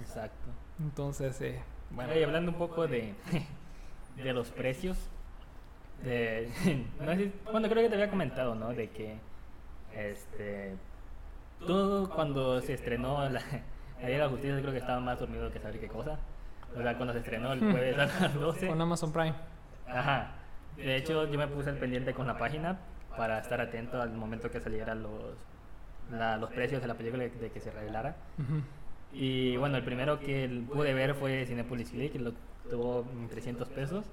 Exacto. 0.00 0.48
Entonces, 0.78 1.38
eh, 1.40 1.60
bueno. 1.90 2.16
Y 2.16 2.22
hablando 2.22 2.52
un 2.52 2.58
poco 2.58 2.86
de, 2.86 3.14
de 4.16 4.32
los 4.32 4.48
precios, 4.50 4.96
de, 6.02 6.48
no 7.00 7.12
sé 7.12 7.16
si- 7.18 7.32
bueno, 7.50 7.68
creo 7.68 7.82
que 7.82 7.88
te 7.88 7.94
había 7.94 8.10
comentado, 8.10 8.54
¿no? 8.54 8.72
De 8.72 8.90
que, 8.90 9.16
este, 9.94 10.76
tú 11.66 12.10
cuando 12.14 12.60
se 12.60 12.74
estrenó 12.74 13.28
la, 13.28 13.40
ayer 14.02 14.18
la 14.20 14.28
justicia, 14.28 14.58
creo 14.60 14.72
que 14.72 14.78
estaba 14.78 15.00
más 15.00 15.18
dormido 15.20 15.50
que 15.50 15.60
saber 15.60 15.78
qué 15.80 15.88
cosa. 15.88 16.18
O 16.76 16.80
sea, 16.82 16.96
cuando 16.96 17.12
se 17.12 17.18
estrenó 17.20 17.52
el 17.52 17.60
jueves 17.60 17.98
a 17.98 18.06
las 18.06 18.34
12. 18.34 18.66
Con 18.68 18.80
Amazon 18.80 19.12
Prime. 19.12 19.34
Ajá. 19.86 20.32
De 20.76 20.96
hecho, 20.96 21.26
yo 21.30 21.38
me 21.38 21.46
puse 21.46 21.68
al 21.68 21.76
pendiente 21.76 22.14
con 22.14 22.26
la 22.26 22.38
página 22.38 22.78
para 23.16 23.38
estar 23.40 23.60
atento 23.60 24.00
al 24.00 24.10
momento 24.14 24.50
que 24.50 24.58
salieran 24.58 25.02
los, 25.02 25.12
la- 26.10 26.38
los 26.38 26.50
precios 26.50 26.80
de 26.80 26.88
la 26.88 26.94
película 26.94 27.24
de 27.24 27.50
que 27.50 27.60
se 27.60 27.70
revelara. 27.70 28.16
Y 29.12 29.56
bueno, 29.58 29.76
el 29.76 29.84
primero 29.84 30.18
que 30.18 30.62
pude 30.72 30.94
ver 30.94 31.14
fue 31.14 31.44
Cinepolis 31.44 31.90
Click, 31.90 32.12
que 32.12 32.18
lo 32.18 32.32
tuvo 32.70 33.06
en 33.12 33.28
300 33.28 33.68
pesos. 33.68 34.06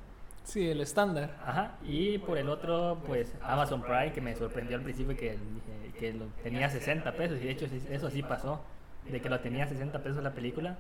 Sí, 0.44 0.70
el 0.70 0.82
estándar. 0.82 1.36
Ajá. 1.46 1.74
Y 1.84 2.18
por 2.20 2.38
el 2.38 2.50
otro, 2.50 3.02
pues 3.06 3.36
Amazon 3.42 3.82
Prime, 3.82 4.12
que 4.12 4.22
me 4.22 4.36
sorprendió 4.36 4.78
al 4.78 4.84
principio 4.84 5.16
que, 5.16 5.32
dije 5.32 6.00
que 6.00 6.14
lo 6.14 6.26
tenía 6.44 6.70
60 6.70 7.12
pesos. 7.14 7.40
Y 7.42 7.46
de 7.46 7.52
hecho, 7.52 7.68
eso 7.90 8.10
sí 8.10 8.24
pasó, 8.24 8.62
de 9.10 9.22
que 9.22 9.30
lo 9.30 9.40
tenía 9.40 9.68
60 9.68 10.00
pesos 10.00 10.24
la 10.24 10.32
película. 10.32 10.78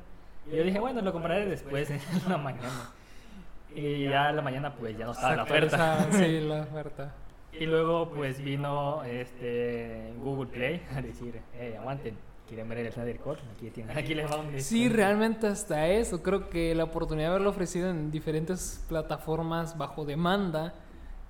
Y 0.51 0.55
yo 0.55 0.64
dije, 0.64 0.80
bueno, 0.80 1.01
lo 1.01 1.12
compraré 1.12 1.45
después 1.45 1.89
en 1.91 1.99
la 2.28 2.38
mañana. 2.38 2.91
Y 3.76 4.10
ya 4.10 4.30
en 4.30 4.36
la 4.36 4.41
mañana, 4.41 4.74
pues 4.74 4.97
ya 4.97 5.05
no 5.05 5.12
estaba 5.12 5.36
la 5.36 5.43
oferta. 5.43 6.07
Sí, 6.12 6.39
la 6.47 6.62
oferta. 6.62 7.14
Y 7.51 7.66
luego 7.66 8.10
pues 8.12 8.41
vino 8.41 9.03
este 9.03 10.14
Google 10.18 10.49
Play 10.51 10.86
a 10.95 11.01
decir, 11.01 11.41
hey, 11.53 11.76
aguanten, 11.80 12.16
quieren 12.49 12.67
ver 12.67 12.79
el 12.79 12.91
Snyder 12.91 13.19
Cut, 13.19 13.37
aquí, 13.55 13.69
tienen, 13.69 13.95
aquí 13.97 14.13
les 14.15 14.29
va 14.29 14.37
un 14.37 14.47
Sí, 14.47 14.53
descuento". 14.83 14.95
realmente 14.97 15.47
hasta 15.47 15.87
eso. 15.87 16.21
Creo 16.23 16.49
que 16.49 16.73
la 16.75 16.83
oportunidad 16.83 17.27
de 17.27 17.35
haberlo 17.35 17.51
ofrecido 17.51 17.89
en 17.89 18.09
diferentes 18.11 18.83
plataformas 18.89 19.77
bajo 19.77 20.03
demanda, 20.03 20.73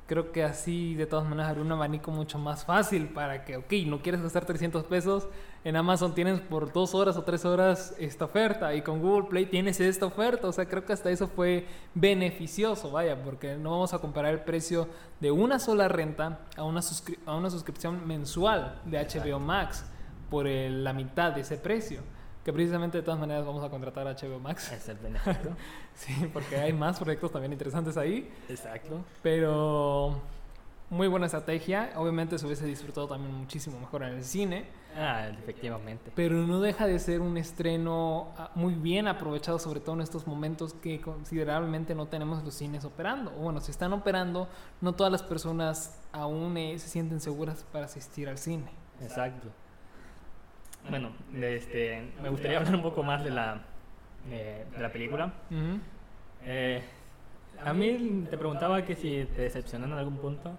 creo 0.07 0.31
que 0.31 0.43
así 0.43 0.95
de 0.95 1.05
todas 1.05 1.25
maneras 1.29 1.51
hará 1.51 1.61
un 1.61 1.71
abanico 1.71 2.09
mucho 2.09 2.39
más 2.39 2.65
fácil 2.65 3.09
para 3.09 3.45
que, 3.45 3.57
ok, 3.57 3.71
no 3.85 4.01
quieres 4.01 4.23
gastar 4.23 4.45
300 4.45 4.85
pesos, 4.85 5.27
en 5.65 5.75
Amazon 5.75 6.15
tienes 6.15 6.39
por 6.39 6.71
dos 6.73 6.95
horas 6.95 7.15
o 7.17 7.23
tres 7.23 7.43
horas 7.45 7.93
esta 7.99 8.25
oferta 8.25 8.73
y 8.73 8.81
con 8.81 9.01
Google 9.01 9.27
Play 9.29 9.45
tienes 9.45 9.79
esta 9.81 10.05
oferta. 10.07 10.47
O 10.47 10.51
sea, 10.53 10.65
creo 10.67 10.85
que 10.85 10.93
hasta 10.93 11.11
eso 11.11 11.27
fue 11.27 11.67
beneficioso, 11.93 12.89
vaya, 12.91 13.21
porque 13.23 13.55
no 13.57 13.71
vamos 13.71 13.93
a 13.93 13.99
comparar 13.99 14.33
el 14.33 14.39
precio 14.39 14.87
de 15.19 15.31
una 15.31 15.59
sola 15.59 15.87
renta 15.89 16.39
a 16.55 16.63
una, 16.63 16.79
suscri- 16.79 17.19
a 17.25 17.35
una 17.35 17.49
suscripción 17.49 18.07
mensual 18.07 18.81
de 18.85 18.97
HBO 19.05 19.39
Max 19.39 19.85
por 20.29 20.47
el- 20.47 20.83
la 20.83 20.93
mitad 20.93 21.31
de 21.33 21.41
ese 21.41 21.57
precio. 21.57 22.01
Que 22.43 22.53
precisamente 22.53 22.97
de 22.97 23.03
todas 23.03 23.19
maneras 23.19 23.45
vamos 23.45 23.63
a 23.63 23.69
contratar 23.69 24.07
a 24.07 24.11
HBO 24.11 24.39
Max. 24.39 24.71
Es 24.71 24.87
el 24.89 24.97
beneficio. 24.97 25.55
Sí, 25.95 26.29
porque 26.31 26.55
hay 26.55 26.71
más 26.71 26.97
proyectos 26.97 27.29
también 27.31 27.51
interesantes 27.51 27.97
ahí. 27.97 28.31
Exacto. 28.47 29.03
Pero 29.21 30.21
muy 30.89 31.07
buena 31.09 31.25
estrategia. 31.25 31.91
Obviamente 31.97 32.37
se 32.39 32.45
hubiese 32.45 32.65
disfrutado 32.65 33.05
también 33.07 33.35
muchísimo 33.35 33.77
mejor 33.79 34.03
en 34.03 34.13
el 34.15 34.23
cine. 34.23 34.65
Ah, 34.97 35.27
efectivamente. 35.27 36.09
Pero 36.15 36.35
no 36.47 36.61
deja 36.61 36.87
de 36.87 36.97
ser 36.99 37.19
un 37.19 37.37
estreno 37.37 38.29
ah, 38.37 38.49
muy 38.55 38.73
bien 38.73 39.07
aprovechado, 39.09 39.59
sobre 39.59 39.81
todo 39.81 39.95
en 39.95 40.01
estos 40.01 40.25
momentos 40.25 40.73
que 40.73 41.01
considerablemente 41.01 41.93
no 41.93 42.07
tenemos 42.07 42.43
los 42.45 42.53
cines 42.55 42.85
operando. 42.85 43.31
O 43.37 43.41
bueno, 43.43 43.59
si 43.59 43.69
están 43.71 43.91
operando, 43.91 44.47
no 44.81 44.93
todas 44.93 45.11
las 45.11 45.21
personas 45.21 45.99
aún 46.13 46.55
eh, 46.57 46.79
se 46.79 46.87
sienten 46.87 47.19
seguras 47.19 47.65
para 47.73 47.85
asistir 47.85 48.29
al 48.29 48.37
cine. 48.37 48.71
Exacto. 49.01 49.49
Bueno, 50.89 51.11
este, 51.41 52.03
me 52.21 52.29
gustaría 52.29 52.57
hablar 52.57 52.75
un 52.75 52.81
poco 52.81 53.03
más 53.03 53.23
de 53.23 53.31
la, 53.31 53.61
eh, 54.29 54.65
de 54.71 54.81
la 54.81 54.91
película. 54.91 55.33
Ujú. 55.51 55.79
Eh, 56.45 56.81
a 57.63 57.73
mí 57.73 58.25
te 58.29 58.37
preguntaba 58.37 58.83
que 58.83 58.95
si 58.95 59.25
te 59.35 59.43
decepcionó 59.43 59.85
en 59.85 59.93
algún 59.93 60.17
punto. 60.17 60.57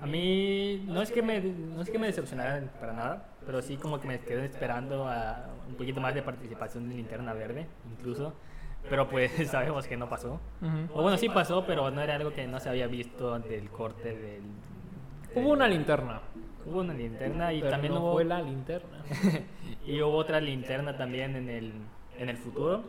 A 0.00 0.06
mí 0.06 0.84
no 0.86 1.00
es 1.00 1.10
que 1.10 1.22
me 1.22 1.40
no 1.40 1.80
es 1.80 1.88
que 1.88 1.98
me 1.98 2.06
decepcionara 2.06 2.60
para 2.78 2.92
nada, 2.92 3.28
pero 3.46 3.62
sí 3.62 3.78
como 3.78 3.98
que 3.98 4.06
me 4.06 4.20
quedé 4.20 4.44
esperando 4.44 5.08
a 5.08 5.46
un 5.66 5.74
poquito 5.74 6.00
más 6.02 6.14
de 6.14 6.22
participación 6.22 6.88
de 6.88 6.96
Linterna 6.96 7.32
Verde, 7.32 7.66
incluso. 7.90 8.34
Pero 8.90 9.08
pues 9.08 9.32
sabemos 9.50 9.86
que 9.86 9.96
no 9.96 10.08
pasó. 10.08 10.38
Ujú. 10.60 10.98
O 10.98 11.02
bueno, 11.02 11.16
sí 11.16 11.28
pasó, 11.30 11.64
pero 11.66 11.90
no 11.90 12.02
era 12.02 12.16
algo 12.16 12.32
que 12.32 12.46
no 12.46 12.60
se 12.60 12.68
había 12.68 12.86
visto 12.86 13.38
del 13.38 13.70
corte 13.70 14.14
del... 14.14 14.42
Hubo 15.34 15.52
una 15.52 15.66
linterna, 15.66 16.20
Hubo 16.66 16.80
una 16.80 16.94
linterna 16.94 17.52
y 17.52 17.60
pero 17.60 17.70
también 17.70 17.94
no 17.94 18.00
hubo... 18.00 18.12
fue 18.14 18.24
la 18.24 18.42
linterna. 18.42 19.02
y 19.86 20.00
hubo 20.02 20.16
otra 20.16 20.40
linterna 20.40 20.96
también 20.96 21.36
en 21.36 21.48
el, 21.48 21.72
en 22.18 22.28
el 22.28 22.36
futuro. 22.36 22.84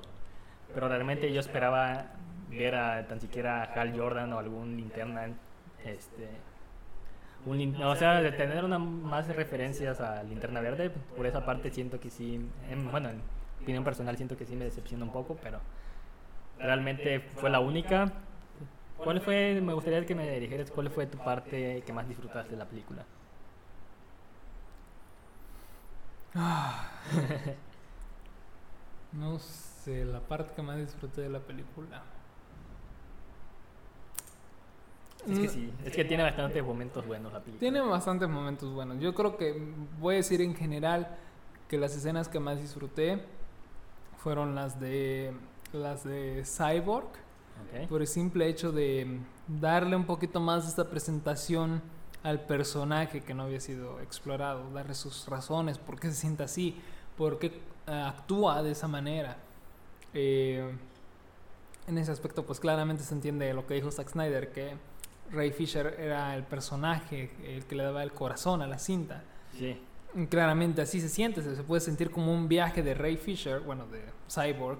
Pero 0.74 0.90
realmente 0.90 1.32
yo 1.32 1.40
esperaba 1.40 2.08
ver 2.50 2.76
a 2.76 3.08
tan 3.08 3.22
siquiera 3.22 3.62
a 3.64 3.66
Hal 3.66 3.98
Jordan 3.98 4.34
o 4.34 4.40
algún 4.40 4.76
linterna. 4.76 5.30
Este, 5.86 6.28
un 7.46 7.82
o 7.82 7.96
sea, 7.96 8.22
de 8.22 8.32
tener 8.32 8.66
una, 8.66 8.80
más 8.80 9.28
referencias 9.28 10.02
a 10.02 10.24
Linterna 10.24 10.60
Verde. 10.60 10.90
Por 10.90 11.26
esa 11.26 11.46
parte 11.46 11.70
siento 11.70 12.00
que 12.00 12.10
sí. 12.10 12.42
en- 12.70 12.92
bueno, 12.92 13.10
en 13.10 13.22
opinión 13.62 13.84
personal 13.84 14.18
siento 14.18 14.36
que 14.36 14.46
sí 14.46 14.56
me 14.56 14.66
decepciona 14.66 15.06
un 15.06 15.12
poco, 15.12 15.38
pero 15.42 15.60
realmente 16.60 17.20
fue 17.20 17.50
la 17.50 17.60
única. 17.60 18.12
¿Cuál 18.98 19.22
fue, 19.22 19.62
me 19.62 19.74
gustaría 19.74 20.04
que 20.06 20.16
me 20.16 20.40
dijeras 20.40 20.72
cuál 20.72 20.90
fue 20.90 21.06
tu 21.06 21.20
parte 21.20 21.84
que 21.86 21.94
más 21.94 22.08
disfrutaste 22.08 22.52
de 22.52 22.58
la 22.58 22.66
película? 22.66 23.06
No 29.14 29.40
sé, 29.40 30.06
la 30.06 30.20
parte 30.20 30.54
que 30.54 30.62
más 30.62 30.78
disfruté 30.78 31.22
de 31.22 31.30
la 31.30 31.40
película. 31.40 32.04
Es 35.28 35.40
que 35.40 35.48
Mm, 35.48 35.50
sí, 35.50 35.74
es 35.84 35.96
que 35.96 36.06
tiene 36.06 36.24
bastantes 36.24 36.64
momentos 36.64 37.06
buenos 37.06 37.34
la 37.34 37.40
película. 37.40 37.60
Tiene 37.60 37.82
bastantes 37.82 38.30
momentos 38.30 38.72
buenos. 38.74 39.00
Yo 39.00 39.14
creo 39.16 39.38
que 39.38 39.74
voy 40.00 40.16
a 40.16 40.18
decir 40.18 40.42
en 40.42 40.56
general 40.56 41.18
que 41.68 41.78
las 41.78 41.96
escenas 41.96 42.30
que 42.30 42.40
más 42.40 42.60
disfruté 42.62 43.24
fueron 44.18 44.56
las 44.56 44.80
de 44.80 45.34
las 45.74 46.04
de 46.04 46.44
Cyborg 46.46 47.08
por 47.90 48.02
el 48.02 48.08
simple 48.08 48.48
hecho 48.48 48.72
de 48.72 49.20
darle 49.48 49.96
un 49.96 50.06
poquito 50.06 50.40
más 50.40 50.64
de 50.64 50.70
esta 50.70 50.90
presentación 50.90 51.82
al 52.24 52.42
personaje 52.42 53.22
que 53.22 53.34
no 53.34 53.44
había 53.44 53.60
sido 53.60 54.00
explorado, 54.02 54.70
darle 54.72 54.94
sus 54.94 55.28
razones, 55.28 55.78
por 55.78 56.00
qué 56.00 56.10
se 56.10 56.16
siente 56.16 56.44
así, 56.44 56.76
por 57.18 57.40
qué 57.40 57.48
eh, 57.88 57.92
actúa 57.92 58.64
de 58.64 58.72
esa 58.72 58.88
manera. 58.88 59.38
Eh, 60.14 60.70
en 61.88 61.98
ese 61.98 62.12
aspecto, 62.12 62.46
pues 62.46 62.60
claramente 62.60 63.04
se 63.04 63.14
entiende 63.14 63.54
lo 63.54 63.66
que 63.66 63.76
dijo 63.76 63.92
Zack 63.92 64.10
Snyder, 64.10 64.52
que 64.52 64.76
Ray 65.32 65.52
Fisher 65.52 65.96
era 66.00 66.36
el 66.36 66.44
personaje, 66.44 67.32
el 67.46 67.66
que 67.66 67.76
le 67.76 67.84
daba 67.84 68.04
el 68.04 68.12
corazón 68.12 68.62
a 68.62 68.68
la 68.68 68.78
cinta. 68.78 69.24
Sí, 69.58 69.80
Claramente 70.30 70.82
así 70.82 71.00
se 71.00 71.10
siente, 71.10 71.42
se 71.42 71.56
se 71.56 71.64
puede 71.64 71.82
sentir 71.82 72.10
como 72.10 72.34
un 72.34 72.48
viaje 72.48 72.82
de 72.82 72.94
Ray 72.94 73.18
Fisher, 73.18 73.60
bueno, 73.60 73.86
de 73.88 74.02
Cyborg, 74.30 74.80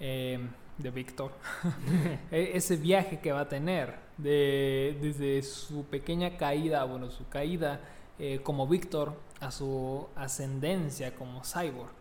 eh, 0.00 0.40
de 0.82 0.90
Victor, 0.90 1.32
E- 2.30 2.52
ese 2.54 2.76
viaje 2.76 3.20
que 3.20 3.32
va 3.32 3.40
a 3.40 3.48
tener 3.48 3.94
de, 4.18 4.96
desde 5.00 5.42
su 5.42 5.84
pequeña 5.86 6.36
caída, 6.36 6.84
bueno, 6.84 7.10
su 7.10 7.28
caída 7.28 7.80
eh, 8.18 8.40
como 8.42 8.66
Victor 8.66 9.14
a 9.40 9.50
su 9.50 10.06
ascendencia 10.16 11.14
como 11.14 11.42
Cyborg. 11.44 11.94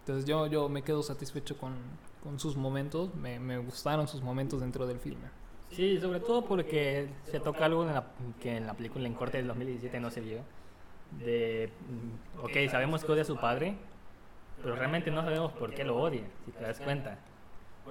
Entonces 0.00 0.24
yo, 0.24 0.46
yo 0.46 0.68
me 0.68 0.82
quedo 0.82 1.02
satisfecho 1.02 1.56
con, 1.58 1.74
con 2.22 2.38
sus 2.38 2.56
momentos, 2.56 3.14
me, 3.14 3.38
me 3.40 3.58
gustaron 3.58 4.06
sus 4.08 4.22
momentos 4.22 4.60
dentro 4.60 4.86
del 4.86 4.98
filme. 5.00 5.28
sí, 5.70 5.98
sobre 6.00 6.20
todo 6.20 6.44
porque 6.44 7.08
se 7.24 7.40
toca 7.40 7.64
algo 7.66 7.82
en 7.86 7.94
la- 7.94 8.06
que 8.40 8.56
en 8.56 8.66
la 8.66 8.74
película 8.74 9.06
en 9.06 9.14
corte 9.14 9.38
del 9.38 9.48
2017 9.48 10.00
no 10.00 10.10
se 10.10 10.20
vio. 10.20 10.38
De, 11.18 11.70
mm, 11.88 12.44
ok, 12.44 12.70
sabemos 12.70 13.04
que 13.04 13.12
odia 13.12 13.22
a 13.22 13.24
su 13.24 13.36
padre, 13.36 13.76
pero 14.62 14.74
realmente 14.76 15.10
no 15.10 15.22
sabemos 15.22 15.52
por 15.52 15.74
qué 15.74 15.84
lo 15.84 15.96
odia, 15.98 16.22
si 16.44 16.52
te 16.52 16.62
das 16.62 16.80
cuenta. 16.80 17.18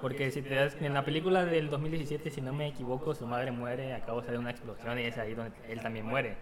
Porque 0.00 0.30
si 0.30 0.42
te 0.42 0.54
das, 0.54 0.76
en 0.80 0.94
la 0.94 1.04
película 1.04 1.44
del 1.44 1.70
2017, 1.70 2.30
si 2.30 2.40
no 2.40 2.52
me 2.52 2.68
equivoco, 2.68 3.14
su 3.14 3.26
madre 3.26 3.50
muere 3.50 3.94
a 3.94 4.00
causa 4.00 4.30
de 4.30 4.38
una 4.38 4.50
explosión 4.50 4.98
y 4.98 5.04
es 5.04 5.16
ahí 5.18 5.34
donde 5.34 5.52
él 5.68 5.80
también 5.80 6.06
muere. 6.06 6.36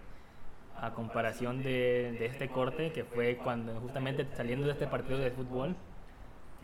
A 0.81 0.91
comparación 0.93 1.63
de, 1.63 2.17
de 2.19 2.27
este 2.27 2.49
corte, 2.49 2.91
que 2.93 3.05
fue 3.05 3.37
cuando 3.37 3.73
justamente 3.81 4.27
saliendo 4.37 4.67
de 4.67 4.73
este 4.73 4.87
partido 4.87 5.19
de 5.19 5.31
fútbol, 5.31 5.77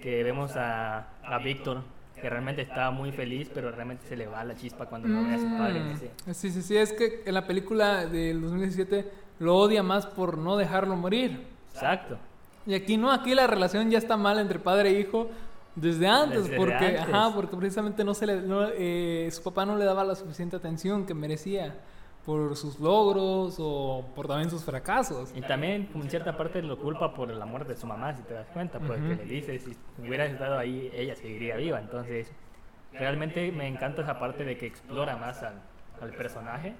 que 0.02 0.24
vemos 0.24 0.56
a, 0.56 1.10
a 1.22 1.38
Víctor, 1.38 1.82
que 2.20 2.28
realmente 2.28 2.62
estaba 2.62 2.90
muy 2.90 3.12
feliz, 3.12 3.50
pero 3.54 3.70
realmente 3.70 4.06
se 4.06 4.16
le 4.16 4.26
va 4.26 4.44
la 4.44 4.56
chispa 4.56 4.86
cuando 4.86 5.08
no 5.08 5.22
ve 5.28 5.34
a 5.34 5.38
su 5.38 5.48
padre 5.56 5.92
ese. 5.92 6.10
Mm, 6.26 6.32
Sí, 6.34 6.50
sí, 6.50 6.62
sí, 6.62 6.76
es 6.76 6.92
que 6.92 7.22
en 7.24 7.34
la 7.34 7.46
película 7.46 8.06
del 8.06 8.40
2017 8.42 9.10
lo 9.38 9.56
odia 9.56 9.82
más 9.82 10.06
por 10.06 10.36
no 10.36 10.56
dejarlo 10.56 10.96
morir. 10.96 11.46
Exacto. 11.72 12.18
Y 12.66 12.74
aquí 12.74 12.96
no, 12.96 13.10
aquí 13.10 13.34
la 13.34 13.46
relación 13.46 13.90
ya 13.90 13.98
está 13.98 14.16
mal 14.16 14.38
entre 14.38 14.58
padre 14.58 14.90
e 14.90 15.00
hijo 15.00 15.30
Desde 15.80 16.06
antes, 16.06 16.44
Desde 16.44 16.56
porque, 16.56 16.74
antes. 16.74 17.00
Ajá, 17.00 17.34
porque 17.34 17.56
precisamente 17.56 18.04
no 18.04 18.12
se 18.14 18.26
le, 18.26 18.42
no, 18.42 18.66
eh, 18.68 19.28
su 19.32 19.42
papá 19.42 19.64
no 19.64 19.76
le 19.76 19.84
daba 19.84 20.04
la 20.04 20.14
suficiente 20.14 20.56
atención 20.56 21.06
que 21.06 21.14
merecía 21.14 21.74
por 22.26 22.54
sus 22.54 22.78
logros 22.78 23.56
o 23.58 24.04
por 24.14 24.28
también 24.28 24.50
sus 24.50 24.62
fracasos. 24.62 25.32
Y 25.34 25.40
también, 25.40 25.86
como 25.86 26.04
en 26.04 26.10
cierta 26.10 26.36
parte, 26.36 26.60
lo 26.62 26.78
culpa 26.78 27.14
por 27.14 27.30
la 27.30 27.46
muerte 27.46 27.72
de 27.72 27.80
su 27.80 27.86
mamá, 27.86 28.12
si 28.12 28.22
te 28.22 28.34
das 28.34 28.46
cuenta, 28.48 28.78
porque 28.78 29.00
Ujú. 29.00 29.22
le 29.22 29.24
dice, 29.24 29.58
si 29.58 29.74
hubiera 29.98 30.26
estado 30.26 30.58
ahí, 30.58 30.90
ella 30.94 31.16
seguiría 31.16 31.56
viva. 31.56 31.80
Entonces, 31.80 32.30
realmente 32.92 33.50
me 33.52 33.66
encanta 33.66 34.02
esa 34.02 34.18
parte 34.18 34.44
de 34.44 34.58
que 34.58 34.66
explora 34.66 35.16
más 35.16 35.42
al, 35.42 35.54
al 36.02 36.10
personaje, 36.10 36.74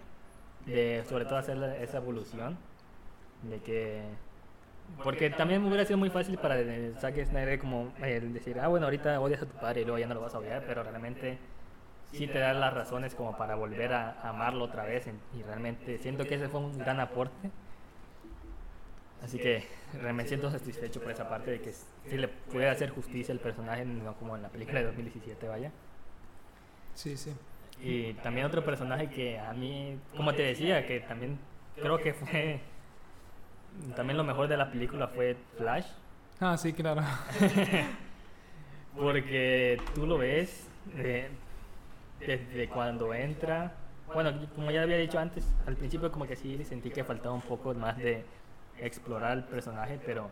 de 0.67 1.05
sobre 1.09 1.25
todo 1.25 1.39
hacer 1.39 1.57
esa 1.81 1.97
evolución, 1.99 2.59
de 3.43 3.59
que... 3.61 4.30
Porque 5.03 5.31
también 5.31 5.65
hubiera 5.65 5.85
sido 5.85 5.99
muy 5.99 6.11
fácil 6.11 6.37
para 6.37 6.59
el 6.59 6.95
Zack 6.99 7.25
Snyder 7.25 7.59
como 7.59 7.93
el 8.03 8.35
decir, 8.35 8.59
ah, 8.61 8.69
bueno, 8.69 8.87
ahorita 8.87 9.19
odias 9.21 9.43
a 9.43 9.47
tu 9.47 9.57
padre 9.57 9.81
y 9.83 9.85
luego 9.85 9.99
ya 9.99 10.07
no 10.07 10.15
lo 10.15 10.21
vas 10.21 10.35
a 10.35 10.39
odiar, 10.39 10.63
pero 10.67 10.83
realmente 10.83 11.39
sí 12.13 12.27
te 12.27 12.39
da 12.39 12.53
las 12.53 12.75
razones 12.75 13.15
como 13.15 13.37
para 13.37 13.55
volver 13.55 13.93
a 13.93 14.21
amarlo 14.29 14.65
otra 14.65 14.85
vez 14.85 15.07
y 15.39 15.43
realmente 15.43 15.99
siento 15.99 16.27
que 16.27 16.35
ese 16.35 16.49
fue 16.49 16.61
un 16.61 16.77
gran 16.79 17.01
aporte. 17.01 17.51
Así 19.23 19.39
que 19.39 19.65
me 20.01 20.27
siento 20.27 20.51
satisfecho 20.51 21.01
por 21.01 21.13
esa 21.13 21.29
parte 21.29 21.51
de 21.51 21.61
que 21.61 21.73
sí 21.73 22.17
le 22.17 22.29
puede 22.29 22.69
hacer 22.69 22.91
justicia 22.91 23.33
al 23.33 23.41
personaje, 23.41 23.85
no 23.85 24.15
como 24.15 24.37
en 24.37 24.43
la 24.43 24.49
película 24.49 24.81
de 24.81 24.87
2017, 24.87 25.49
vaya. 25.49 25.71
Sí, 26.95 27.17
sí. 27.17 27.33
Y 27.83 28.15
también 28.15 28.47
otro 28.47 28.65
personaje 28.65 29.09
que 29.09 29.39
a 29.39 29.53
mí, 29.53 29.99
como 30.17 30.35
te 30.35 30.43
decía, 30.43 30.87
que 30.87 31.01
también 31.01 31.39
creo 31.77 31.99
que 31.99 32.13
fue, 32.15 32.61
también 33.97 34.17
lo 34.17 34.25
mejor 34.25 34.49
de 34.49 34.57
la 34.57 34.71
película 34.71 35.09
fue 35.09 35.37
Flash, 35.57 35.87
Ah, 36.43 36.57
sí, 36.57 36.73
claro. 36.73 37.03
porque 38.97 39.81
tú 39.95 40.07
lo 40.07 40.19
ves 40.19 40.67
eh, 40.97 41.29
desde 42.19 42.69
cuando 42.69 43.13
entra, 43.15 43.73
bueno, 44.15 44.33
como 44.55 44.71
ya 44.71 44.83
había 44.83 44.97
dicho 44.97 45.19
antes, 45.19 45.47
al 45.67 45.77
principio 45.77 46.11
como 46.11 46.27
que 46.27 46.37
sí 46.37 46.63
sentí 46.65 46.91
que 46.91 47.05
faltaba 47.05 47.35
un 47.35 47.43
poco 47.43 47.75
más 47.75 47.97
de 47.99 48.25
explorar 48.79 49.33
el 49.39 49.45
personaje, 49.45 50.01
pero 50.05 50.31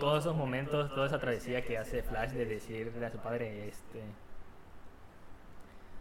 todos 0.00 0.20
esos 0.20 0.36
momentos, 0.36 0.92
toda 0.94 1.06
esa 1.06 1.18
travesía 1.18 1.62
que 1.62 1.76
hace 1.78 2.02
Flash 2.02 2.30
de 2.30 2.46
decirle 2.46 3.04
a 3.06 3.10
su 3.10 3.18
padre, 3.18 3.68
este, 3.68 4.00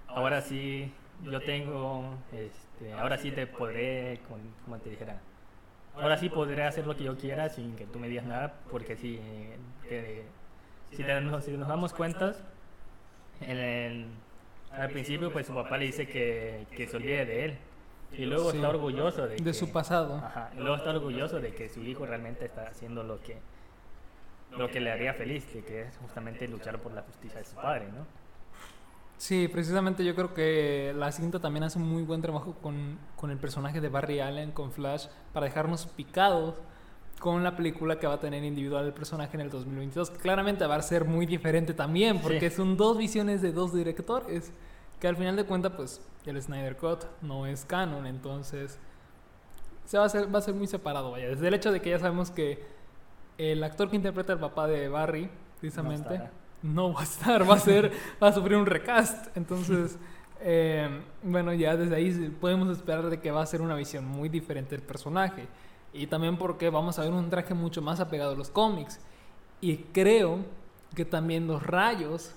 ahora 0.08 0.42
sí, 0.42 0.92
yo 1.24 1.42
tengo, 1.42 2.16
este, 2.32 2.94
ahora 2.94 3.18
sí 3.18 3.32
te 3.32 3.48
podré, 3.48 4.20
con- 4.28 4.40
como 4.66 4.78
te 4.78 4.90
dijera, 4.92 5.20
ahora 5.96 6.18
sí 6.18 6.30
podré 6.30 6.64
hacer 6.64 6.88
lo 6.88 6.96
que 6.96 7.04
yo 7.04 7.18
quiera 7.18 7.50
sin 7.50 7.76
que 7.76 7.86
tú 7.86 8.00
me 8.00 8.08
digas 8.08 8.26
nada, 8.26 8.54
porque 8.70 8.96
si, 8.96 9.20
que- 9.88 10.24
si, 10.92 10.98
te- 11.04 11.42
si 11.42 11.52
nos 11.58 11.68
damos 11.68 11.94
cuenta, 11.94 12.34
en 13.42 13.58
el- 13.58 14.08
al 14.72 14.90
principio 14.90 15.32
pues 15.32 15.48
su 15.48 15.54
papá 15.54 15.78
le 15.78 15.86
dice 15.86 16.08
que, 16.08 16.66
que 16.76 16.88
se 16.88 16.98
olvide 16.98 17.26
de 17.26 17.46
él, 17.46 17.58
y 18.14 18.26
luego 18.26 18.52
Sí. 18.52 18.58
está 18.58 18.70
orgulloso 18.70 19.28
de, 19.28 19.36
De 19.38 19.44
que- 19.44 19.54
su 19.54 19.72
pasado. 19.72 20.16
Ajá, 20.18 20.50
y 20.54 20.60
luego 20.60 20.76
está 20.76 20.90
orgulloso 20.92 21.40
de 21.40 21.54
que 21.54 21.70
su 21.70 21.82
hijo 21.82 22.06
realmente 22.06 22.46
está 22.46 22.68
haciendo 22.68 23.04
lo 23.04 23.22
que 23.22 23.38
lo 24.58 24.70
que 24.70 24.82
le 24.82 24.92
haría 24.92 25.14
feliz, 25.14 25.46
que, 25.46 25.64
que 25.64 25.84
es 25.84 25.98
justamente 25.98 26.46
luchar 26.46 26.78
por 26.80 26.92
la 26.92 27.04
justicia 27.04 27.40
de 27.40 27.46
su 27.46 27.56
padre, 27.56 27.86
¿no? 27.88 28.06
Sí, 29.22 29.48
precisamente 29.48 30.04
yo 30.04 30.16
creo 30.16 30.34
que 30.34 30.96
la 30.98 31.12
cinta 31.12 31.40
también 31.40 31.62
hace 31.64 31.78
un 31.78 31.88
muy 31.88 32.02
buen 32.02 32.24
trabajo 32.24 32.56
con, 32.60 32.98
con 33.16 33.30
el 33.30 33.38
personaje 33.38 33.80
de 33.80 33.88
Barry 33.88 34.20
Allen, 34.20 34.52
con 34.52 34.72
Flash, 34.72 35.06
para 35.32 35.46
dejarnos 35.46 35.86
picados 35.86 36.56
con 37.20 37.44
la 37.44 37.56
película 37.56 38.00
que 38.00 38.08
va 38.08 38.16
a 38.16 38.20
tener 38.20 38.44
individual 38.44 38.84
el 38.88 38.94
personaje 38.94 39.38
en 39.38 39.42
el 39.42 39.52
2022, 39.52 40.10
que 40.10 40.18
claramente 40.18 40.66
va 40.66 40.74
a 40.74 40.82
ser 40.82 41.06
muy 41.06 41.28
diferente 41.28 41.76
también, 41.76 42.20
porque 42.20 42.50
Sí. 42.50 42.56
son 42.56 42.78
dos 42.78 42.98
visiones 42.98 43.44
de 43.44 43.52
dos 43.52 43.76
directores, 43.76 44.52
que 45.00 45.08
al 45.08 45.16
final 45.16 45.36
de 45.36 45.44
cuentas, 45.44 45.74
pues, 45.76 46.02
el 46.26 46.42
Snyder 46.42 46.76
Cut 46.78 47.04
no 47.22 47.46
es 47.46 47.64
canon, 47.64 48.08
entonces 48.08 48.80
se 49.86 50.00
va 50.00 50.06
a 50.06 50.10
ser, 50.10 50.34
va 50.34 50.40
a 50.40 50.42
ser 50.42 50.56
muy 50.56 50.66
separado, 50.66 51.12
vaya, 51.12 51.28
desde 51.28 51.48
el 51.48 51.54
hecho 51.54 51.72
de 51.72 51.80
que 51.80 51.92
ya 51.92 52.00
sabemos 52.00 52.32
que 52.32 52.64
el 53.38 53.64
actor 53.64 53.88
que 53.88 53.98
interpreta 53.98 54.34
al 54.34 54.40
papá 54.40 54.66
de 54.66 54.90
Barry, 54.90 55.30
precisamente. 55.60 56.41
No 56.64 56.94
va 56.94 57.02
a 57.02 57.04
estar, 57.04 57.50
va 57.50 57.56
a 57.56 57.60
ser, 57.60 57.92
va 58.22 58.28
a 58.28 58.34
sufrir 58.34 58.58
un 58.58 58.66
recast. 58.66 59.36
Entonces, 59.36 59.98
eh, 60.42 61.02
bueno, 61.24 61.54
ya 61.54 61.76
desde 61.76 61.96
ahí 61.96 62.36
podemos 62.40 62.76
esperar 62.76 63.10
de 63.10 63.20
que 63.20 63.32
va 63.32 63.42
a 63.42 63.46
ser 63.46 63.62
una 63.62 63.76
visión 63.76 64.06
muy 64.06 64.30
diferente 64.30 64.76
del 64.76 64.86
personaje. 64.86 65.48
Y 65.94 66.08
también 66.08 66.38
porque 66.38 66.70
vamos 66.70 66.98
a 67.00 67.04
ver 67.04 67.12
un 67.12 67.30
traje 67.30 67.54
mucho 67.54 67.82
más 67.82 68.00
apegado 68.00 68.32
a 68.32 68.36
los 68.36 68.50
cómics. 68.50 69.00
Y 69.60 69.78
creo 69.78 70.40
que 70.96 71.06
también 71.06 71.48
los 71.48 71.64
rayos 71.64 72.34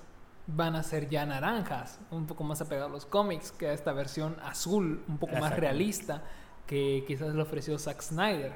van 0.46 0.76
a 0.76 0.82
ser 0.82 1.08
ya 1.08 1.24
naranjas, 1.24 1.98
un 2.10 2.26
poco 2.26 2.44
más 2.44 2.60
apegados 2.60 2.90
a 2.90 2.92
los 2.92 3.06
cómics 3.06 3.50
que 3.52 3.68
a 3.68 3.72
esta 3.72 3.92
versión 3.92 4.36
azul, 4.42 5.02
un 5.08 5.18
poco 5.18 5.36
más 5.36 5.56
realista 5.56 6.22
que 6.66 7.04
quizás 7.06 7.34
le 7.34 7.42
ofreció 7.42 7.78
Zack 7.78 8.02
Snyder. 8.02 8.52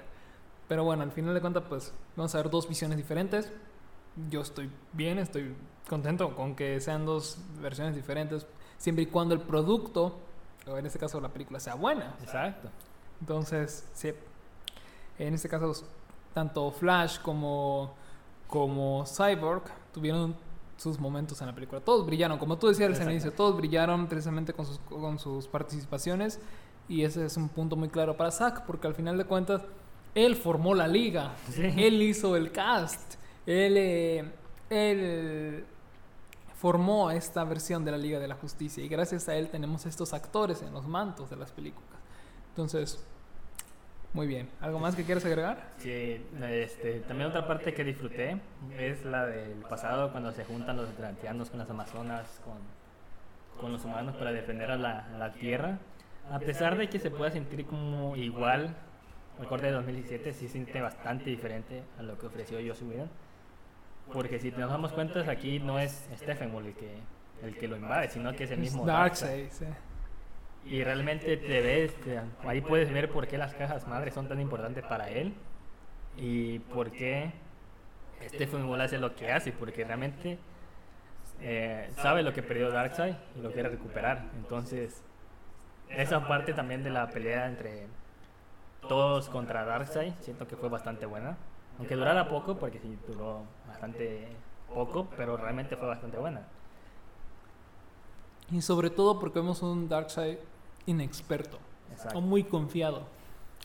Pero 0.69 0.85
bueno, 0.85 1.03
al 1.03 1.13
final 1.13 1.33
de 1.33 1.41
cuentas, 1.41 1.65
pues 1.69 1.95
vamos 2.15 2.35
a 2.35 2.39
ver 2.39 2.51
dos 2.51 2.69
visiones 2.69 2.99
diferentes. 2.99 3.51
Yo 4.31 4.41
estoy 4.43 4.71
bien, 4.93 5.19
estoy 5.19 5.55
contento 5.89 6.35
con 6.35 6.55
que 6.55 6.81
sean 6.81 7.07
dos 7.07 7.39
versiones 7.61 7.95
diferentes, 7.95 8.47
siempre 8.77 9.05
y 9.05 9.07
cuando 9.07 9.35
el 9.35 9.41
producto, 9.41 10.19
o 10.67 10.77
en 10.77 10.87
este 10.87 10.99
caso 10.99 11.21
la 11.21 11.29
película, 11.31 11.61
sea 11.61 11.75
buena. 11.75 12.15
Exacto. 12.23 12.69
Entonces, 13.21 13.89
sí, 13.95 14.13
en 15.19 15.35
este 15.35 15.49
caso, 15.49 15.73
tanto 16.35 16.71
Flash 16.71 17.19
como, 17.21 17.95
como 18.47 19.05
Cyborg 19.07 19.65
tuvieron 19.93 20.37
sus 20.77 20.99
momentos 21.01 21.41
en 21.41 21.49
la 21.49 21.55
película. 21.55 21.81
Todos 21.81 22.07
brillaron, 22.07 22.39
como 22.39 22.57
tú 22.59 22.69
decías 22.69 23.01
al 23.01 23.11
inicio, 23.11 23.33
todos 23.33 23.57
brillaron 23.57 24.07
precisamente 24.07 24.53
con 24.53 24.65
sus, 24.67 24.79
con 24.81 25.19
sus 25.19 25.49
participaciones. 25.49 26.39
Y 26.89 27.03
ese 27.03 27.25
es 27.27 27.37
un 27.37 27.49
punto 27.49 27.75
muy 27.77 27.89
claro 27.89 28.17
para 28.17 28.31
Zack, 28.31 28.65
porque 28.65 28.87
al 28.87 28.95
final 28.95 29.19
de 29.19 29.25
cuentas, 29.25 29.63
él 30.15 30.37
formó 30.37 30.75
la 30.75 30.87
liga, 30.89 31.35
Sí. 31.51 31.63
él 31.77 32.01
hizo 32.01 32.37
el 32.37 32.51
cast, 32.53 33.17
él, 33.49 33.77
eh, 33.77 34.25
él 34.69 35.65
formó 36.55 37.11
esta 37.11 37.45
versión 37.45 37.85
de 37.85 37.93
la 37.93 37.99
Liga 37.99 38.19
de 38.19 38.29
la 38.29 38.35
Justicia 38.35 38.85
y 38.85 38.89
gracias 38.89 39.29
a 39.29 39.37
él 39.37 39.49
tenemos 39.49 39.87
estos 39.87 40.13
actores 40.13 40.61
en 40.63 40.73
los 40.73 40.87
mantos 40.87 41.31
de 41.31 41.37
las 41.37 41.51
películas. 41.53 41.99
Entonces, 42.51 43.03
muy 44.13 44.27
bien. 44.27 44.51
¿Algo 44.61 44.79
más 44.79 44.95
que 44.95 45.05
quieras 45.05 45.25
agregar? 45.25 45.73
Sí, 45.79 46.21
este, 46.43 47.01
también 47.01 47.31
otra 47.31 47.47
parte 47.47 47.73
que 47.73 47.85
disfruté 47.85 48.39
es 48.79 49.05
la 49.07 49.25
del 49.25 49.61
pasado 49.69 50.11
cuando 50.13 50.33
se 50.33 50.45
juntan 50.45 50.77
los 50.77 50.91
atlanteanos 50.91 51.49
con 51.49 51.59
las 51.59 51.71
amazonas, 51.71 52.41
con, 52.45 53.73
los 53.73 53.85
humanos 53.85 54.15
para 54.17 54.33
defender 54.33 54.71
a 54.71 54.77
la, 54.77 55.33
tierra. 55.41 55.79
A 56.31 56.39
pesar 56.39 56.77
de 56.77 56.89
que 56.91 56.99
se 56.99 57.11
pueda 57.11 57.31
sentir 57.31 57.65
como 57.65 58.15
igual, 58.15 58.75
el 59.41 59.47
corte 59.47 59.67
de 59.67 59.73
2017 59.73 60.35
sí 60.35 60.49
siente 60.49 60.81
bastante 60.83 61.31
diferente 61.31 61.83
a 61.99 62.03
lo 62.03 62.19
que 62.19 62.27
ofreció 62.27 62.59
Joss 62.67 62.83
Whedon. 62.83 63.09
Porque 64.13 64.39
si 64.39 64.51
nos 64.53 64.71
damos 64.71 64.93
cuenta, 64.93 65.21
aquí 65.31 65.59
no 65.61 65.79
es 65.79 66.09
Stephen 66.17 66.55
el 66.55 66.75
que, 66.75 66.99
el 67.43 67.57
que 67.57 67.69
lo 67.69 67.77
invade, 67.77 68.09
sino 68.09 68.35
que 68.35 68.45
es 68.45 68.51
el 68.51 68.59
mismo 68.61 68.85
Darkseid. 68.87 69.51
Sí. 69.51 69.65
Y 70.65 70.83
realmente 70.85 71.37
te 71.37 71.61
ves, 71.61 71.95
te- 72.01 72.21
ahí 72.47 72.61
puedes 72.61 72.93
ver 72.93 73.11
por 73.11 73.27
qué 73.27 73.39
las 73.39 73.55
cajas 73.55 73.87
madres 73.87 74.15
son 74.15 74.29
tan 74.29 74.41
importantes 74.41 74.85
para 74.85 75.09
él 75.09 75.33
y 76.17 76.59
por 76.59 76.91
qué 76.91 77.33
Stephen 78.29 78.65
Wall 78.67 78.81
hace 78.81 78.99
lo 78.99 79.15
que 79.15 79.31
hace, 79.33 79.53
porque 79.53 79.85
realmente 79.85 80.39
eh, 81.41 81.91
sabe 81.97 82.23
lo 82.23 82.33
que 82.33 82.43
perdió 82.43 82.71
Darkseid 82.71 83.15
y 83.37 83.41
lo 83.41 83.53
quiere 83.53 83.69
recuperar. 83.69 84.25
Entonces, 84.37 85.03
esa 85.89 86.27
parte 86.27 86.53
también 86.53 86.83
de 86.83 86.91
la 86.91 87.09
pelea 87.09 87.47
entre 87.47 87.87
todos 88.89 89.29
contra 89.29 89.65
Darkseid, 89.65 90.13
siento 90.21 90.47
que 90.49 90.57
fue 90.57 90.69
bastante 90.69 91.07
buena. 91.07 91.37
Aunque 91.79 91.95
durara 91.95 92.29
poco, 92.29 92.59
porque 92.59 92.81
sí 92.81 92.99
duró 93.07 93.45
bastante 93.69 94.29
poco, 94.73 95.09
pero 95.17 95.37
realmente 95.37 95.77
fue 95.77 95.87
bastante 95.87 96.19
buena. 96.19 96.43
Y 98.51 98.63
sobre 98.63 98.91
todo 98.91 99.19
porque 99.19 99.41
vemos 99.41 99.63
un 99.63 99.89
Darkseid 99.89 100.39
inexperto 100.87 101.59
Exacto. 101.93 102.19
o 102.19 102.21
muy 102.21 102.45
confiado. 102.45 103.03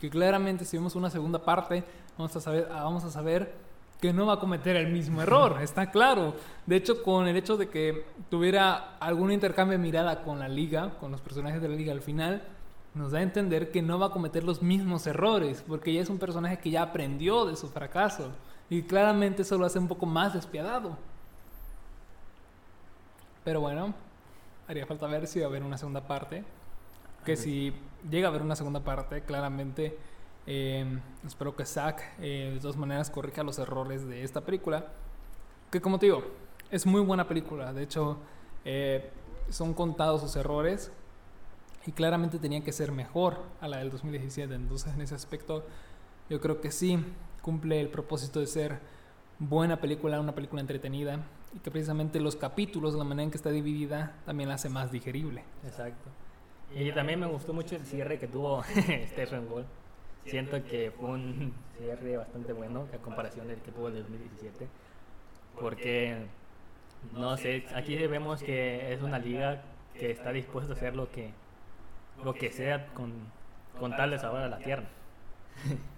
Que 0.00 0.10
claramente 0.10 0.64
si 0.64 0.76
vemos 0.76 0.94
una 0.94 1.10
segunda 1.10 1.38
parte, 1.38 1.84
vamos 2.18 2.34
a 2.36 2.40
saber, 2.40 2.68
ah, 2.70 2.84
vamos 2.84 3.04
a 3.04 3.10
saber 3.10 3.54
que 4.00 4.12
no 4.12 4.26
va 4.26 4.34
a 4.34 4.38
cometer 4.38 4.76
el 4.76 4.92
mismo 4.92 5.22
error, 5.22 5.62
está 5.62 5.90
claro. 5.90 6.34
De 6.66 6.76
hecho, 6.76 7.02
con 7.02 7.26
el 7.26 7.36
hecho 7.36 7.56
de 7.56 7.70
que 7.70 8.04
tuviera 8.28 8.96
algún 8.98 9.32
intercambio 9.32 9.78
de 9.78 9.82
mirada 9.82 10.22
con 10.22 10.38
la 10.38 10.48
liga, 10.48 10.90
con 11.00 11.10
los 11.10 11.20
personajes 11.20 11.62
de 11.62 11.68
la 11.68 11.76
liga 11.76 11.92
al 11.92 12.02
final, 12.02 12.42
nos 12.94 13.12
da 13.12 13.18
a 13.18 13.22
entender 13.22 13.70
que 13.70 13.82
no 13.82 13.98
va 13.98 14.06
a 14.06 14.10
cometer 14.10 14.44
los 14.44 14.62
mismos 14.62 15.06
errores, 15.06 15.64
porque 15.66 15.92
ya 15.92 16.02
es 16.02 16.10
un 16.10 16.18
personaje 16.18 16.58
que 16.58 16.70
ya 16.70 16.82
aprendió 16.82 17.44
de 17.44 17.56
su 17.56 17.68
fracaso. 17.68 18.30
Y 18.70 18.82
claramente 18.82 19.42
eso 19.42 19.58
lo 19.58 19.66
hace 19.66 19.78
un 19.78 19.88
poco 19.88 20.06
más 20.06 20.34
despiadado. 20.34 20.96
Pero 23.44 23.60
bueno, 23.60 23.94
haría 24.66 24.86
falta 24.86 25.06
ver 25.06 25.26
si 25.26 25.40
va 25.40 25.46
a 25.46 25.48
haber 25.48 25.62
una 25.62 25.78
segunda 25.78 26.00
parte. 26.06 26.44
Que 27.24 27.36
si 27.36 27.72
llega 28.10 28.28
a 28.28 28.30
haber 28.30 28.42
una 28.42 28.56
segunda 28.56 28.80
parte, 28.80 29.22
claramente 29.22 29.96
eh, 30.46 31.00
espero 31.26 31.56
que 31.56 31.64
Zack 31.64 32.02
eh, 32.18 32.50
de 32.54 32.60
todas 32.60 32.76
maneras 32.76 33.08
corrija 33.10 33.42
los 33.42 33.58
errores 33.58 34.06
de 34.06 34.24
esta 34.24 34.42
película. 34.42 34.86
Que 35.70 35.80
como 35.80 35.98
te 35.98 36.06
digo, 36.06 36.22
es 36.70 36.86
muy 36.86 37.00
buena 37.00 37.26
película. 37.26 37.72
De 37.72 37.82
hecho, 37.82 38.18
eh, 38.64 39.10
son 39.50 39.74
contados 39.74 40.20
sus 40.20 40.36
errores 40.36 40.90
y 41.86 41.92
claramente 41.92 42.38
tenía 42.38 42.62
que 42.62 42.72
ser 42.72 42.92
mejor 42.92 43.38
a 43.60 43.68
la 43.68 43.78
del 43.78 43.90
2017. 43.90 44.54
Entonces, 44.54 44.92
en 44.94 45.00
ese 45.02 45.14
aspecto, 45.14 45.64
yo 46.28 46.40
creo 46.40 46.60
que 46.60 46.70
sí 46.70 47.04
cumple 47.44 47.78
el 47.78 47.90
propósito 47.90 48.40
de 48.40 48.46
ser 48.46 48.78
buena 49.38 49.78
película, 49.78 50.18
una 50.18 50.34
película 50.34 50.62
entretenida 50.62 51.18
y 51.54 51.58
que 51.58 51.70
precisamente 51.70 52.18
los 52.18 52.36
capítulos, 52.36 52.94
la 52.94 53.04
manera 53.04 53.24
en 53.24 53.30
que 53.30 53.36
está 53.36 53.50
dividida, 53.50 54.14
también 54.24 54.48
la 54.48 54.54
hace 54.54 54.70
más 54.70 54.90
digerible. 54.90 55.44
Exacto. 55.62 56.08
Y 56.74 56.90
también 56.92 57.20
me 57.20 57.26
gustó 57.26 57.52
mucho 57.52 57.76
el 57.76 57.84
cierre 57.84 58.18
que 58.18 58.26
tuvo 58.26 58.62
Stephen 59.08 59.46
Wall. 59.50 59.66
Siento 60.24 60.64
que 60.64 60.90
fue 60.98 61.10
un 61.10 61.52
cierre 61.76 62.16
bastante 62.16 62.54
bueno 62.54 62.88
a 62.94 62.96
comparación 62.96 63.46
del 63.46 63.60
que 63.60 63.72
tuvo 63.72 63.88
el 63.88 63.96
2017. 63.96 64.66
Porque, 65.60 66.26
no 67.12 67.36
sé, 67.36 67.66
aquí 67.74 67.94
vemos 68.06 68.42
que 68.42 68.94
es 68.94 69.02
una 69.02 69.18
liga 69.18 69.60
que 69.92 70.10
está 70.10 70.32
dispuesta 70.32 70.72
a 70.72 70.76
hacer 70.76 70.96
lo 70.96 71.10
que, 71.10 71.30
lo 72.24 72.32
que 72.32 72.50
sea 72.50 72.86
con, 72.94 73.12
con 73.78 73.94
tal 73.94 74.12
de 74.12 74.18
salvar 74.18 74.44
a 74.44 74.48
la 74.48 74.58
Tierra. 74.58 74.88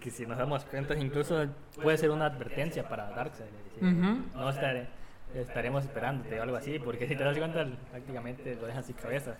que 0.00 0.10
si 0.10 0.26
nos 0.26 0.38
damos 0.38 0.64
cuenta, 0.64 0.94
incluso 0.94 1.46
puede 1.82 1.98
ser 1.98 2.10
una 2.10 2.26
advertencia 2.26 2.88
para 2.88 3.10
Darkseid. 3.10 3.46
No 3.80 4.48
estaré, 4.50 4.88
estaremos 5.34 5.84
esperándote 5.84 6.38
o 6.38 6.42
algo 6.42 6.56
así, 6.56 6.78
porque 6.78 7.06
si 7.06 7.16
te 7.16 7.24
das 7.24 7.36
cuenta, 7.36 7.66
prácticamente 7.90 8.56
lo 8.56 8.66
dejan 8.66 8.84
sin 8.84 8.96
cabeza. 8.96 9.36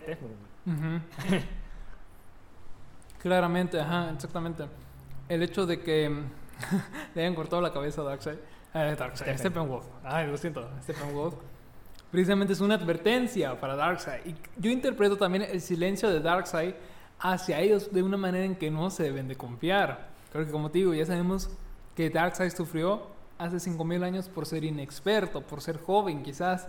Claramente, 3.21 3.79
ajá, 3.79 4.11
exactamente. 4.13 4.65
El 5.27 5.43
hecho 5.43 5.65
de 5.65 5.81
que 5.81 6.09
le 7.15 7.21
hayan 7.21 7.35
cortado 7.35 7.61
la 7.61 7.73
cabeza 7.73 8.01
a 8.01 8.05
Darkseid. 8.05 8.37
Eh, 8.73 8.95
Darkseid, 8.97 9.37
Steppenwolf. 9.37 9.85
Ay, 10.03 10.27
lo 10.27 10.37
siento, 10.37 10.69
Steppenwolf. 10.83 11.35
Precisamente 12.11 12.53
es 12.53 12.61
una 12.61 12.75
advertencia 12.75 13.59
para 13.59 13.75
Darkseid. 13.75 14.25
Y 14.25 14.35
yo 14.57 14.71
interpreto 14.71 15.17
también 15.17 15.43
el 15.43 15.61
silencio 15.61 16.09
de 16.09 16.19
Darkseid 16.21 16.73
hacia 17.19 17.59
ellos 17.59 17.91
de 17.91 18.01
una 18.01 18.17
manera 18.17 18.45
en 18.45 18.55
que 18.55 18.71
no 18.71 18.89
se 18.89 19.03
deben 19.03 19.27
de 19.27 19.35
confiar. 19.35 20.09
Creo 20.31 20.45
que 20.45 20.51
como 20.51 20.69
te 20.69 20.79
digo, 20.79 20.93
ya 20.93 21.05
sabemos 21.05 21.49
que 21.95 22.09
Darkseid 22.09 22.51
sufrió 22.51 23.01
hace 23.37 23.57
5.000 23.57 24.03
años 24.03 24.29
por 24.29 24.45
ser 24.45 24.63
inexperto, 24.63 25.41
por 25.41 25.61
ser 25.61 25.79
joven 25.79 26.23
quizás, 26.23 26.67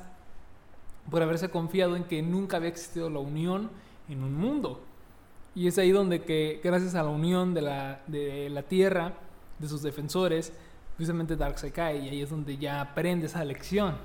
por 1.11 1.23
haberse 1.23 1.51
confiado 1.51 1.97
en 1.97 2.05
que 2.05 2.23
nunca 2.23 2.57
había 2.57 2.69
existido 2.69 3.11
la 3.11 3.19
unión 3.19 3.71
en 4.09 4.23
un 4.23 4.35
mundo. 4.35 4.81
Y 5.55 5.67
es 5.67 5.79
ahí 5.79 5.91
donde 5.91 6.23
que 6.23 6.61
gracias 6.63 6.95
a 6.95 7.03
la 7.03 7.11
unión 7.11 7.55
de 7.55 7.63
la, 7.63 8.03
de 8.07 8.49
la 8.51 8.63
Tierra, 8.63 9.15
de 9.59 9.69
sus 9.69 9.83
defensores, 9.83 10.53
precisamente 10.97 11.37
Darkseid 11.37 11.73
cae 11.73 11.99
y 11.99 12.09
ahí 12.09 12.23
es 12.23 12.31
donde 12.31 12.57
ya 12.57 12.81
aprende 12.81 13.27
esa 13.27 13.45
lección. 13.45 13.97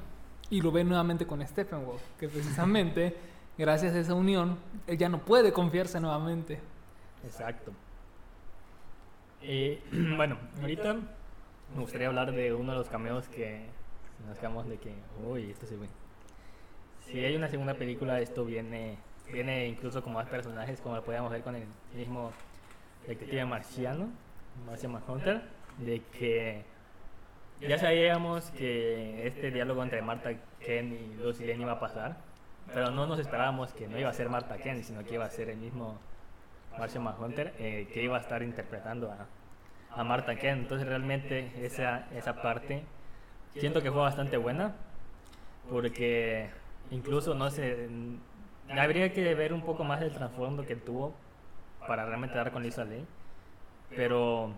Y 0.50 0.62
lo 0.62 0.72
ve 0.72 0.84
nuevamente 0.84 1.26
con 1.26 1.46
Steppenwolf, 1.46 2.02
que 2.20 2.28
precisamente 2.28 3.16
gracias 3.58 3.94
a 3.94 4.00
esa 4.00 4.14
unión, 4.14 4.58
él 4.88 4.98
ya 4.98 5.10
no 5.10 5.20
puede 5.20 5.54
confiarse 5.54 6.00
nuevamente. 6.00 6.60
Exacto. 7.24 7.72
Eh, 9.48 9.80
bueno, 10.18 10.38
ahorita 10.60 10.96
me 11.76 11.82
gustaría 11.82 12.08
hablar 12.08 12.32
de 12.32 12.54
uno 12.54 12.72
de 12.72 12.80
los 12.80 12.90
cameos 12.90 13.28
que 13.28 13.68
nos 14.28 14.40
quedamos 14.40 14.68
de 14.68 14.78
que, 14.78 14.92
uy, 15.24 15.52
esto 15.52 15.68
se 15.68 15.78
ve. 15.78 15.88
Si 17.06 17.24
hay 17.24 17.36
una 17.36 17.48
segunda 17.48 17.76
película, 17.76 18.20
esto 18.20 18.44
viene 18.44 18.98
viene 19.32 19.68
incluso 19.68 20.04
con 20.04 20.14
más 20.14 20.28
personajes, 20.28 20.82
como 20.82 20.96
lo 20.96 21.04
podíamos 21.04 21.32
ver 21.32 21.42
con 21.42 21.56
el 21.56 21.66
mismo 21.94 22.32
detective 23.08 23.46
marciano, 23.46 24.10
Marcian 24.66 24.92
Manhunter, 24.92 25.42
de 25.78 26.02
que 26.18 26.64
ya 27.62 27.78
sabíamos 27.78 28.50
que 28.52 29.28
este 29.28 29.52
diálogo 29.52 29.84
entre 29.84 30.02
Marta 30.02 30.32
Ken 30.60 30.94
y 30.94 31.22
Lucy 31.22 31.46
Lane 31.46 31.62
iba 31.62 31.74
a 31.74 31.80
pasar, 31.80 32.18
pero 32.74 32.90
no 32.92 33.06
nos 33.06 33.20
esperábamos 33.20 33.74
que 33.74 33.88
no 33.88 34.00
iba 34.00 34.10
a 34.10 34.14
ser 34.14 34.30
Marta 34.30 34.58
Ken, 34.58 34.84
sino 34.84 35.04
que 35.04 35.16
iba 35.16 35.26
a 35.26 35.30
ser 35.30 35.50
el 35.50 35.58
mismo 35.58 36.00
Marcian 36.78 37.04
Manhunter 37.04 37.54
eh, 37.60 37.88
que 37.94 38.04
iba 38.04 38.18
a 38.18 38.22
estar 38.22 38.42
interpretando 38.44 39.12
a, 39.12 39.28
a 40.00 40.04
Marta 40.04 40.36
Ken. 40.36 40.60
Entonces 40.60 40.88
realmente 40.88 41.52
esa, 41.64 42.08
esa 42.16 42.42
parte 42.42 42.84
siento 43.54 43.82
que 43.82 43.92
fue 43.92 44.02
bastante 44.02 44.38
buena, 44.38 44.76
porque 45.70 46.50
incluso 46.92 47.34
no 47.34 47.50
sé 47.50 47.90
habría 48.70 49.14
que 49.14 49.36
ver 49.36 49.54
un 49.54 49.62
poco 49.62 49.84
más 49.84 50.02
el 50.02 50.12
trasfondo 50.12 50.66
que 50.66 50.76
tuvo 50.76 51.14
para 51.88 52.06
realmente 52.06 52.36
dar 52.36 52.52
con 52.52 52.64
Lisa 52.64 52.84
Ley. 52.84 53.06
Pero, 53.96 54.52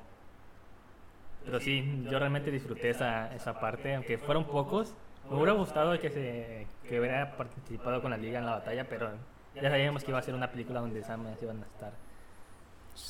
pero 1.45 1.59
sí, 1.59 2.05
yo 2.09 2.17
realmente 2.17 2.49
disfruté 2.49 2.89
esa, 2.89 3.33
esa 3.35 3.59
parte, 3.59 3.95
aunque 3.95 4.17
fueron 4.17 4.45
pocos. 4.45 4.95
Me 5.29 5.35
hubiera 5.35 5.51
gustado 5.51 5.99
que, 5.99 6.09
se, 6.09 6.67
que 6.87 6.99
hubiera 6.99 7.35
participado 7.35 8.01
con 8.01 8.11
la 8.11 8.17
liga 8.17 8.39
en 8.39 8.45
la 8.45 8.53
batalla, 8.53 8.85
pero 8.87 9.11
ya 9.55 9.69
sabíamos 9.69 10.03
que 10.03 10.11
iba 10.11 10.19
a 10.19 10.23
ser 10.23 10.35
una 10.35 10.49
película 10.49 10.79
donde 10.79 11.03
Sam 11.03 11.25
iban 11.41 11.61
a 11.61 11.65
estar 11.65 11.91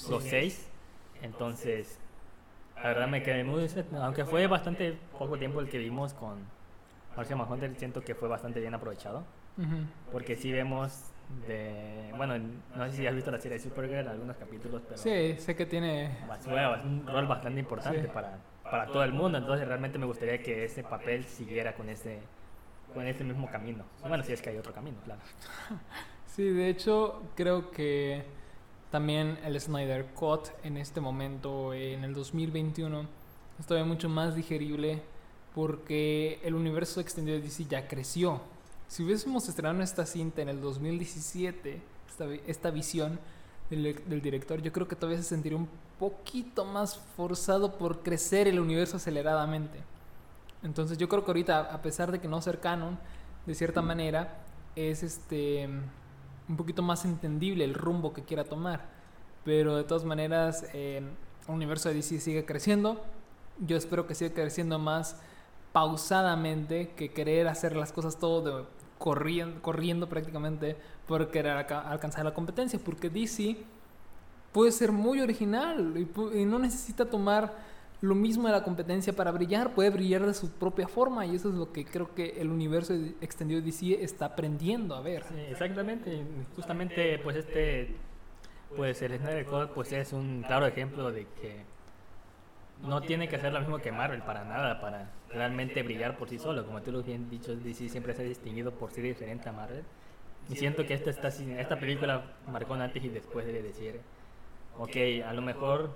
los 0.09 0.23
seis. 0.23 0.69
Entonces, 1.21 1.99
la 2.75 2.89
verdad 2.89 3.07
me 3.07 3.23
quedé 3.23 3.43
muy... 3.43 3.67
Aunque 3.99 4.25
fue 4.25 4.47
bastante 4.47 4.97
poco 5.17 5.37
tiempo 5.37 5.59
el 5.59 5.69
que 5.69 5.77
vimos 5.77 6.13
con 6.13 6.37
Marcia 7.15 7.35
Mahoney, 7.35 7.73
siento 7.75 8.01
que 8.01 8.15
fue 8.15 8.27
bastante 8.27 8.59
bien 8.59 8.73
aprovechado. 8.73 9.23
Porque 10.11 10.35
si 10.35 10.51
vemos 10.51 11.11
de... 11.47 12.13
Bueno, 12.15 12.37
no 12.75 12.85
sé 12.89 12.97
si 12.97 13.07
has 13.07 13.15
visto 13.15 13.31
la 13.31 13.39
serie 13.39 13.57
de 13.57 13.63
Supergirl, 13.63 14.07
algunos 14.07 14.37
capítulos, 14.37 14.83
pero... 14.85 14.97
Sí, 14.97 15.35
sé 15.39 15.55
que 15.55 15.65
tiene... 15.65 16.15
un 16.85 17.07
rol 17.07 17.25
bastante 17.25 17.59
importante 17.59 18.07
para, 18.07 18.37
para 18.63 18.85
todo 18.85 19.03
el 19.03 19.13
mundo, 19.13 19.39
entonces 19.39 19.67
realmente 19.67 19.97
me 19.97 20.05
gustaría 20.05 20.41
que 20.43 20.65
ese 20.65 20.83
papel 20.83 21.23
siguiera 21.23 21.73
con 21.73 21.89
ese, 21.89 22.19
con 22.93 23.07
ese 23.07 23.23
mismo 23.23 23.49
camino. 23.49 23.83
Bueno, 24.07 24.23
si 24.23 24.33
es 24.33 24.41
que 24.41 24.51
hay 24.51 24.57
otro 24.57 24.73
camino, 24.73 24.97
claro. 25.03 25.21
Sí, 26.27 26.51
de 26.51 26.69
hecho, 26.69 27.23
creo 27.35 27.71
que 27.71 28.23
también 28.91 29.37
el 29.43 29.59
Snyder 29.59 30.05
Cut 30.13 30.47
en 30.63 30.77
este 30.77 31.01
momento, 31.01 31.73
en 31.73 32.03
el 32.03 32.13
2021, 32.13 33.05
es 33.59 33.65
todavía 33.65 33.87
mucho 33.87 34.07
más 34.07 34.35
digerible 34.35 35.01
porque 35.53 36.39
el 36.43 36.55
universo 36.55 37.01
extendido 37.01 37.37
de 37.37 37.43
DC 37.43 37.65
ya 37.65 37.87
creció. 37.87 38.41
Si 38.87 39.03
hubiésemos 39.03 39.49
estrenado 39.49 39.81
esta 39.81 40.05
cinta 40.05 40.41
en 40.41 40.49
el 40.49 40.61
2017, 40.61 41.81
esta, 42.07 42.25
esta 42.47 42.71
visión 42.71 43.19
del, 43.69 44.01
del, 44.07 44.21
director, 44.21 44.61
yo 44.61 44.71
creo 44.71 44.87
que 44.87 44.95
todavía 44.95 45.21
se 45.21 45.27
sentiría 45.27 45.57
un 45.57 45.67
poquito 45.99 46.63
más 46.63 46.97
forzado 47.17 47.77
por 47.77 48.03
crecer 48.03 48.47
el 48.47 48.59
universo 48.59 48.97
aceleradamente. 48.97 49.79
Entonces 50.63 50.97
yo 50.97 51.09
creo 51.09 51.25
que 51.25 51.31
ahorita, 51.31 51.59
a 51.59 51.81
pesar 51.81 52.11
de 52.11 52.19
que 52.19 52.27
no 52.27 52.41
ser 52.41 52.59
canon, 52.59 52.97
de 53.45 53.55
cierta 53.55 53.81
manera, 53.81 54.39
es 54.75 55.03
este 55.03 55.67
un 56.49 56.57
poquito 56.57 56.81
más 56.81 57.05
entendible 57.05 57.63
el 57.63 57.73
rumbo 57.73 58.13
que 58.13 58.23
quiera 58.23 58.43
tomar. 58.43 58.85
Pero 59.43 59.75
de 59.75 59.83
todas 59.83 60.03
maneras, 60.03 60.65
el 60.73 61.05
universo 61.47 61.89
de 61.89 61.95
DC 61.95 62.19
sigue 62.19 62.45
creciendo. 62.45 63.01
Yo 63.59 63.77
espero 63.77 64.05
que 64.07 64.15
siga 64.15 64.33
creciendo 64.33 64.77
más 64.79 65.17
pausadamente 65.71 66.89
que 66.95 67.11
querer 67.11 67.47
hacer 67.47 67.75
las 67.75 67.91
cosas 67.91 68.17
todo 68.17 68.67
corriendo, 68.97 69.61
corriendo 69.61 70.09
prácticamente 70.09 70.75
por 71.07 71.29
querer 71.29 71.51
alcanzar 71.69 72.25
la 72.25 72.33
competencia, 72.33 72.79
porque 72.83 73.09
DC 73.09 73.57
puede 74.51 74.71
ser 74.71 74.91
muy 74.91 75.21
original 75.21 75.93
y, 75.95 76.45
no 76.45 76.59
necesita 76.59 77.05
tomar 77.05 77.53
lo 78.01 78.15
mismo 78.15 78.47
de 78.47 78.53
la 78.53 78.63
competencia 78.63 79.13
para 79.13 79.31
brillar, 79.31 79.73
puede 79.73 79.89
brillar 79.89 80.25
de 80.25 80.33
su 80.33 80.51
propia 80.51 80.87
forma 80.87 81.25
y 81.25 81.35
eso 81.35 81.49
es 81.49 81.55
lo 81.55 81.71
que 81.71 81.85
creo 81.85 82.13
que 82.13 82.39
el 82.39 82.49
universo 82.49 82.93
extendido 83.21 83.59
de 83.59 83.65
DC 83.65 84.03
está 84.03 84.25
aprendiendo 84.25 84.95
a 84.95 85.01
ver. 85.01 85.23
exactamente, 85.49 86.23
justamente 86.55 87.19
pues 87.19 87.37
este 87.37 87.95
pues 88.75 89.01
el 89.01 89.17
Snyder 89.17 89.45
Code 89.45 89.67
pues 89.67 89.91
es 89.93 90.13
un 90.13 90.43
claro 90.45 90.67
ejemplo 90.67 91.11
de 91.11 91.25
que 91.41 91.63
no 92.83 93.01
tiene 93.01 93.27
que 93.27 93.39
ser 93.39 93.53
lo 93.53 93.59
mismo 93.59 93.79
que 93.79 93.91
Marvel 93.91 94.21
para 94.21 94.43
nada, 94.43 94.79
para 94.79 95.09
realmente 95.29 95.81
brillar 95.83 96.17
por 96.17 96.29
sí 96.29 96.37
solo. 96.37 96.65
Como 96.65 96.81
tú 96.81 96.91
lo 96.91 97.01
bien 97.01 97.29
dicho, 97.29 97.55
DC 97.55 97.89
siempre 97.89 98.13
se 98.13 98.21
ha 98.21 98.25
distinguido 98.25 98.71
por 98.71 98.91
ser 98.91 99.03
diferente 99.05 99.49
a 99.49 99.51
Marvel. 99.51 99.83
Y 100.49 100.55
siento 100.55 100.85
que 100.85 100.93
esta, 100.93 101.09
esta, 101.09 101.27
esta 101.27 101.79
película 101.79 102.35
marcó 102.51 102.73
un 102.73 102.81
antes 102.81 103.03
y 103.03 103.09
después 103.09 103.45
de 103.45 103.61
decir, 103.61 103.99
ok, 104.77 105.25
a 105.25 105.33
lo 105.33 105.41
mejor 105.41 105.91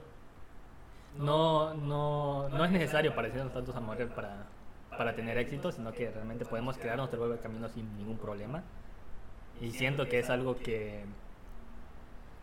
no, 1.18 1.74
no, 1.74 2.49
no 2.49 2.66
es 2.66 2.72
necesario 2.72 3.14
parecernos 3.16 3.53
tantos 3.53 3.76
a 3.76 3.80
Marvel 3.80 4.09
para, 4.09 4.45
para 4.97 5.16
tener 5.16 5.38
éxito, 5.38 5.72
sino 5.72 5.91
que 5.91 6.09
realmente 6.12 6.45
podemos 6.45 6.78
crear 6.78 6.97
nuestro 6.97 7.20
propio 7.20 7.41
camino 7.41 7.68
sin 7.70 7.97
ningún 7.97 8.18
problema. 8.18 8.64
Y 9.59 9.72
siento 9.72 10.07
que 10.07 10.20
es 10.20 10.30
algo 10.30 10.57
que, 10.57 11.03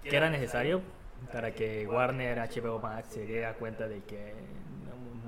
que 0.03 0.17
era 0.17 0.31
necesario 0.31 0.83
para 1.33 1.53
que 1.53 1.87
Warner, 1.87 2.39
HBO 2.39 2.79
Max 2.79 3.09
se 3.11 3.27
diera 3.27 3.55
cuenta 3.55 3.89
de 3.89 4.01
que 4.03 4.35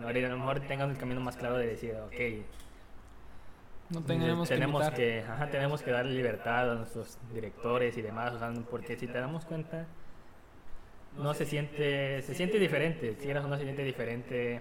a 0.05 0.12
lo 0.12 0.38
mejor 0.38 0.61
tengan 0.61 0.91
el 0.91 0.97
camino 0.97 1.20
más 1.20 1.36
claro 1.36 1.59
de 1.59 1.66
decir, 1.66 1.95
ok, 1.95 2.45
no 3.91 4.03
tenemos, 4.03 4.49
tenemos 4.49 4.88
que, 4.91 5.24
tenemos 5.51 5.82
que 5.82 5.91
darle 5.91 6.12
libertad 6.12 6.70
a 6.70 6.74
nuestros 6.76 7.18
directores 7.34 7.97
y 7.99 8.03
demás, 8.03 8.34
porque 8.70 8.97
si 8.97 9.09
te 9.09 9.18
damos 9.18 9.45
cuenta, 9.45 9.86
no 11.16 11.34
se 11.34 11.46
siente, 11.46 12.22
se 12.22 12.34
siente 12.34 12.58
diferente, 12.58 13.16
si 13.18 13.30
eras 13.30 13.46
no 13.46 13.56
se 13.56 13.64
siente 13.64 13.84
diferente 13.84 14.61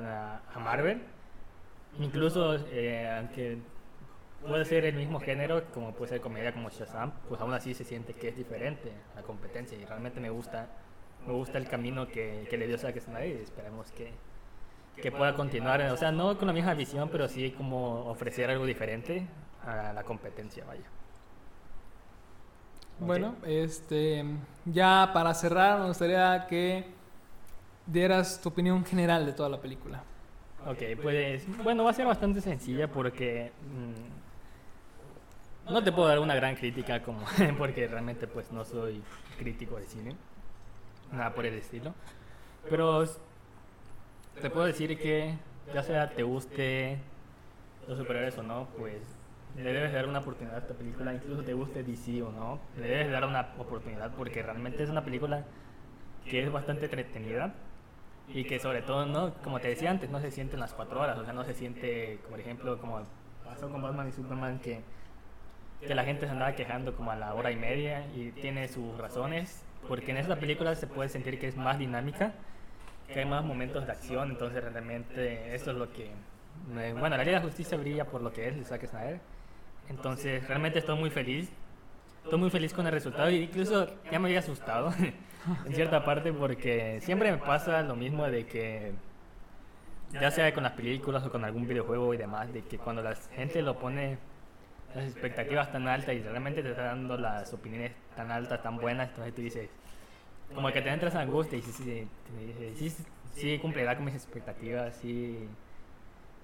a, 0.00 0.58
Marvel, 0.58 1.02
Incluso, 2.00 2.56
eh, 2.72 3.08
aunque 3.16 3.58
puede 4.44 4.64
ser 4.64 4.84
el 4.84 4.96
mismo 4.96 5.20
género, 5.20 5.62
como 5.72 5.94
puede 5.94 6.10
ser 6.10 6.20
comedia 6.20 6.52
como 6.52 6.68
Shazam, 6.68 7.12
pues 7.28 7.40
aún 7.40 7.54
así 7.54 7.72
se 7.72 7.84
siente 7.84 8.14
que 8.14 8.28
es 8.28 8.36
diferente 8.36 8.90
la 9.14 9.22
competencia 9.22 9.78
y 9.78 9.84
realmente 9.84 10.18
me 10.20 10.28
gusta 10.28 10.68
me 11.26 11.32
gusta 11.32 11.58
el 11.58 11.68
camino 11.68 12.06
que, 12.08 12.46
que 12.50 12.58
le 12.58 12.66
dio 12.66 12.78
Zack 12.78 13.00
Snyder 13.00 13.40
y 13.40 13.42
esperemos 13.42 13.90
que, 13.92 14.12
que 15.00 15.10
pueda 15.10 15.34
continuar, 15.34 15.80
o 15.82 15.96
sea, 15.96 16.12
no 16.12 16.36
con 16.38 16.46
la 16.46 16.52
misma 16.52 16.74
visión, 16.74 17.08
pero 17.08 17.28
sí 17.28 17.52
como 17.52 18.06
ofrecer 18.10 18.50
algo 18.50 18.66
diferente 18.66 19.26
a 19.64 19.92
la 19.92 20.02
competencia, 20.04 20.64
vaya. 20.64 20.84
Bueno, 23.00 23.34
este, 23.44 24.24
ya 24.64 25.10
para 25.12 25.34
cerrar, 25.34 25.80
me 25.80 25.88
gustaría 25.88 26.46
que 26.48 26.86
dieras 27.86 28.40
tu 28.40 28.48
opinión 28.48 28.84
general 28.84 29.26
de 29.26 29.32
toda 29.32 29.48
la 29.48 29.60
película. 29.60 30.02
Ok, 30.66 30.78
pues 31.02 31.44
bueno, 31.62 31.84
va 31.84 31.90
a 31.90 31.94
ser 31.94 32.06
bastante 32.06 32.40
sencilla 32.40 32.88
porque 32.88 33.52
mm, 35.66 35.72
no 35.72 35.84
te 35.84 35.92
puedo 35.92 36.08
dar 36.08 36.18
una 36.20 36.34
gran 36.34 36.56
crítica 36.56 37.02
como 37.02 37.26
porque 37.58 37.86
realmente 37.86 38.26
pues 38.26 38.50
no 38.50 38.64
soy 38.64 39.02
crítico 39.38 39.76
de 39.76 39.84
cine, 39.84 40.16
nada 41.12 41.34
por 41.34 41.44
el 41.44 41.54
estilo, 41.54 41.92
pero 42.70 43.04
te 44.40 44.48
puedo 44.50 44.64
decir 44.66 44.98
que 44.98 45.34
ya 45.74 45.82
sea 45.82 46.08
te 46.10 46.22
guste 46.22 46.98
los 47.86 47.98
superhéroes 47.98 48.38
o 48.38 48.42
no, 48.42 48.68
pues 48.78 49.02
le 49.56 49.72
debes 49.72 49.92
dar 49.92 50.08
una 50.08 50.18
oportunidad 50.18 50.56
a 50.56 50.60
esta 50.60 50.74
película, 50.74 51.14
incluso 51.14 51.42
te 51.42 51.54
guste 51.54 51.84
DC 51.84 52.22
o 52.22 52.32
no, 52.32 52.60
le 52.76 52.88
debes 52.88 53.10
dar 53.10 53.24
una 53.24 53.52
oportunidad 53.58 54.10
porque 54.12 54.42
realmente 54.42 54.82
es 54.82 54.90
una 54.90 55.04
película 55.04 55.44
que 56.24 56.42
es 56.42 56.50
bastante 56.50 56.86
entretenida 56.86 57.54
y 58.28 58.44
que 58.44 58.58
sobre 58.58 58.82
todo, 58.82 59.06
no 59.06 59.34
como 59.42 59.60
te 59.60 59.68
decía 59.68 59.90
antes, 59.90 60.10
no 60.10 60.20
se 60.20 60.30
siente 60.30 60.54
en 60.54 60.60
las 60.60 60.74
cuatro 60.74 61.00
horas, 61.00 61.18
o 61.18 61.24
sea, 61.24 61.32
no 61.32 61.44
se 61.44 61.54
siente, 61.54 62.18
por 62.28 62.40
ejemplo, 62.40 62.78
como 62.80 63.02
pasó 63.44 63.70
con 63.70 63.82
Batman 63.82 64.08
y 64.08 64.12
Superman, 64.12 64.58
que, 64.58 64.80
que 65.80 65.94
la 65.94 66.04
gente 66.04 66.26
se 66.26 66.32
andaba 66.32 66.52
quejando 66.54 66.96
como 66.96 67.10
a 67.10 67.16
la 67.16 67.34
hora 67.34 67.50
y 67.50 67.56
media 67.56 68.06
y 68.14 68.32
tiene 68.32 68.66
sus 68.68 68.96
razones, 68.98 69.62
porque 69.86 70.10
en 70.10 70.16
esta 70.16 70.36
película 70.36 70.74
se 70.74 70.86
puede 70.86 71.10
sentir 71.10 71.38
que 71.38 71.46
es 71.46 71.56
más 71.56 71.78
dinámica, 71.78 72.32
que 73.06 73.20
hay 73.20 73.26
más 73.26 73.44
momentos 73.44 73.86
de 73.86 73.92
acción, 73.92 74.30
entonces 74.30 74.64
realmente 74.64 75.54
eso 75.54 75.70
es 75.70 75.76
lo 75.76 75.92
que... 75.92 76.10
Bueno, 76.72 77.10
la 77.10 77.18
Liga 77.18 77.24
de 77.24 77.32
la 77.32 77.42
Justicia 77.42 77.76
brilla 77.76 78.06
por 78.06 78.22
lo 78.22 78.32
que 78.32 78.48
es 78.48 78.56
el 78.56 78.64
Zack 78.64 78.86
Snyder, 78.86 79.20
entonces 79.88 80.46
realmente 80.48 80.78
estoy 80.78 80.98
muy 80.98 81.10
feliz, 81.10 81.50
estoy 82.22 82.38
muy 82.38 82.50
feliz 82.50 82.72
con 82.72 82.86
el 82.86 82.92
resultado 82.92 83.30
y 83.30 83.36
incluso 83.36 83.86
ya 84.10 84.18
me 84.18 84.28
había 84.28 84.40
asustado 84.40 84.92
en 85.66 85.74
cierta 85.74 86.04
parte 86.04 86.32
porque 86.32 87.00
siempre 87.00 87.30
me 87.30 87.38
pasa 87.38 87.82
lo 87.82 87.96
mismo 87.96 88.26
de 88.26 88.46
que 88.46 88.92
ya 90.12 90.30
sea 90.30 90.52
con 90.54 90.62
las 90.62 90.72
películas 90.72 91.24
o 91.24 91.30
con 91.30 91.44
algún 91.44 91.66
videojuego 91.66 92.14
y 92.14 92.16
demás, 92.16 92.52
de 92.52 92.62
que 92.62 92.78
cuando 92.78 93.02
la 93.02 93.14
gente 93.34 93.62
lo 93.62 93.78
pone 93.78 94.18
las 94.94 95.04
expectativas 95.06 95.72
tan 95.72 95.88
altas 95.88 96.14
y 96.14 96.20
realmente 96.20 96.62
te 96.62 96.70
está 96.70 96.84
dando 96.84 97.16
las 97.16 97.52
opiniones 97.52 97.92
tan 98.16 98.30
altas, 98.30 98.62
tan 98.62 98.76
buenas, 98.76 99.08
entonces 99.08 99.34
tú 99.34 99.42
dices, 99.42 99.68
como 100.54 100.70
que 100.70 100.82
te 100.82 100.88
entras 100.88 101.14
en 101.14 101.22
angustia 101.22 101.58
y 101.58 101.62
sí, 101.62 101.72
sí, 101.72 102.08
sí, 102.76 102.96
sí, 103.32 103.58
cumplirá 103.58 103.96
con 103.96 104.04
mis 104.04 104.14
expectativas, 104.14 104.94
sí, 104.96 105.48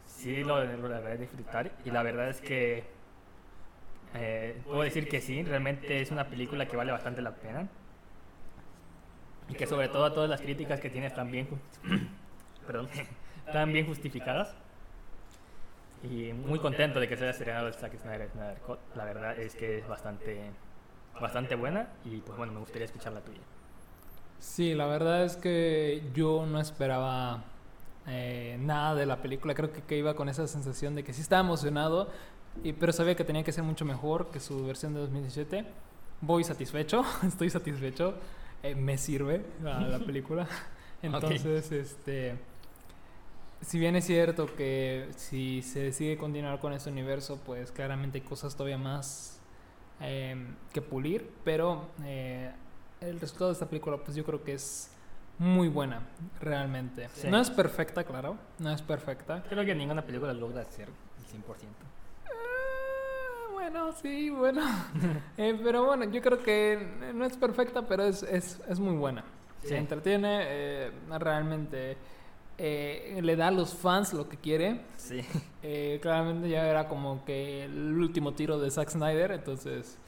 sí 0.04 0.42
lo, 0.42 0.64
lo 0.64 0.88
deberé 0.88 1.18
disfrutar. 1.18 1.70
Y 1.84 1.90
la 1.90 2.02
verdad 2.02 2.28
es 2.28 2.40
que 2.40 2.84
eh, 4.14 4.60
puedo 4.64 4.82
decir 4.82 5.08
que 5.08 5.20
sí, 5.20 5.42
realmente 5.42 6.00
es 6.00 6.10
una 6.10 6.26
película 6.26 6.66
que 6.66 6.76
vale 6.76 6.92
bastante 6.92 7.22
la 7.22 7.34
pena 7.34 7.68
y 9.48 9.54
que 9.54 9.66
sobre 9.66 9.88
todo 9.88 10.12
todas 10.12 10.30
las 10.30 10.40
críticas 10.40 10.80
que 10.80 10.90
tiene 10.90 11.06
están 11.06 11.30
bien, 11.30 11.48
perdón, 12.66 12.88
están 13.46 13.72
bien 13.72 13.86
justificadas. 13.86 14.54
Y 16.02 16.32
muy 16.32 16.58
contento 16.58 16.98
de 16.98 17.06
que 17.08 17.16
se 17.16 17.24
haya 17.24 17.32
estrenado 17.32 17.68
el 17.68 17.74
Zack 17.74 17.98
Snyder, 17.98 18.30
Snyder 18.30 18.56
Cut. 18.66 18.78
La 18.94 19.04
verdad 19.04 19.38
es 19.38 19.54
que 19.54 19.78
es 19.78 19.86
bastante, 19.86 20.50
bastante 21.20 21.56
buena 21.56 21.88
y 22.06 22.16
pues 22.18 22.38
bueno, 22.38 22.54
me 22.54 22.60
gustaría 22.60 22.86
escuchar 22.86 23.12
la 23.12 23.20
tuya. 23.20 23.40
Sí, 24.38 24.74
la 24.74 24.86
verdad 24.86 25.24
es 25.24 25.36
que 25.36 26.02
yo 26.14 26.46
no 26.46 26.58
esperaba 26.58 27.44
eh, 28.06 28.56
nada 28.60 28.94
de 28.94 29.04
la 29.04 29.20
película. 29.20 29.52
Creo 29.52 29.72
que, 29.72 29.82
que, 29.82 29.98
iba 29.98 30.14
con 30.14 30.30
esa 30.30 30.46
sensación 30.46 30.94
de 30.94 31.04
que 31.04 31.12
sí 31.12 31.20
estaba 31.20 31.42
emocionado, 31.42 32.08
y, 32.62 32.72
pero 32.72 32.92
sabía 32.92 33.14
que 33.14 33.24
tenía 33.24 33.42
que 33.42 33.52
ser 33.52 33.64
mucho 33.64 33.84
mejor 33.84 34.30
que 34.30 34.40
su 34.40 34.66
versión 34.66 34.94
de 34.94 35.00
2017. 35.00 35.64
Voy 36.20 36.44
satisfecho, 36.44 37.04
estoy 37.26 37.50
satisfecho. 37.50 38.14
Eh, 38.62 38.74
me 38.74 38.98
sirve 38.98 39.44
la, 39.62 39.80
la 39.80 39.98
película. 40.06 40.46
Entonces, 41.02 41.66
okay. 41.66 41.78
este. 41.78 42.38
Si 43.62 43.78
bien 43.78 43.94
es 43.94 44.06
cierto 44.06 44.54
que 44.56 45.08
si 45.16 45.60
se 45.62 45.80
decide 45.80 46.16
continuar 46.16 46.60
con 46.60 46.72
este 46.72 46.90
universo, 46.90 47.38
pues 47.44 47.70
claramente 47.70 48.18
hay 48.18 48.24
cosas 48.24 48.54
todavía 48.54 48.78
más 48.78 49.40
eh, 50.00 50.34
que 50.72 50.80
pulir, 50.80 51.30
pero 51.44 51.90
eh, 52.04 52.50
el 53.02 53.20
resultado 53.20 53.50
de 53.50 53.52
esta 53.52 53.68
película, 53.68 53.98
pues 53.98 54.16
yo 54.16 54.24
creo 54.24 54.42
que 54.42 54.54
es 54.54 54.90
muy 55.38 55.68
buena, 55.68 56.06
realmente. 56.40 57.08
Sí. 57.14 57.28
No 57.28 57.38
es 57.38 57.50
perfecta, 57.50 58.04
claro, 58.04 58.38
no 58.58 58.70
es 58.70 58.80
perfecta. 58.80 59.42
Creo 59.48 59.64
que 59.64 59.74
ninguna 59.74 60.02
película 60.02 60.32
logra 60.32 60.64
ser 60.70 60.88
el 60.88 61.42
100%. 61.42 61.44
Bueno, 63.60 63.92
sí, 63.92 64.30
bueno. 64.30 64.62
eh, 65.36 65.60
pero 65.62 65.84
bueno, 65.84 66.06
yo 66.06 66.22
creo 66.22 66.42
que 66.42 67.12
no 67.14 67.26
es 67.26 67.36
perfecta, 67.36 67.86
pero 67.86 68.04
es, 68.04 68.22
es, 68.22 68.58
es 68.66 68.80
muy 68.80 68.96
buena. 68.96 69.22
Sí. 69.60 69.68
Se 69.68 69.76
entretiene, 69.76 70.38
eh, 70.44 70.90
realmente 71.18 71.98
eh, 72.56 73.20
le 73.22 73.36
da 73.36 73.48
a 73.48 73.50
los 73.50 73.74
fans 73.74 74.14
lo 74.14 74.30
que 74.30 74.38
quiere. 74.38 74.80
Sí. 74.96 75.20
Claramente 76.00 76.48
ya 76.48 76.66
era 76.70 76.88
como 76.88 77.22
que 77.26 77.64
el 77.64 77.98
último 77.98 78.32
tiro 78.32 78.58
de 78.58 78.70
Zack 78.70 78.88
Snyder, 78.88 79.32
entonces 79.32 79.98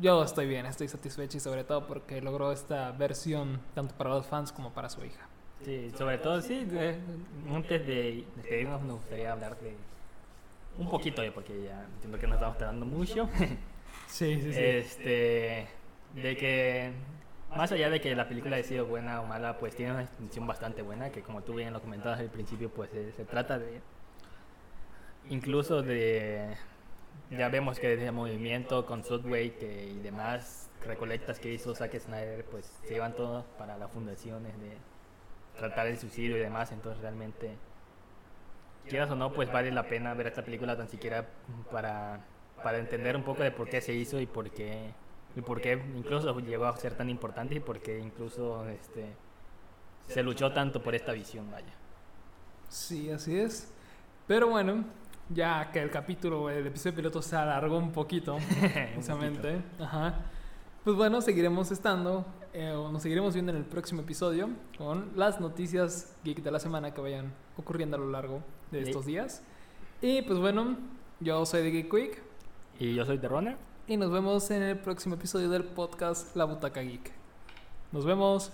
yo 0.00 0.24
estoy 0.24 0.48
bien, 0.48 0.66
estoy 0.66 0.88
satisfecho 0.88 1.36
y 1.36 1.40
sobre 1.40 1.62
todo 1.62 1.86
porque 1.86 2.20
logró 2.20 2.50
esta 2.50 2.90
versión 2.90 3.60
tanto 3.76 3.94
para 3.94 4.10
los 4.10 4.26
fans 4.26 4.50
como 4.50 4.72
para 4.72 4.88
su 4.88 5.04
hija. 5.04 5.28
Sí, 5.64 5.92
sobre 5.96 6.18
todo 6.18 6.40
sí, 6.40 6.66
antes 7.48 7.86
de 7.86 8.26
despedirnos 8.34 8.82
me 8.82 8.94
gustaría 8.94 9.30
hablar 9.30 9.56
de 9.60 9.76
un 10.78 10.88
poquito, 10.88 11.22
porque 11.34 11.62
ya 11.64 11.84
entiendo 11.94 12.18
que 12.18 12.26
nos 12.26 12.36
estamos 12.36 12.58
tardando 12.58 12.86
mucho. 12.86 13.28
Sí, 14.06 14.40
sí, 14.40 14.52
sí. 14.52 14.60
Este, 14.62 15.66
de 16.14 16.36
que 16.36 16.92
más 17.56 17.72
allá 17.72 17.90
de 17.90 18.00
que 18.00 18.14
la 18.14 18.28
película 18.28 18.56
haya 18.56 18.64
sido 18.66 18.86
buena 18.86 19.20
o 19.20 19.26
mala, 19.26 19.58
pues 19.58 19.74
tiene 19.74 19.92
una 19.92 20.02
intención 20.02 20.46
bastante 20.46 20.82
buena, 20.82 21.10
que 21.10 21.22
como 21.22 21.42
tú 21.42 21.54
bien 21.54 21.72
lo 21.72 21.80
comentabas 21.80 22.20
al 22.20 22.30
principio, 22.30 22.70
pues 22.70 22.90
se, 22.90 23.12
se 23.12 23.24
trata 23.24 23.58
de 23.58 23.80
incluso 25.28 25.82
de 25.82 26.56
ya 27.30 27.48
vemos 27.48 27.78
que 27.78 27.88
desde 27.88 28.06
el 28.06 28.12
movimiento 28.12 28.84
con 28.84 29.04
Subway 29.04 29.50
que, 29.50 29.86
y 29.86 29.98
demás 30.00 30.70
recolectas 30.84 31.38
que 31.38 31.52
hizo 31.52 31.74
Zack 31.74 31.98
Snyder, 31.98 32.44
pues 32.44 32.66
se 32.82 32.94
llevan 32.94 33.14
todo 33.14 33.44
para 33.58 33.76
las 33.76 33.90
fundaciones 33.90 34.58
de 34.60 34.76
tratar 35.56 35.86
el 35.86 35.98
suicidio 35.98 36.36
y 36.36 36.40
demás, 36.40 36.72
entonces 36.72 37.00
realmente 37.00 37.56
quieras 38.88 39.10
o 39.10 39.16
no, 39.16 39.32
pues 39.32 39.52
vale 39.52 39.70
la 39.70 39.84
pena 39.84 40.14
ver 40.14 40.28
esta 40.28 40.44
película 40.44 40.76
tan 40.76 40.88
siquiera 40.88 41.28
para, 41.70 42.20
para 42.62 42.78
entender 42.78 43.16
un 43.16 43.22
poco 43.22 43.42
de 43.42 43.50
por 43.50 43.68
qué 43.68 43.80
se 43.80 43.92
hizo 43.94 44.20
y 44.20 44.26
por 44.26 44.50
qué 44.50 44.92
y 45.34 45.40
por 45.40 45.60
qué 45.60 45.82
incluso 45.96 46.38
llegó 46.40 46.66
a 46.66 46.76
ser 46.76 46.94
tan 46.94 47.08
importante 47.08 47.54
y 47.54 47.60
por 47.60 47.80
qué 47.80 47.98
incluso 47.98 48.68
este 48.68 49.14
se 50.08 50.22
luchó 50.22 50.52
tanto 50.52 50.82
por 50.82 50.94
esta 50.94 51.12
visión, 51.12 51.50
vaya. 51.50 51.72
Sí, 52.68 53.10
así 53.10 53.38
es. 53.38 53.72
Pero 54.26 54.48
bueno, 54.48 54.84
ya 55.30 55.70
que 55.70 55.80
el 55.80 55.90
capítulo, 55.90 56.50
el 56.50 56.66
episodio 56.66 56.96
piloto 56.96 57.22
se 57.22 57.36
alargó 57.36 57.78
un 57.78 57.92
poquito, 57.92 58.36
precisamente. 58.60 59.62
Ajá. 59.80 60.14
Pues 60.84 60.96
bueno, 60.96 61.20
seguiremos 61.22 61.70
estando, 61.70 62.26
eh, 62.52 62.72
nos 62.72 63.02
seguiremos 63.02 63.32
viendo 63.34 63.52
en 63.52 63.58
el 63.58 63.64
próximo 63.64 64.02
episodio 64.02 64.50
con 64.76 65.12
las 65.16 65.40
noticias 65.40 66.16
geek 66.24 66.42
de 66.42 66.50
la 66.50 66.58
semana 66.58 66.92
que 66.92 67.00
vayan 67.00 67.32
ocurriendo 67.56 67.96
a 67.96 68.00
lo 68.00 68.10
largo 68.10 68.42
de 68.72 68.82
estos 68.82 69.06
días. 69.06 69.42
Y 70.00 70.22
pues 70.22 70.38
bueno, 70.38 70.76
yo 71.20 71.44
soy 71.46 71.70
Geek 71.70 71.90
Quick. 71.90 72.22
Y 72.80 72.94
yo 72.94 73.04
soy 73.04 73.18
de 73.18 73.28
Runner. 73.28 73.56
Y 73.86 73.96
nos 73.96 74.10
vemos 74.10 74.50
en 74.50 74.62
el 74.62 74.78
próximo 74.78 75.14
episodio 75.14 75.48
del 75.50 75.64
podcast 75.64 76.34
La 76.34 76.44
Butaca 76.44 76.80
Geek. 76.80 77.12
Nos 77.92 78.04
vemos. 78.04 78.52